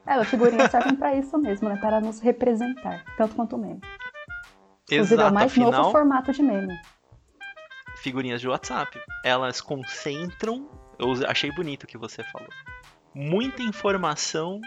É, 0.07 0.14
as 0.14 0.29
figurinhas 0.29 0.70
servem 0.70 0.97
pra 0.97 1.14
isso 1.14 1.37
mesmo, 1.39 1.68
né? 1.68 1.77
Para 1.77 2.01
nos 2.01 2.20
representar, 2.20 3.05
tanto 3.16 3.35
quanto 3.35 3.57
o 3.57 3.59
meme. 3.59 3.81
Inclusive, 4.95 5.14
é 5.20 5.24
o 5.24 5.28
Exato, 5.28 5.34
mais 5.34 5.51
afinal, 5.53 5.72
novo 5.72 5.90
formato 5.93 6.32
de 6.32 6.43
meme. 6.43 6.78
figurinhas 7.97 8.40
de 8.40 8.49
WhatsApp, 8.49 8.99
elas 9.24 9.61
concentram. 9.61 10.68
Eu 10.99 11.12
achei 11.28 11.51
bonito 11.53 11.84
o 11.84 11.86
que 11.86 11.97
você 11.99 12.22
falou. 12.24 12.49
Muita 13.14 13.62
informação 13.62 14.61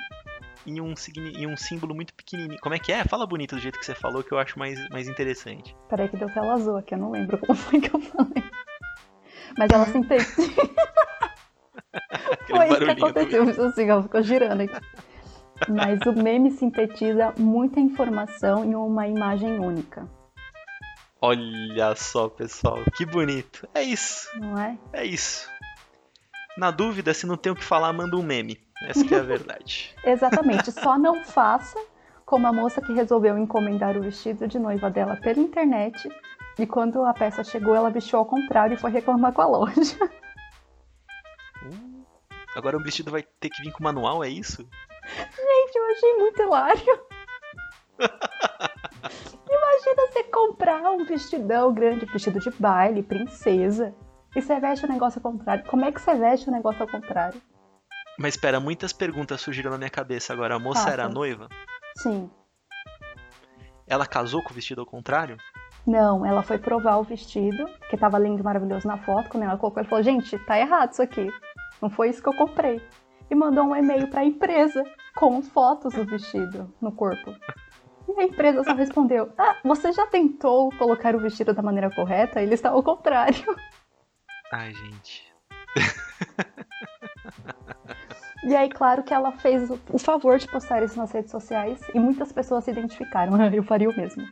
em 0.65 0.81
um, 0.81 0.93
em 1.17 1.45
um 1.47 1.55
símbolo 1.57 1.93
muito 1.93 2.13
pequenininho. 2.13 2.59
Como 2.61 2.73
é 2.75 2.79
que 2.79 2.91
é? 2.91 3.03
Fala 3.03 3.25
bonito 3.27 3.55
do 3.55 3.61
jeito 3.61 3.77
que 3.79 3.85
você 3.85 3.93
falou, 3.95 4.23
que 4.23 4.31
eu 4.31 4.39
acho 4.39 4.57
mais, 4.57 4.87
mais 4.89 5.07
interessante. 5.07 5.75
Peraí 5.89 6.07
que 6.09 6.17
deu 6.17 6.29
tela 6.33 6.53
azul 6.53 6.77
aqui, 6.77 6.93
eu 6.93 6.97
não 6.99 7.11
lembro 7.11 7.37
como 7.37 7.55
foi 7.55 7.79
que 7.79 7.95
eu 7.95 7.99
falei. 8.01 8.43
Mas 9.57 9.69
ela 9.71 9.85
sintetiza. 9.85 10.51
Aquele 11.93 12.57
Foi 12.57 12.67
isso 12.67 12.77
que 12.79 12.85
barulhinho 12.85 12.95
do- 12.95 13.05
aconteceu, 13.19 13.65
assim, 13.67 14.03
ficou 14.03 14.21
girando 14.23 14.61
aqui. 14.61 14.75
Mas 15.69 16.01
o 16.01 16.13
meme 16.13 16.51
sintetiza 16.51 17.33
muita 17.37 17.79
informação 17.79 18.65
em 18.65 18.75
uma 18.75 19.07
imagem 19.07 19.59
única, 19.59 20.07
Olha 21.27 21.95
só, 21.95 22.29
pessoal, 22.29 22.77
que 22.95 23.03
bonito. 23.03 23.67
É 23.73 23.81
isso, 23.81 24.29
não 24.39 24.59
é? 24.59 24.77
é 24.93 25.03
isso. 25.03 25.49
Na 26.55 26.69
dúvida, 26.69 27.15
se 27.15 27.25
não 27.25 27.35
tem 27.35 27.51
o 27.51 27.55
que 27.55 27.63
falar, 27.63 27.91
manda 27.93 28.15
um 28.15 28.21
meme. 28.21 28.61
Essa 28.83 29.03
que 29.03 29.15
é 29.15 29.19
a 29.19 29.23
verdade. 29.23 29.95
Exatamente. 30.05 30.71
Só 30.71 30.99
não 30.99 31.23
faça 31.23 31.79
como 32.27 32.45
a 32.45 32.53
moça 32.53 32.79
que 32.79 32.93
resolveu 32.93 33.39
encomendar 33.39 33.97
o 33.97 34.03
vestido 34.03 34.47
de 34.47 34.59
noiva 34.59 34.91
dela 34.91 35.15
pela 35.15 35.39
internet. 35.39 36.07
E 36.59 36.67
quando 36.67 37.03
a 37.03 37.11
peça 37.11 37.43
chegou, 37.43 37.73
ela 37.73 37.89
vestiu 37.89 38.19
ao 38.19 38.25
contrário 38.25 38.75
e 38.75 38.79
foi 38.79 38.91
reclamar 38.91 39.33
com 39.33 39.41
a 39.41 39.47
loja. 39.47 39.97
Uh, 41.63 42.05
agora 42.55 42.77
o 42.77 42.83
vestido 42.83 43.09
vai 43.09 43.23
ter 43.23 43.49
que 43.49 43.63
vir 43.63 43.71
com 43.71 43.83
manual, 43.83 44.23
é 44.23 44.29
isso? 44.29 44.67
Achei 45.95 46.13
muito 46.15 46.41
hilário. 46.41 47.05
Imagina 49.47 50.07
você 50.07 50.23
comprar 50.25 50.91
um 50.91 51.05
vestidão 51.05 51.73
grande, 51.73 52.05
vestido 52.05 52.37
de 52.39 52.49
baile, 52.59 53.01
princesa, 53.01 53.95
e 54.35 54.41
você 54.41 54.59
veste 54.59 54.85
o 54.85 54.89
negócio 54.89 55.21
ao 55.23 55.31
contrário. 55.31 55.63
Como 55.65 55.85
é 55.85 55.91
que 55.93 56.01
você 56.01 56.13
veste 56.15 56.49
o 56.49 56.51
negócio 56.51 56.81
ao 56.81 56.89
contrário? 56.89 57.41
Mas 58.19 58.33
espera, 58.33 58.59
muitas 58.59 58.91
perguntas 58.91 59.39
surgiram 59.39 59.71
na 59.71 59.77
minha 59.77 59.89
cabeça 59.89 60.33
agora. 60.33 60.55
A 60.55 60.59
moça 60.59 60.81
Faça. 60.81 60.93
era 60.93 61.07
noiva? 61.07 61.47
Sim. 61.97 62.29
Ela 63.87 64.05
casou 64.05 64.43
com 64.43 64.51
o 64.51 64.53
vestido 64.53 64.81
ao 64.81 64.87
contrário? 64.87 65.37
Não, 65.87 66.25
ela 66.25 66.43
foi 66.43 66.57
provar 66.57 66.97
o 66.97 67.03
vestido, 67.03 67.69
que 67.89 67.95
tava 67.95 68.19
lindo 68.19 68.41
e 68.41 68.43
maravilhoso 68.43 68.85
na 68.85 68.97
foto. 68.97 69.29
Quando 69.29 69.43
ela 69.43 69.57
colocou, 69.57 69.79
ela 69.79 69.89
falou: 69.89 70.03
Gente, 70.03 70.37
tá 70.39 70.59
errado 70.59 70.91
isso 70.91 71.01
aqui. 71.01 71.29
Não 71.81 71.89
foi 71.89 72.09
isso 72.09 72.21
que 72.21 72.27
eu 72.27 72.35
comprei. 72.35 72.81
E 73.29 73.35
mandou 73.35 73.65
um 73.65 73.75
e-mail 73.75 74.09
pra 74.09 74.25
empresa 74.25 74.83
com 75.15 75.41
fotos 75.41 75.93
do 75.93 76.05
vestido 76.05 76.73
no 76.81 76.91
corpo. 76.91 77.33
E 78.07 78.19
a 78.19 78.23
empresa 78.23 78.63
só 78.63 78.73
respondeu: 78.73 79.33
Ah, 79.37 79.57
você 79.63 79.91
já 79.91 80.05
tentou 80.07 80.69
colocar 80.77 81.15
o 81.15 81.19
vestido 81.19 81.53
da 81.53 81.61
maneira 81.61 81.89
correta? 81.89 82.41
Ele 82.41 82.53
está 82.53 82.69
ao 82.69 82.83
contrário. 82.83 83.55
Ai, 84.51 84.73
gente. 84.73 85.25
E 88.43 88.55
aí, 88.55 88.69
claro 88.69 89.01
que 89.03 89.11
ela 89.13 89.31
fez 89.31 89.69
o- 89.91 89.97
favor 89.97 90.37
de 90.37 90.47
postar 90.47 90.83
isso 90.83 90.97
nas 90.97 91.11
redes 91.11 91.31
sociais 91.31 91.81
e 91.95 91.99
muitas 91.99 92.31
pessoas 92.31 92.63
se 92.63 92.71
identificaram. 92.71 93.33
Eu 93.51 93.63
faria 93.63 93.89
o 93.89 93.95
mesmo. 93.97 94.23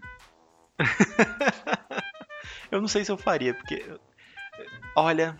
Eu 2.71 2.79
não 2.79 2.87
sei 2.87 3.03
se 3.05 3.11
eu 3.11 3.17
faria, 3.17 3.53
porque. 3.55 3.83
Olha, 4.95 5.35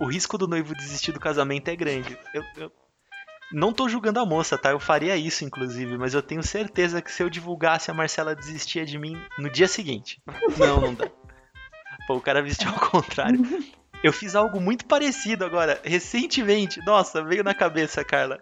o- 0.00 0.04
o 0.04 0.06
risco 0.08 0.38
do 0.38 0.48
noivo 0.48 0.74
desistir 0.74 1.12
do 1.12 1.20
casamento 1.20 1.68
é 1.68 1.76
grande. 1.76 2.18
Eu, 2.32 2.42
eu 2.56 2.72
não 3.52 3.72
tô 3.72 3.88
julgando 3.88 4.20
a 4.20 4.26
moça, 4.26 4.58
tá? 4.58 4.70
Eu 4.70 4.80
faria 4.80 5.16
isso, 5.16 5.44
inclusive, 5.44 5.96
mas 5.96 6.14
eu 6.14 6.22
tenho 6.22 6.42
certeza 6.42 7.00
que 7.02 7.10
se 7.10 7.22
eu 7.22 7.30
divulgasse, 7.30 7.90
a 7.90 7.94
Marcela 7.94 8.34
desistia 8.34 8.84
de 8.84 8.98
mim 8.98 9.20
no 9.38 9.50
dia 9.50 9.68
seguinte. 9.68 10.22
Não, 10.58 10.80
não 10.80 10.94
dá. 10.94 11.08
Pô, 12.06 12.16
o 12.16 12.20
cara 12.20 12.42
vestiu 12.42 12.70
ao 12.70 12.80
contrário. 12.80 13.40
Eu 14.02 14.12
fiz 14.12 14.34
algo 14.34 14.60
muito 14.60 14.86
parecido 14.86 15.44
agora, 15.44 15.80
recentemente. 15.84 16.80
Nossa, 16.86 17.22
veio 17.22 17.42
na 17.44 17.54
cabeça, 17.54 18.04
Carla. 18.04 18.38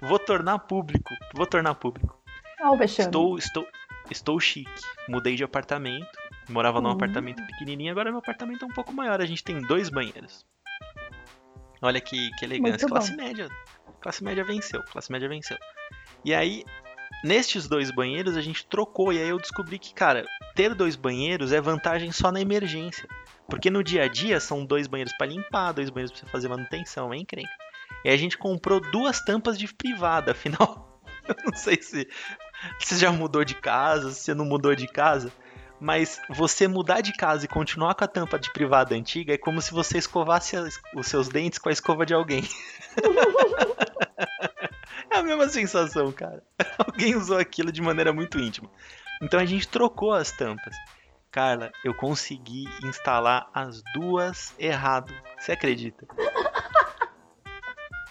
Vou 0.00 0.18
tornar 0.18 0.58
público. 0.60 1.14
Vou 1.34 1.46
tornar 1.46 1.74
público. 1.74 2.18
Ah, 2.60 2.70
o. 2.72 2.82
Estou, 2.82 3.36
estou, 3.36 3.66
estou 4.10 4.40
chique. 4.40 4.70
Mudei 5.08 5.34
de 5.36 5.44
apartamento. 5.44 6.08
Morava 6.48 6.80
num 6.80 6.88
Hum. 6.88 6.92
apartamento 6.92 7.44
pequenininho, 7.46 7.92
agora 7.92 8.10
meu 8.10 8.18
apartamento 8.20 8.64
é 8.64 8.68
um 8.68 8.72
pouco 8.72 8.92
maior. 8.92 9.20
A 9.20 9.26
gente 9.26 9.44
tem 9.44 9.60
dois 9.60 9.88
banheiros. 9.90 10.46
Olha 11.82 12.00
que, 12.00 12.30
que 12.38 12.44
elegância. 12.44 12.88
Classe 12.88 13.16
média. 13.16 13.48
Classe 14.00 14.24
média 14.24 14.44
venceu. 14.44 14.82
Classe 14.84 15.12
média 15.12 15.28
venceu. 15.28 15.58
E 16.24 16.34
aí, 16.34 16.64
nestes 17.24 17.68
dois 17.68 17.90
banheiros, 17.90 18.36
a 18.36 18.40
gente 18.40 18.66
trocou. 18.66 19.12
E 19.12 19.18
aí 19.18 19.28
eu 19.28 19.38
descobri 19.38 19.78
que, 19.78 19.94
cara, 19.94 20.24
ter 20.54 20.74
dois 20.74 20.96
banheiros 20.96 21.52
é 21.52 21.60
vantagem 21.60 22.12
só 22.12 22.32
na 22.32 22.40
emergência. 22.40 23.08
Porque 23.48 23.70
no 23.70 23.82
dia 23.82 24.04
a 24.04 24.08
dia 24.08 24.38
são 24.38 24.64
dois 24.64 24.86
banheiros 24.86 25.12
para 25.16 25.26
limpar, 25.26 25.72
dois 25.72 25.90
banheiros 25.90 26.12
para 26.12 26.26
você 26.26 26.32
fazer 26.32 26.48
manutenção, 26.48 27.12
é 27.12 27.16
encrenca. 27.16 27.50
E 28.04 28.08
a 28.08 28.16
gente 28.16 28.38
comprou 28.38 28.80
duas 28.80 29.20
tampas 29.20 29.58
de 29.58 29.72
privada, 29.72 30.32
afinal. 30.32 31.00
Eu 31.28 31.36
não 31.44 31.54
sei 31.54 31.80
se 31.80 32.08
você 32.78 32.96
já 32.96 33.12
mudou 33.12 33.44
de 33.44 33.54
casa, 33.54 34.10
se 34.10 34.20
você 34.22 34.34
não 34.34 34.44
mudou 34.44 34.74
de 34.74 34.86
casa, 34.86 35.32
mas 35.80 36.20
você 36.28 36.68
mudar 36.68 37.00
de 37.00 37.12
casa 37.12 37.44
e 37.44 37.48
continuar 37.48 37.94
com 37.94 38.04
a 38.04 38.08
tampa 38.08 38.38
de 38.38 38.52
privada 38.52 38.94
antiga 38.94 39.34
é 39.34 39.38
como 39.38 39.60
se 39.62 39.72
você 39.72 39.98
escovasse 39.98 40.56
as- 40.56 40.78
os 40.94 41.06
seus 41.06 41.28
dentes 41.28 41.58
com 41.58 41.68
a 41.68 41.72
escova 41.72 42.04
de 42.04 42.12
alguém. 42.14 42.42
é 45.10 45.16
a 45.16 45.22
mesma 45.22 45.48
sensação, 45.48 46.12
cara. 46.12 46.42
Alguém 46.78 47.14
usou 47.16 47.38
aquilo 47.38 47.72
de 47.72 47.80
maneira 47.82 48.12
muito 48.12 48.38
íntima. 48.38 48.70
Então 49.22 49.40
a 49.40 49.44
gente 49.46 49.66
trocou 49.68 50.12
as 50.12 50.30
tampas. 50.32 50.74
Carla, 51.30 51.70
eu 51.84 51.94
consegui 51.94 52.64
instalar 52.82 53.48
as 53.54 53.82
duas 53.94 54.52
errado. 54.58 55.14
Você 55.38 55.52
acredita? 55.52 56.06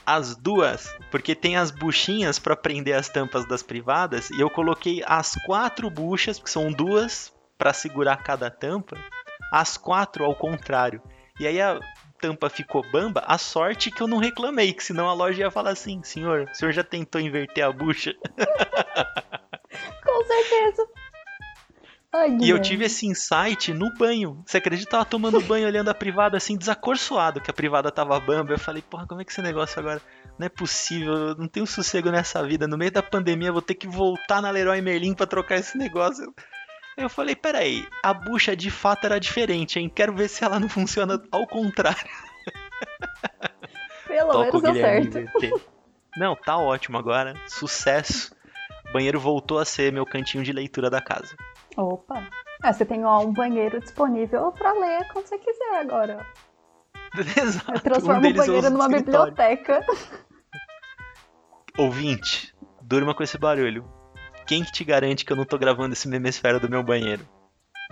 As 0.06 0.36
duas, 0.36 0.92
porque 1.12 1.36
tem 1.36 1.56
as 1.56 1.70
buchinhas 1.70 2.40
para 2.40 2.56
prender 2.56 2.96
as 2.96 3.08
tampas 3.10 3.48
das 3.48 3.62
privadas 3.62 4.32
e 4.32 4.42
eu 4.42 4.50
coloquei 4.50 5.04
as 5.06 5.36
quatro 5.46 5.88
buchas, 5.88 6.40
que 6.40 6.50
são 6.50 6.72
duas 6.72 7.32
para 7.60 7.74
segurar 7.74 8.24
cada 8.24 8.50
tampa, 8.50 8.98
As 9.52 9.78
quatro 9.78 10.24
ao 10.24 10.34
contrário. 10.34 11.02
E 11.40 11.46
aí 11.46 11.62
a 11.62 11.80
tampa 12.20 12.50
ficou 12.50 12.84
bamba, 12.92 13.24
a 13.26 13.38
sorte 13.38 13.92
que 13.92 14.02
eu 14.02 14.08
não 14.08 14.18
reclamei, 14.18 14.74
que 14.74 14.84
senão 14.84 15.08
a 15.10 15.14
loja 15.14 15.42
ia 15.42 15.52
falar 15.52 15.72
assim, 15.72 16.02
senhor, 16.04 16.50
o 16.52 16.56
senhor 16.56 16.72
já 16.72 16.84
tentou 16.84 17.20
inverter 17.20 17.66
a 17.66 17.72
bucha? 17.72 18.14
Com 20.04 20.26
certeza. 20.26 20.88
Ai, 22.12 22.38
E 22.42 22.50
eu 22.50 22.60
tive 22.60 22.86
esse 22.86 23.06
insight 23.06 23.72
no 23.72 23.94
banho. 23.94 24.42
Você 24.46 24.58
acredita? 24.58 24.88
Eu 24.88 24.92
tava 24.92 25.06
tomando 25.06 25.40
banho 25.42 25.68
olhando 25.68 25.90
a 25.90 25.94
privada 25.94 26.38
assim, 26.38 26.58
desacorçoado, 26.58 27.40
que 27.40 27.52
a 27.52 27.54
privada 27.54 27.92
tava 27.92 28.20
bamba. 28.20 28.54
Eu 28.54 28.60
falei, 28.60 28.82
porra, 28.82 29.06
como 29.06 29.22
é 29.22 29.24
que 29.26 29.32
esse 29.32 29.42
negócio 29.42 29.80
agora? 29.80 30.02
Não 30.38 30.46
é 30.46 30.50
possível, 30.50 31.14
eu 31.14 31.36
não 31.36 31.48
tenho 31.48 31.68
sossego 31.68 32.10
nessa 32.10 32.44
vida. 32.44 32.68
No 32.68 32.78
meio 32.78 32.92
da 32.92 33.04
pandemia 33.04 33.50
eu 33.50 33.54
vou 33.54 33.62
ter 33.62 33.76
que 33.76 33.88
voltar 33.88 34.42
na 34.42 34.50
Leroy 34.50 34.82
Merlin 34.82 35.14
pra 35.14 35.28
trocar 35.28 35.58
esse 35.58 35.78
negócio. 35.78 36.34
Aí 36.98 37.04
eu 37.04 37.10
falei, 37.10 37.36
peraí, 37.36 37.88
a 38.04 38.14
bucha 38.14 38.56
de 38.56 38.70
fato 38.70 39.06
era 39.06 39.20
diferente, 39.20 39.80
hein? 39.80 39.90
Quero 39.90 40.14
ver 40.14 40.28
se 40.28 40.44
ela 40.44 40.60
não 40.60 40.68
funciona 40.68 41.22
ao 41.32 41.48
contrário. 41.48 42.10
Pelo 44.08 44.32
Toca 44.32 44.40
o 44.40 44.44
menos 44.44 44.62
deu 44.62 44.74
Guilherme 44.74 45.12
certo. 45.12 45.62
Não, 46.18 46.36
tá 46.36 46.58
ótimo 46.58 46.98
agora. 46.98 47.36
Sucesso. 47.48 48.36
O 48.90 48.94
banheiro 48.94 49.20
voltou 49.20 49.60
a 49.60 49.66
ser 49.66 49.94
meu 49.94 50.06
cantinho 50.06 50.44
de 50.44 50.52
leitura 50.52 50.90
da 50.90 51.00
casa. 51.00 51.36
Opa. 51.78 52.28
Ah, 52.62 52.74
você 52.74 52.84
tem 52.84 53.06
ó, 53.06 53.22
um 53.22 53.32
banheiro 53.32 53.80
disponível 53.80 54.52
pra 54.52 54.74
ler 54.74 55.08
quando 55.14 55.28
você 55.28 55.38
quiser 55.38 55.80
agora. 55.80 56.26
Exato. 57.38 57.72
Eu 57.72 57.80
transformo 57.82 58.20
o 58.20 58.22
deles 58.22 58.40
eu 58.40 58.46
banheiro 58.46 58.70
numa 58.72 58.88
escritório. 58.88 59.32
biblioteca. 59.32 59.86
Ouvinte, 61.78 62.54
durma 62.82 63.14
com 63.16 63.24
esse 63.24 63.38
barulho. 63.38 63.88
Quem 64.50 64.64
que 64.64 64.72
te 64.72 64.84
garante 64.84 65.24
que 65.24 65.32
eu 65.32 65.38
não 65.38 65.46
tô 65.46 65.60
gravando 65.60 65.94
esse 65.94 66.08
memesfera 66.08 66.60
do 66.60 66.68
meu 66.68 66.82
banheiro? 66.82 67.24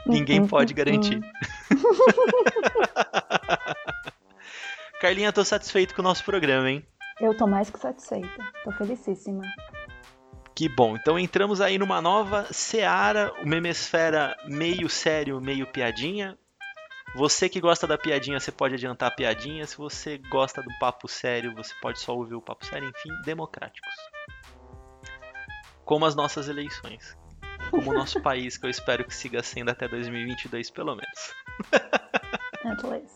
Ninguém 0.08 0.42
Hum, 0.42 0.48
pode 0.48 0.74
garantir. 0.74 1.22
Carlinha, 5.00 5.32
tô 5.32 5.46
satisfeito 5.46 5.94
com 5.94 6.02
o 6.02 6.04
nosso 6.04 6.24
programa, 6.24 6.68
hein? 6.68 6.84
Eu 7.22 7.38
tô 7.38 7.46
mais 7.46 7.70
que 7.70 7.78
satisfeita. 7.78 8.28
Tô 8.64 8.72
felicíssima. 8.72 9.44
Que 10.56 10.68
bom. 10.68 10.96
Então 10.96 11.20
entramos 11.20 11.62
aí 11.62 11.78
numa 11.78 12.02
nova 12.02 12.52
seara, 12.52 13.32
o 13.40 13.48
memesfera 13.48 14.36
meio 14.48 14.90
sério, 14.90 15.40
meio 15.40 15.68
piadinha. 15.68 16.36
Você 17.16 17.48
que 17.48 17.62
gosta 17.62 17.86
da 17.86 18.00
piadinha, 18.00 18.40
você 18.40 18.52
pode 18.52 18.74
adiantar 18.74 19.10
a 19.10 19.16
piadinha. 19.16 19.68
Se 19.68 19.78
você 19.78 20.18
gosta 20.18 20.64
do 20.64 20.72
papo 20.80 21.08
sério, 21.08 21.54
você 21.54 21.76
pode 21.80 22.00
só 22.00 22.16
ouvir 22.16 22.34
o 22.34 22.42
papo 22.42 22.66
sério. 22.66 22.90
Enfim, 22.90 23.10
democráticos. 23.24 23.94
Como 25.88 26.06
as 26.06 26.16
nossas 26.16 26.50
eleições. 26.50 27.18
Como 27.72 27.92
o 27.92 27.94
nosso 27.94 28.22
país, 28.22 28.58
que 28.58 28.66
eu 28.66 28.70
espero 28.70 29.06
que 29.06 29.16
siga 29.16 29.42
sendo 29.42 29.72
até 29.72 29.88
2022, 29.88 30.70
pelo 30.70 30.94
menos. 30.96 31.34
Least. 32.84 33.16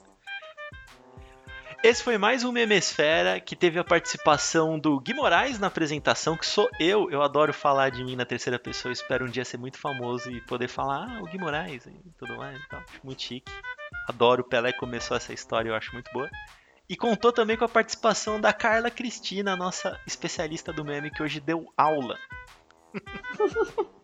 Esse 1.84 2.02
foi 2.02 2.18
mais 2.18 2.46
um 2.46 2.52
Memesfera 2.54 3.42
que 3.42 3.58
teve 3.58 3.78
a 3.78 3.84
participação 3.84 4.80
do 4.80 4.98
Gui 5.02 5.14
Moraes 5.14 5.60
na 5.60 5.68
apresentação, 5.68 6.38
que 6.38 6.46
sou 6.46 6.70
eu. 6.80 7.12
Eu 7.12 7.22
adoro 7.22 7.52
falar 7.52 7.90
de 7.90 8.06
mim 8.06 8.16
na 8.16 8.26
terceira 8.26 8.58
pessoa. 8.58 8.94
Espero 8.94 9.26
um 9.26 9.30
dia 9.30 9.44
ser 9.44 9.58
muito 9.58 9.78
famoso 9.78 10.32
e 10.32 10.40
poder 10.40 10.70
falar, 10.70 11.10
ah, 11.10 11.22
o 11.22 11.26
Gui 11.26 11.38
Moraes 11.38 11.86
e 11.86 12.12
tudo 12.18 12.38
mais 12.38 12.58
e 12.58 12.70
tal. 12.70 12.80
Acho 12.80 13.02
muito 13.04 13.22
chique. 13.22 13.52
Adoro. 14.08 14.44
O 14.44 14.46
Pelé 14.48 14.72
começou 14.72 15.18
essa 15.18 15.34
história, 15.34 15.70
eu 15.70 15.76
acho 15.76 15.92
muito 15.92 16.10
boa. 16.14 16.30
E 16.88 16.96
contou 16.96 17.34
também 17.34 17.58
com 17.58 17.66
a 17.66 17.70
participação 17.70 18.40
da 18.40 18.54
Carla 18.54 18.90
Cristina, 18.90 19.58
nossa 19.58 20.00
especialista 20.08 20.72
do 20.72 20.86
meme, 20.86 21.12
que 21.12 21.22
hoje 21.22 21.42
deu 21.42 21.66
aula. 21.76 22.18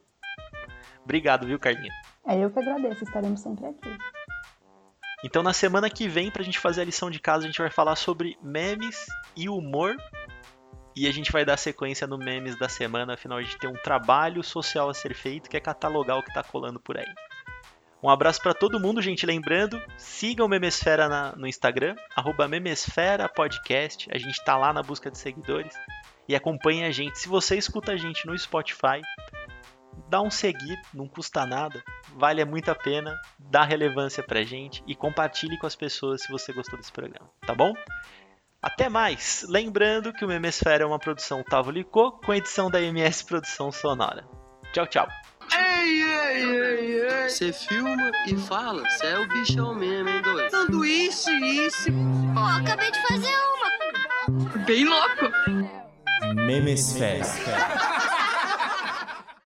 Obrigado, 1.04 1.46
viu, 1.48 1.60
Carlinha? 1.60 1.92
É 2.26 2.38
eu 2.38 2.52
que 2.52 2.60
agradeço, 2.60 3.04
estaremos 3.04 3.40
sempre 3.40 3.66
aqui. 3.68 3.98
Então 5.24 5.42
na 5.42 5.54
semana 5.54 5.90
que 5.90 6.08
vem, 6.08 6.30
pra 6.30 6.44
gente 6.44 6.60
fazer 6.60 6.82
a 6.82 6.86
lição 6.86 7.10
de 7.10 7.20
casa, 7.20 7.46
a 7.46 7.48
gente 7.48 7.60
vai 7.62 7.72
falar 7.72 7.96
sobre 7.96 8.38
memes 8.42 9.06
e 9.36 9.50
humor. 9.50 9.96
E 10.96 11.08
a 11.08 11.12
gente 11.14 11.32
vai 11.32 11.46
dar 11.46 11.58
sequência 11.58 12.08
no 12.08 12.18
memes 12.18 12.58
da 12.58 12.68
semana, 12.68 13.14
afinal 13.14 13.38
a 13.38 13.44
gente 13.44 13.58
tem 13.60 13.70
um 13.70 13.76
trabalho 13.76 14.44
social 14.44 14.90
a 14.90 14.94
ser 14.96 15.14
feito, 15.14 15.48
que 15.48 15.56
é 15.56 15.60
catalogar 15.60 16.18
o 16.18 16.24
que 16.24 16.34
tá 16.34 16.42
colando 16.44 16.80
por 16.80 16.98
aí. 16.98 17.06
Um 18.02 18.10
abraço 18.10 18.42
pra 18.42 18.54
todo 18.54 18.80
mundo, 18.80 19.02
gente. 19.02 19.26
Lembrando, 19.26 19.82
sigam 19.98 20.46
o 20.46 20.50
Memesfera 20.50 21.08
na- 21.08 21.36
no 21.36 21.48
Instagram, 21.48 21.96
arroba 22.16 22.48
Memesfera 22.48 23.30
Podcast. 23.30 24.08
A 24.12 24.18
gente 24.18 24.44
tá 24.44 24.58
lá 24.58 24.74
na 24.74 24.82
busca 24.84 25.10
de 25.12 25.18
seguidores. 25.18 25.76
E 26.28 26.36
acompanhe 26.36 26.84
a 26.84 26.91
gente. 26.91 27.19
Se 27.19 27.28
você 27.28 27.57
escuta 27.57 27.93
a 27.93 27.97
gente 27.97 28.25
no 28.25 28.38
Spotify, 28.38 29.01
dá 30.09 30.21
um 30.21 30.30
seguir, 30.30 30.80
não 30.93 31.07
custa 31.07 31.45
nada, 31.45 31.84
vale 32.15 32.43
muito 32.45 32.69
a 32.69 32.75
pena, 32.75 33.15
dá 33.39 33.63
relevância 33.63 34.23
pra 34.23 34.43
gente 34.43 34.84
e 34.88 34.95
compartilhe 34.95 35.57
com 35.57 35.67
as 35.67 35.75
pessoas 35.75 36.21
se 36.21 36.32
você 36.32 36.53
gostou 36.53 36.78
desse 36.78 36.91
programa, 36.91 37.30
tá 37.45 37.53
bom? 37.53 37.73
Até 38.61 38.89
mais! 38.89 39.45
Lembrando 39.47 40.11
que 40.11 40.25
o 40.25 40.28
Memesfera 40.28 40.84
é 40.84 40.88
uma 40.88 40.99
produção 40.99 41.43
Tavo 41.43 41.71
Licô 41.71 42.11
com 42.11 42.34
edição 42.34 42.69
da 42.69 42.82
MS 42.82 43.25
Produção 43.25 43.71
Sonora. 43.71 44.28
Tchau, 44.73 44.88
tchau! 44.88 45.07
Ei, 45.55 46.01
ei, 46.01 46.43
ei, 46.43 47.01
ei. 47.01 47.30
Você 47.30 47.53
filma 47.53 48.11
e 48.28 48.36
fala, 48.36 48.88
cê 48.89 49.07
é 49.07 49.19
o 49.19 49.28
bichão 49.28 49.73
mesmo, 49.75 50.09
hein, 50.09 50.21
doido? 50.21 50.49
Sanduíche, 50.49 51.32
isso. 51.65 51.89
Pô, 52.34 52.39
acabei 52.39 52.91
de 52.91 53.01
fazer 53.07 53.34
uma. 53.34 54.65
Bem 54.65 54.86
louco. 54.86 55.66
Memesfera. 56.38 57.97